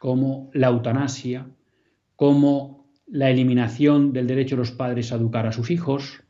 como 0.00 0.50
la 0.52 0.68
eutanasia, 0.68 1.46
como 2.16 2.90
la 3.06 3.30
eliminación 3.30 4.12
del 4.12 4.26
derecho 4.26 4.56
de 4.56 4.62
los 4.62 4.72
padres 4.72 5.12
a 5.12 5.16
educar 5.16 5.46
a 5.46 5.52
sus 5.52 5.70
hijos, 5.70 6.24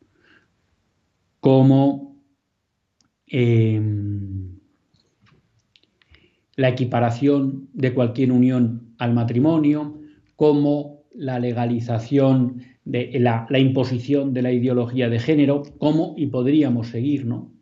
como 1.40 2.22
em, 3.26 4.27
la 6.58 6.70
equiparación 6.70 7.68
de 7.72 7.94
cualquier 7.94 8.32
unión 8.32 8.92
al 8.98 9.14
matrimonio, 9.14 10.00
como 10.34 11.04
la 11.14 11.38
legalización 11.38 12.62
de 12.84 13.16
la, 13.20 13.46
imposición 13.60 14.34
de 14.34 14.42
la 14.42 14.50
ideología 14.50 15.08
de 15.08 15.20
género, 15.20 15.62
como 15.78 16.14
y 16.16 16.26
podríamos 16.26 16.88
seguir, 16.88 17.26
¿no? 17.26 17.52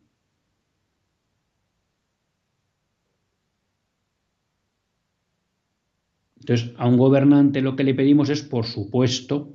Entonces, 6.40 6.72
a 6.78 6.88
un 6.88 6.96
gobernante 6.96 7.60
lo 7.60 7.76
que 7.76 7.84
le 7.84 7.92
pedimos 7.92 8.30
es, 8.30 8.40
por 8.42 8.64
supuesto, 8.64 9.52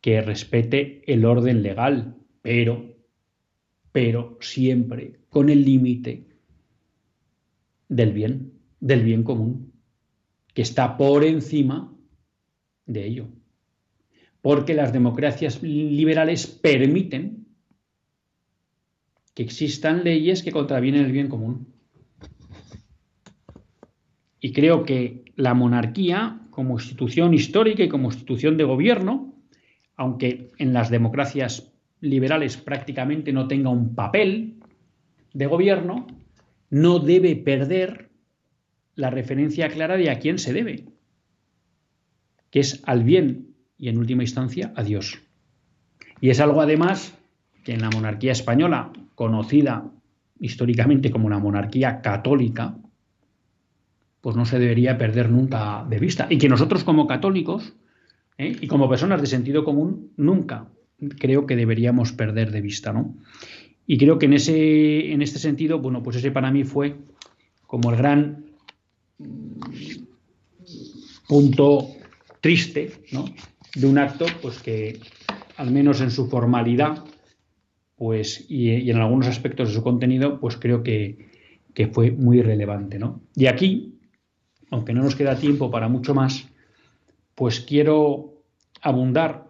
que 0.00 0.22
respete 0.22 1.02
el 1.12 1.26
orden 1.26 1.62
legal, 1.62 2.16
pero, 2.40 2.96
pero 3.92 4.38
siempre 4.40 5.20
con 5.28 5.50
el 5.50 5.66
límite 5.66 6.24
del 7.90 8.14
bien, 8.14 8.49
del 8.80 9.04
bien 9.04 9.22
común 9.22 9.70
que 10.54 10.62
está 10.62 10.96
por 10.96 11.24
encima 11.24 11.94
de 12.86 13.06
ello. 13.06 13.28
Porque 14.42 14.74
las 14.74 14.92
democracias 14.92 15.62
liberales 15.62 16.46
permiten 16.46 17.46
que 19.34 19.42
existan 19.42 20.02
leyes 20.02 20.42
que 20.42 20.50
contravienen 20.50 21.04
el 21.04 21.12
bien 21.12 21.28
común. 21.28 21.72
Y 24.40 24.52
creo 24.52 24.84
que 24.84 25.24
la 25.36 25.54
monarquía, 25.54 26.40
como 26.50 26.74
institución 26.74 27.34
histórica 27.34 27.84
y 27.84 27.88
como 27.88 28.08
institución 28.08 28.56
de 28.56 28.64
gobierno, 28.64 29.34
aunque 29.96 30.48
en 30.58 30.72
las 30.72 30.90
democracias 30.90 31.72
liberales 32.00 32.56
prácticamente 32.56 33.32
no 33.32 33.46
tenga 33.46 33.68
un 33.68 33.94
papel 33.94 34.58
de 35.34 35.46
gobierno, 35.46 36.06
no 36.70 36.98
debe 36.98 37.36
perder 37.36 38.09
la 39.00 39.10
referencia 39.10 39.68
clara 39.68 39.96
de 39.96 40.10
a 40.10 40.18
quién 40.18 40.38
se 40.38 40.52
debe, 40.52 40.84
que 42.50 42.60
es 42.60 42.82
al 42.84 43.02
bien 43.02 43.54
y 43.78 43.88
en 43.88 43.98
última 43.98 44.22
instancia 44.22 44.72
a 44.76 44.82
Dios. 44.82 45.22
Y 46.20 46.28
es 46.28 46.40
algo 46.40 46.60
además 46.60 47.16
que 47.64 47.72
en 47.72 47.80
la 47.80 47.90
monarquía 47.90 48.32
española, 48.32 48.92
conocida 49.14 49.90
históricamente 50.38 51.10
como 51.10 51.30
la 51.30 51.38
monarquía 51.38 52.02
católica, 52.02 52.76
pues 54.20 54.36
no 54.36 54.44
se 54.44 54.58
debería 54.58 54.98
perder 54.98 55.30
nunca 55.30 55.86
de 55.88 55.98
vista. 55.98 56.26
Y 56.28 56.36
que 56.36 56.48
nosotros 56.48 56.84
como 56.84 57.06
católicos 57.06 57.74
¿eh? 58.36 58.54
y 58.60 58.66
como 58.66 58.88
personas 58.88 59.22
de 59.22 59.26
sentido 59.26 59.64
común, 59.64 60.12
nunca 60.16 60.68
creo 61.18 61.46
que 61.46 61.56
deberíamos 61.56 62.12
perder 62.12 62.50
de 62.50 62.60
vista. 62.60 62.92
¿no? 62.92 63.16
Y 63.86 63.96
creo 63.96 64.18
que 64.18 64.26
en, 64.26 64.34
ese, 64.34 65.12
en 65.12 65.22
este 65.22 65.38
sentido, 65.38 65.78
bueno, 65.78 66.02
pues 66.02 66.16
ese 66.16 66.30
para 66.30 66.50
mí 66.50 66.64
fue 66.64 66.96
como 67.66 67.90
el 67.90 67.96
gran 67.96 68.49
punto 71.30 71.88
triste 72.40 72.90
de 73.76 73.86
un 73.86 73.98
acto 73.98 74.26
pues 74.42 74.58
que 74.58 74.98
al 75.56 75.70
menos 75.70 76.00
en 76.00 76.10
su 76.10 76.28
formalidad 76.28 77.04
pues 77.96 78.46
y, 78.48 78.90
en 78.90 78.96
algunos 78.96 79.28
aspectos 79.28 79.68
de 79.68 79.74
su 79.74 79.82
contenido 79.82 80.40
pues 80.40 80.56
creo 80.56 80.82
que, 80.82 81.28
fue 81.92 82.10
muy 82.10 82.42
relevante 82.42 82.98
¿no? 82.98 83.22
y 83.36 83.46
aquí 83.46 84.00
aunque 84.70 84.92
no 84.92 85.02
nos 85.02 85.14
queda 85.14 85.36
tiempo 85.36 85.70
para 85.70 85.88
mucho 85.88 86.14
más 86.14 86.48
pues 87.34 87.60
quiero 87.60 88.42
abundar 88.82 89.46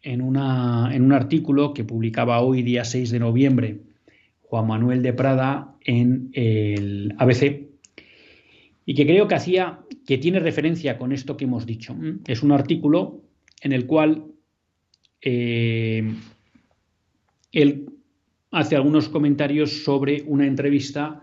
en, 0.00 0.22
una, 0.22 0.90
en 0.94 1.02
un 1.02 1.12
artículo 1.12 1.74
que 1.74 1.84
publicaba 1.84 2.40
hoy 2.40 2.62
día 2.62 2.84
6 2.84 3.10
de 3.10 3.18
noviembre 3.18 3.80
Juan 4.42 4.68
Manuel 4.68 5.02
de 5.02 5.12
Prada 5.12 5.74
en 5.84 6.30
el 6.34 7.14
ABC 7.18 7.73
y 8.86 8.94
que 8.94 9.06
creo 9.06 9.28
que 9.28 9.34
hacía, 9.34 9.80
que 10.06 10.18
tiene 10.18 10.40
referencia 10.40 10.98
con 10.98 11.12
esto 11.12 11.36
que 11.36 11.44
hemos 11.44 11.66
dicho. 11.66 11.96
Es 12.26 12.42
un 12.42 12.52
artículo 12.52 13.22
en 13.60 13.72
el 13.72 13.86
cual 13.86 14.26
eh, 15.20 16.14
él 17.52 17.86
hace 18.50 18.76
algunos 18.76 19.08
comentarios 19.08 19.84
sobre 19.84 20.22
una 20.26 20.46
entrevista 20.46 21.22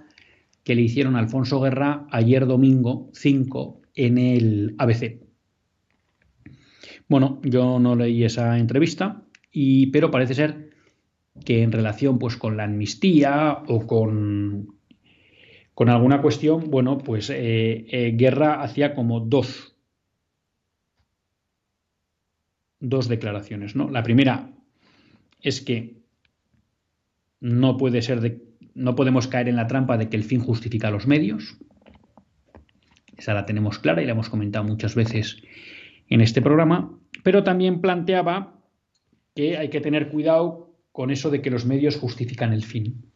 que 0.64 0.76
le 0.76 0.82
hicieron 0.82 1.16
Alfonso 1.16 1.60
Guerra 1.62 2.08
ayer 2.12 2.46
domingo 2.46 3.10
5 3.14 3.82
en 3.96 4.18
el 4.18 4.76
ABC. 4.78 5.20
Bueno, 7.08 7.42
yo 7.44 7.80
no 7.80 7.96
leí 7.96 8.24
esa 8.24 8.58
entrevista, 8.58 9.24
y, 9.52 9.88
pero 9.88 10.12
parece 10.12 10.34
ser 10.34 10.72
que 11.46 11.62
en 11.62 11.72
relación 11.72 12.20
pues, 12.20 12.38
con 12.38 12.58
la 12.58 12.64
amnistía 12.64 13.64
o 13.68 13.86
con, 13.86 14.76
con 15.74 15.90
alguna 15.90 16.22
cuestión, 16.22 16.70
bueno, 16.70 16.98
pues 16.98 17.30
eh, 17.30 17.86
eh, 17.90 18.14
Guerra 18.16 18.62
hacía 18.62 18.94
como 18.94 19.20
dos, 19.22 19.76
dos 22.80 23.08
declaraciones. 23.08 23.76
¿no? 23.76 23.90
La 23.90 24.04
primera 24.04 24.52
es 25.40 25.62
que 25.62 26.02
no 27.40 27.78
puede 27.78 28.02
ser 28.02 28.22
de, 28.22 28.44
no 28.74 28.96
podemos 28.96 29.28
caer 29.28 29.48
en 29.48 29.56
la 29.56 29.68
trampa 29.68 29.98
de 29.98 30.10
que 30.10 30.18
el 30.18 30.24
fin 30.24 30.42
justifica 30.42 30.92
los 30.92 31.08
medios. 31.08 31.58
Esa 33.18 33.34
la 33.34 33.46
tenemos 33.46 33.80
clara 33.80 34.02
y 34.02 34.06
la 34.06 34.12
hemos 34.12 34.30
comentado 34.30 34.66
muchas 34.66 34.96
veces 34.96 35.42
en 36.08 36.22
este 36.22 36.42
programa, 36.42 37.00
pero 37.24 37.44
también 37.44 37.82
planteaba 37.82 38.60
que 39.36 39.58
hay 39.58 39.70
que 39.70 39.82
tener 39.82 40.10
cuidado 40.10 40.76
con 40.92 41.12
eso 41.12 41.30
de 41.30 41.42
que 41.42 41.52
los 41.52 41.66
medios 41.66 41.96
justifican 41.96 42.52
el 42.52 42.64
fin. 42.64 43.11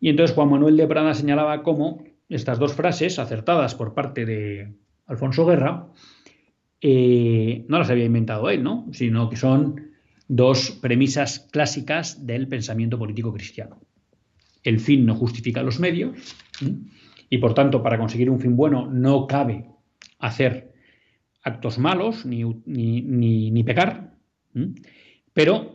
Y 0.00 0.08
entonces 0.08 0.34
Juan 0.34 0.50
Manuel 0.50 0.76
de 0.76 0.86
Prada 0.86 1.14
señalaba 1.14 1.62
cómo 1.62 2.02
estas 2.28 2.58
dos 2.58 2.74
frases, 2.74 3.18
acertadas 3.18 3.74
por 3.74 3.92
parte 3.94 4.24
de 4.24 4.72
Alfonso 5.06 5.44
Guerra, 5.44 5.88
eh, 6.80 7.66
no 7.68 7.78
las 7.78 7.90
había 7.90 8.04
inventado 8.04 8.48
él, 8.48 8.62
¿no? 8.62 8.86
sino 8.92 9.28
que 9.28 9.36
son 9.36 9.90
dos 10.28 10.70
premisas 10.70 11.48
clásicas 11.50 12.24
del 12.24 12.48
pensamiento 12.48 12.98
político 12.98 13.32
cristiano. 13.32 13.80
El 14.62 14.80
fin 14.80 15.04
no 15.04 15.14
justifica 15.14 15.62
los 15.62 15.80
medios 15.80 16.36
y 17.28 17.38
por 17.38 17.54
tanto 17.54 17.82
para 17.82 17.98
conseguir 17.98 18.30
un 18.30 18.40
fin 18.40 18.56
bueno 18.56 18.86
no 18.86 19.26
cabe 19.26 19.66
hacer 20.18 20.72
actos 21.42 21.78
malos 21.78 22.24
ni, 22.26 22.44
ni, 22.66 23.64
pecar, 23.64 24.14
pero 25.32 25.74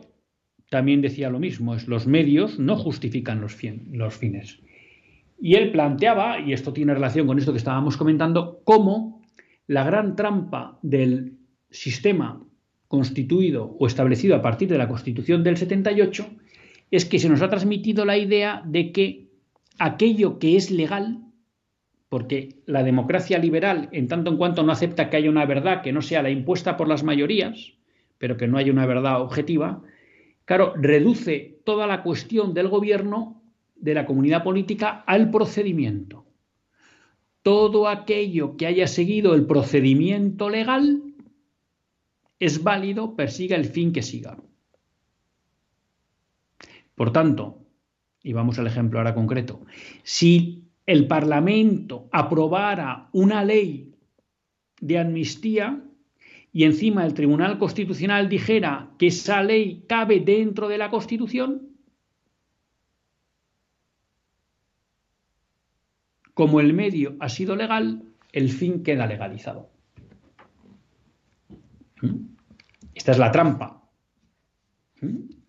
también 0.70 1.00
decía 1.00 1.30
lo 1.30 1.38
mismo, 1.38 1.74
es 1.74 1.86
los 1.88 2.06
medios 2.06 2.58
no 2.58 2.76
justifican 2.76 3.40
los, 3.40 3.56
los 3.92 4.14
fines. 4.14 4.60
Y 5.40 5.54
él 5.54 5.70
planteaba, 5.70 6.40
y 6.40 6.52
esto 6.52 6.72
tiene 6.72 6.94
relación 6.94 7.26
con 7.26 7.38
esto 7.38 7.52
que 7.52 7.58
estábamos 7.58 7.96
comentando, 7.96 8.60
cómo 8.64 9.22
la 9.66 9.84
gran 9.84 10.16
trampa 10.16 10.78
del 10.82 11.34
sistema 11.70 12.40
constituido 12.88 13.76
o 13.78 13.86
establecido 13.86 14.36
a 14.36 14.42
partir 14.42 14.68
de 14.68 14.78
la 14.78 14.88
Constitución 14.88 15.42
del 15.42 15.56
78 15.56 16.26
es 16.90 17.04
que 17.04 17.18
se 17.18 17.28
nos 17.28 17.42
ha 17.42 17.50
transmitido 17.50 18.04
la 18.04 18.16
idea 18.16 18.62
de 18.64 18.92
que 18.92 19.28
aquello 19.78 20.38
que 20.38 20.56
es 20.56 20.70
legal, 20.70 21.20
porque 22.08 22.60
la 22.66 22.84
democracia 22.84 23.38
liberal, 23.38 23.88
en 23.92 24.06
tanto 24.06 24.30
en 24.30 24.36
cuanto 24.36 24.62
no 24.62 24.72
acepta 24.72 25.10
que 25.10 25.16
haya 25.16 25.30
una 25.30 25.44
verdad 25.44 25.82
que 25.82 25.92
no 25.92 26.00
sea 26.00 26.22
la 26.22 26.30
impuesta 26.30 26.76
por 26.76 26.88
las 26.88 27.02
mayorías, 27.02 27.72
pero 28.18 28.36
que 28.36 28.46
no 28.46 28.56
haya 28.56 28.72
una 28.72 28.86
verdad 28.86 29.20
objetiva, 29.20 29.82
claro, 30.46 30.72
reduce 30.76 31.60
toda 31.64 31.86
la 31.86 32.02
cuestión 32.02 32.54
del 32.54 32.68
gobierno, 32.68 33.42
de 33.74 33.92
la 33.92 34.06
comunidad 34.06 34.42
política, 34.42 35.04
al 35.06 35.30
procedimiento. 35.30 36.24
Todo 37.42 37.88
aquello 37.88 38.56
que 38.56 38.66
haya 38.66 38.86
seguido 38.86 39.34
el 39.34 39.46
procedimiento 39.46 40.48
legal 40.48 41.02
es 42.38 42.62
válido, 42.62 43.14
persiga 43.14 43.56
el 43.56 43.66
fin 43.66 43.92
que 43.92 44.02
siga. 44.02 44.38
Por 46.94 47.12
tanto, 47.12 47.58
y 48.22 48.32
vamos 48.32 48.58
al 48.58 48.66
ejemplo 48.66 48.98
ahora 48.98 49.14
concreto, 49.14 49.60
si 50.02 50.64
el 50.86 51.06
Parlamento 51.06 52.08
aprobara 52.12 53.08
una 53.12 53.44
ley 53.44 53.94
de 54.80 54.98
amnistía 54.98 55.82
y 56.56 56.64
encima 56.64 57.04
el 57.04 57.12
Tribunal 57.12 57.58
Constitucional 57.58 58.30
dijera 58.30 58.88
que 58.98 59.08
esa 59.08 59.42
ley 59.42 59.84
cabe 59.86 60.20
dentro 60.20 60.68
de 60.68 60.78
la 60.78 60.88
Constitución, 60.88 61.68
como 66.32 66.60
el 66.60 66.72
medio 66.72 67.14
ha 67.20 67.28
sido 67.28 67.56
legal, 67.56 68.04
el 68.32 68.48
fin 68.48 68.82
queda 68.82 69.06
legalizado. 69.06 69.68
Esta 72.94 73.12
es 73.12 73.18
la 73.18 73.32
trampa 73.32 73.82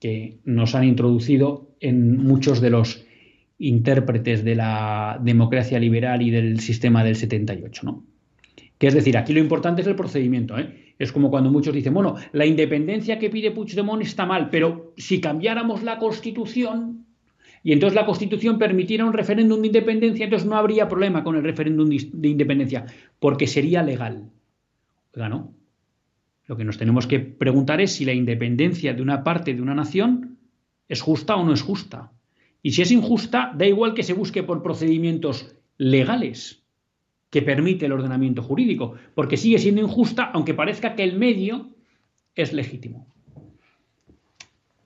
que 0.01 0.39
nos 0.43 0.75
han 0.75 0.83
introducido 0.83 1.73
en 1.79 2.17
muchos 2.17 2.59
de 2.59 2.69
los 2.69 3.05
intérpretes 3.59 4.43
de 4.43 4.55
la 4.55 5.21
democracia 5.23 5.79
liberal 5.79 6.21
y 6.21 6.31
del 6.31 6.59
sistema 6.59 7.05
del 7.05 7.15
78, 7.15 7.83
¿no? 7.85 8.16
Que 8.77 8.87
es 8.87 8.93
decir, 8.93 9.17
aquí 9.17 9.33
lo 9.33 9.39
importante 9.39 9.81
es 9.81 9.87
el 9.87 9.95
procedimiento, 9.95 10.57
¿eh? 10.57 10.93
Es 10.99 11.11
como 11.11 11.29
cuando 11.29 11.51
muchos 11.51 11.73
dicen, 11.73 11.93
bueno, 11.93 12.15
la 12.31 12.45
independencia 12.45 13.19
que 13.19 13.29
pide 13.29 13.51
Puigdemont 13.51 14.01
está 14.01 14.25
mal, 14.25 14.49
pero 14.49 14.93
si 14.97 15.21
cambiáramos 15.21 15.83
la 15.83 15.97
Constitución 15.99 17.05
y 17.63 17.73
entonces 17.73 17.95
la 17.95 18.05
Constitución 18.05 18.57
permitiera 18.57 19.05
un 19.05 19.13
referéndum 19.13 19.61
de 19.61 19.67
independencia, 19.67 20.23
entonces 20.23 20.47
no 20.47 20.55
habría 20.55 20.87
problema 20.87 21.23
con 21.23 21.35
el 21.35 21.43
referéndum 21.43 21.89
de 21.89 22.27
independencia, 22.27 22.85
porque 23.19 23.47
sería 23.47 23.83
legal. 23.83 24.29
Oiga, 25.15 25.29
¿no? 25.29 25.53
Lo 26.45 26.55
que 26.55 26.63
nos 26.63 26.77
tenemos 26.77 27.07
que 27.07 27.19
preguntar 27.19 27.81
es 27.81 27.93
si 27.93 28.05
la 28.05 28.13
independencia 28.13 28.93
de 28.93 29.01
una 29.01 29.23
parte 29.23 29.53
de 29.53 29.61
una 29.61 29.75
nación 29.75 30.37
es 30.87 31.01
justa 31.01 31.35
o 31.35 31.43
no 31.43 31.53
es 31.53 31.61
justa. 31.61 32.11
Y 32.63 32.71
si 32.71 32.81
es 32.81 32.91
injusta, 32.91 33.53
da 33.55 33.65
igual 33.65 33.93
que 33.93 34.03
se 34.03 34.13
busque 34.13 34.43
por 34.43 34.63
procedimientos 34.63 35.55
legales 35.77 36.66
que 37.37 37.43
permite 37.43 37.85
el 37.85 37.91
ordenamiento 37.91 38.41
jurídico, 38.41 38.95
porque 39.13 39.37
sigue 39.37 39.59
siendo 39.59 39.79
injusta 39.79 40.31
aunque 40.33 40.55
parezca 40.55 40.95
que 40.95 41.03
el 41.03 41.19
medio 41.19 41.69
es 42.33 42.51
legítimo. 42.51 43.05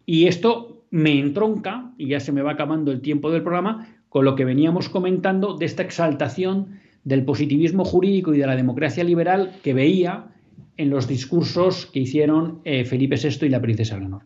Y 0.05 0.27
esto 0.27 0.83
me 0.89 1.17
entronca, 1.17 1.93
y 1.97 2.07
ya 2.07 2.19
se 2.19 2.33
me 2.33 2.41
va 2.41 2.51
acabando 2.51 2.91
el 2.91 2.99
tiempo 2.99 3.31
del 3.31 3.41
programa, 3.41 3.87
con 4.09 4.25
lo 4.25 4.35
que 4.35 4.43
veníamos 4.43 4.89
comentando 4.89 5.55
de 5.55 5.63
esta 5.63 5.83
exaltación 5.83 6.81
del 7.05 7.23
positivismo 7.23 7.85
jurídico 7.85 8.33
y 8.33 8.39
de 8.39 8.47
la 8.47 8.57
democracia 8.57 9.05
liberal 9.05 9.55
que 9.63 9.73
veía 9.73 10.35
en 10.75 10.89
los 10.89 11.07
discursos 11.07 11.85
que 11.85 12.01
hicieron 12.01 12.59
eh, 12.65 12.83
Felipe 12.83 13.15
VI 13.15 13.45
y 13.45 13.49
la 13.49 13.61
princesa 13.61 13.97
Leonor. 13.97 14.23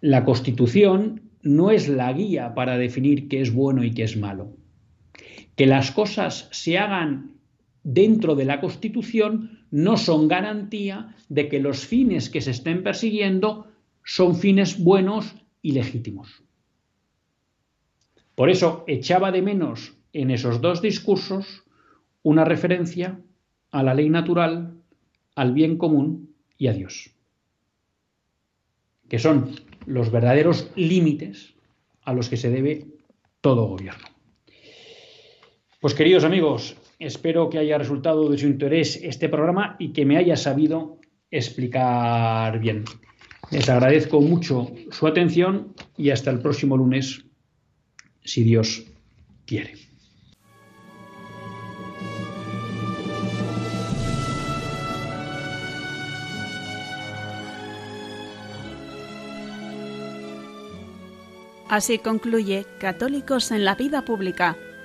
La 0.00 0.24
Constitución 0.24 1.30
no 1.42 1.70
es 1.70 1.88
la 1.88 2.12
guía 2.12 2.54
para 2.56 2.76
definir 2.76 3.28
qué 3.28 3.40
es 3.40 3.54
bueno 3.54 3.84
y 3.84 3.92
qué 3.92 4.02
es 4.02 4.16
malo. 4.16 4.56
Que 5.60 5.66
las 5.66 5.90
cosas 5.90 6.48
se 6.52 6.78
hagan 6.78 7.32
dentro 7.82 8.34
de 8.34 8.46
la 8.46 8.62
Constitución 8.62 9.66
no 9.70 9.98
son 9.98 10.26
garantía 10.26 11.14
de 11.28 11.50
que 11.50 11.60
los 11.60 11.84
fines 11.84 12.30
que 12.30 12.40
se 12.40 12.52
estén 12.52 12.82
persiguiendo 12.82 13.66
son 14.02 14.36
fines 14.36 14.82
buenos 14.82 15.34
y 15.60 15.72
legítimos. 15.72 16.42
Por 18.34 18.48
eso 18.48 18.84
echaba 18.86 19.32
de 19.32 19.42
menos 19.42 19.98
en 20.14 20.30
esos 20.30 20.62
dos 20.62 20.80
discursos 20.80 21.64
una 22.22 22.46
referencia 22.46 23.20
a 23.70 23.82
la 23.82 23.92
ley 23.92 24.08
natural, 24.08 24.80
al 25.34 25.52
bien 25.52 25.76
común 25.76 26.34
y 26.56 26.68
a 26.68 26.72
Dios, 26.72 27.14
que 29.10 29.18
son 29.18 29.56
los 29.84 30.10
verdaderos 30.10 30.70
límites 30.74 31.52
a 32.00 32.14
los 32.14 32.30
que 32.30 32.38
se 32.38 32.48
debe 32.48 32.86
todo 33.42 33.66
gobierno. 33.66 34.19
Pues 35.80 35.94
queridos 35.94 36.24
amigos, 36.24 36.76
espero 36.98 37.48
que 37.48 37.56
haya 37.56 37.78
resultado 37.78 38.28
de 38.28 38.36
su 38.36 38.46
interés 38.46 39.00
este 39.02 39.30
programa 39.30 39.76
y 39.78 39.94
que 39.94 40.04
me 40.04 40.18
haya 40.18 40.36
sabido 40.36 40.98
explicar 41.30 42.60
bien. 42.60 42.84
Les 43.50 43.66
agradezco 43.66 44.20
mucho 44.20 44.70
su 44.90 45.06
atención 45.06 45.74
y 45.96 46.10
hasta 46.10 46.30
el 46.30 46.40
próximo 46.40 46.76
lunes, 46.76 47.24
si 48.22 48.44
Dios 48.44 48.84
quiere. 49.46 49.72
Así 61.70 61.98
concluye 61.98 62.66
Católicos 62.78 63.50
en 63.50 63.64
la 63.64 63.76
Vida 63.76 64.04
Pública, 64.04 64.58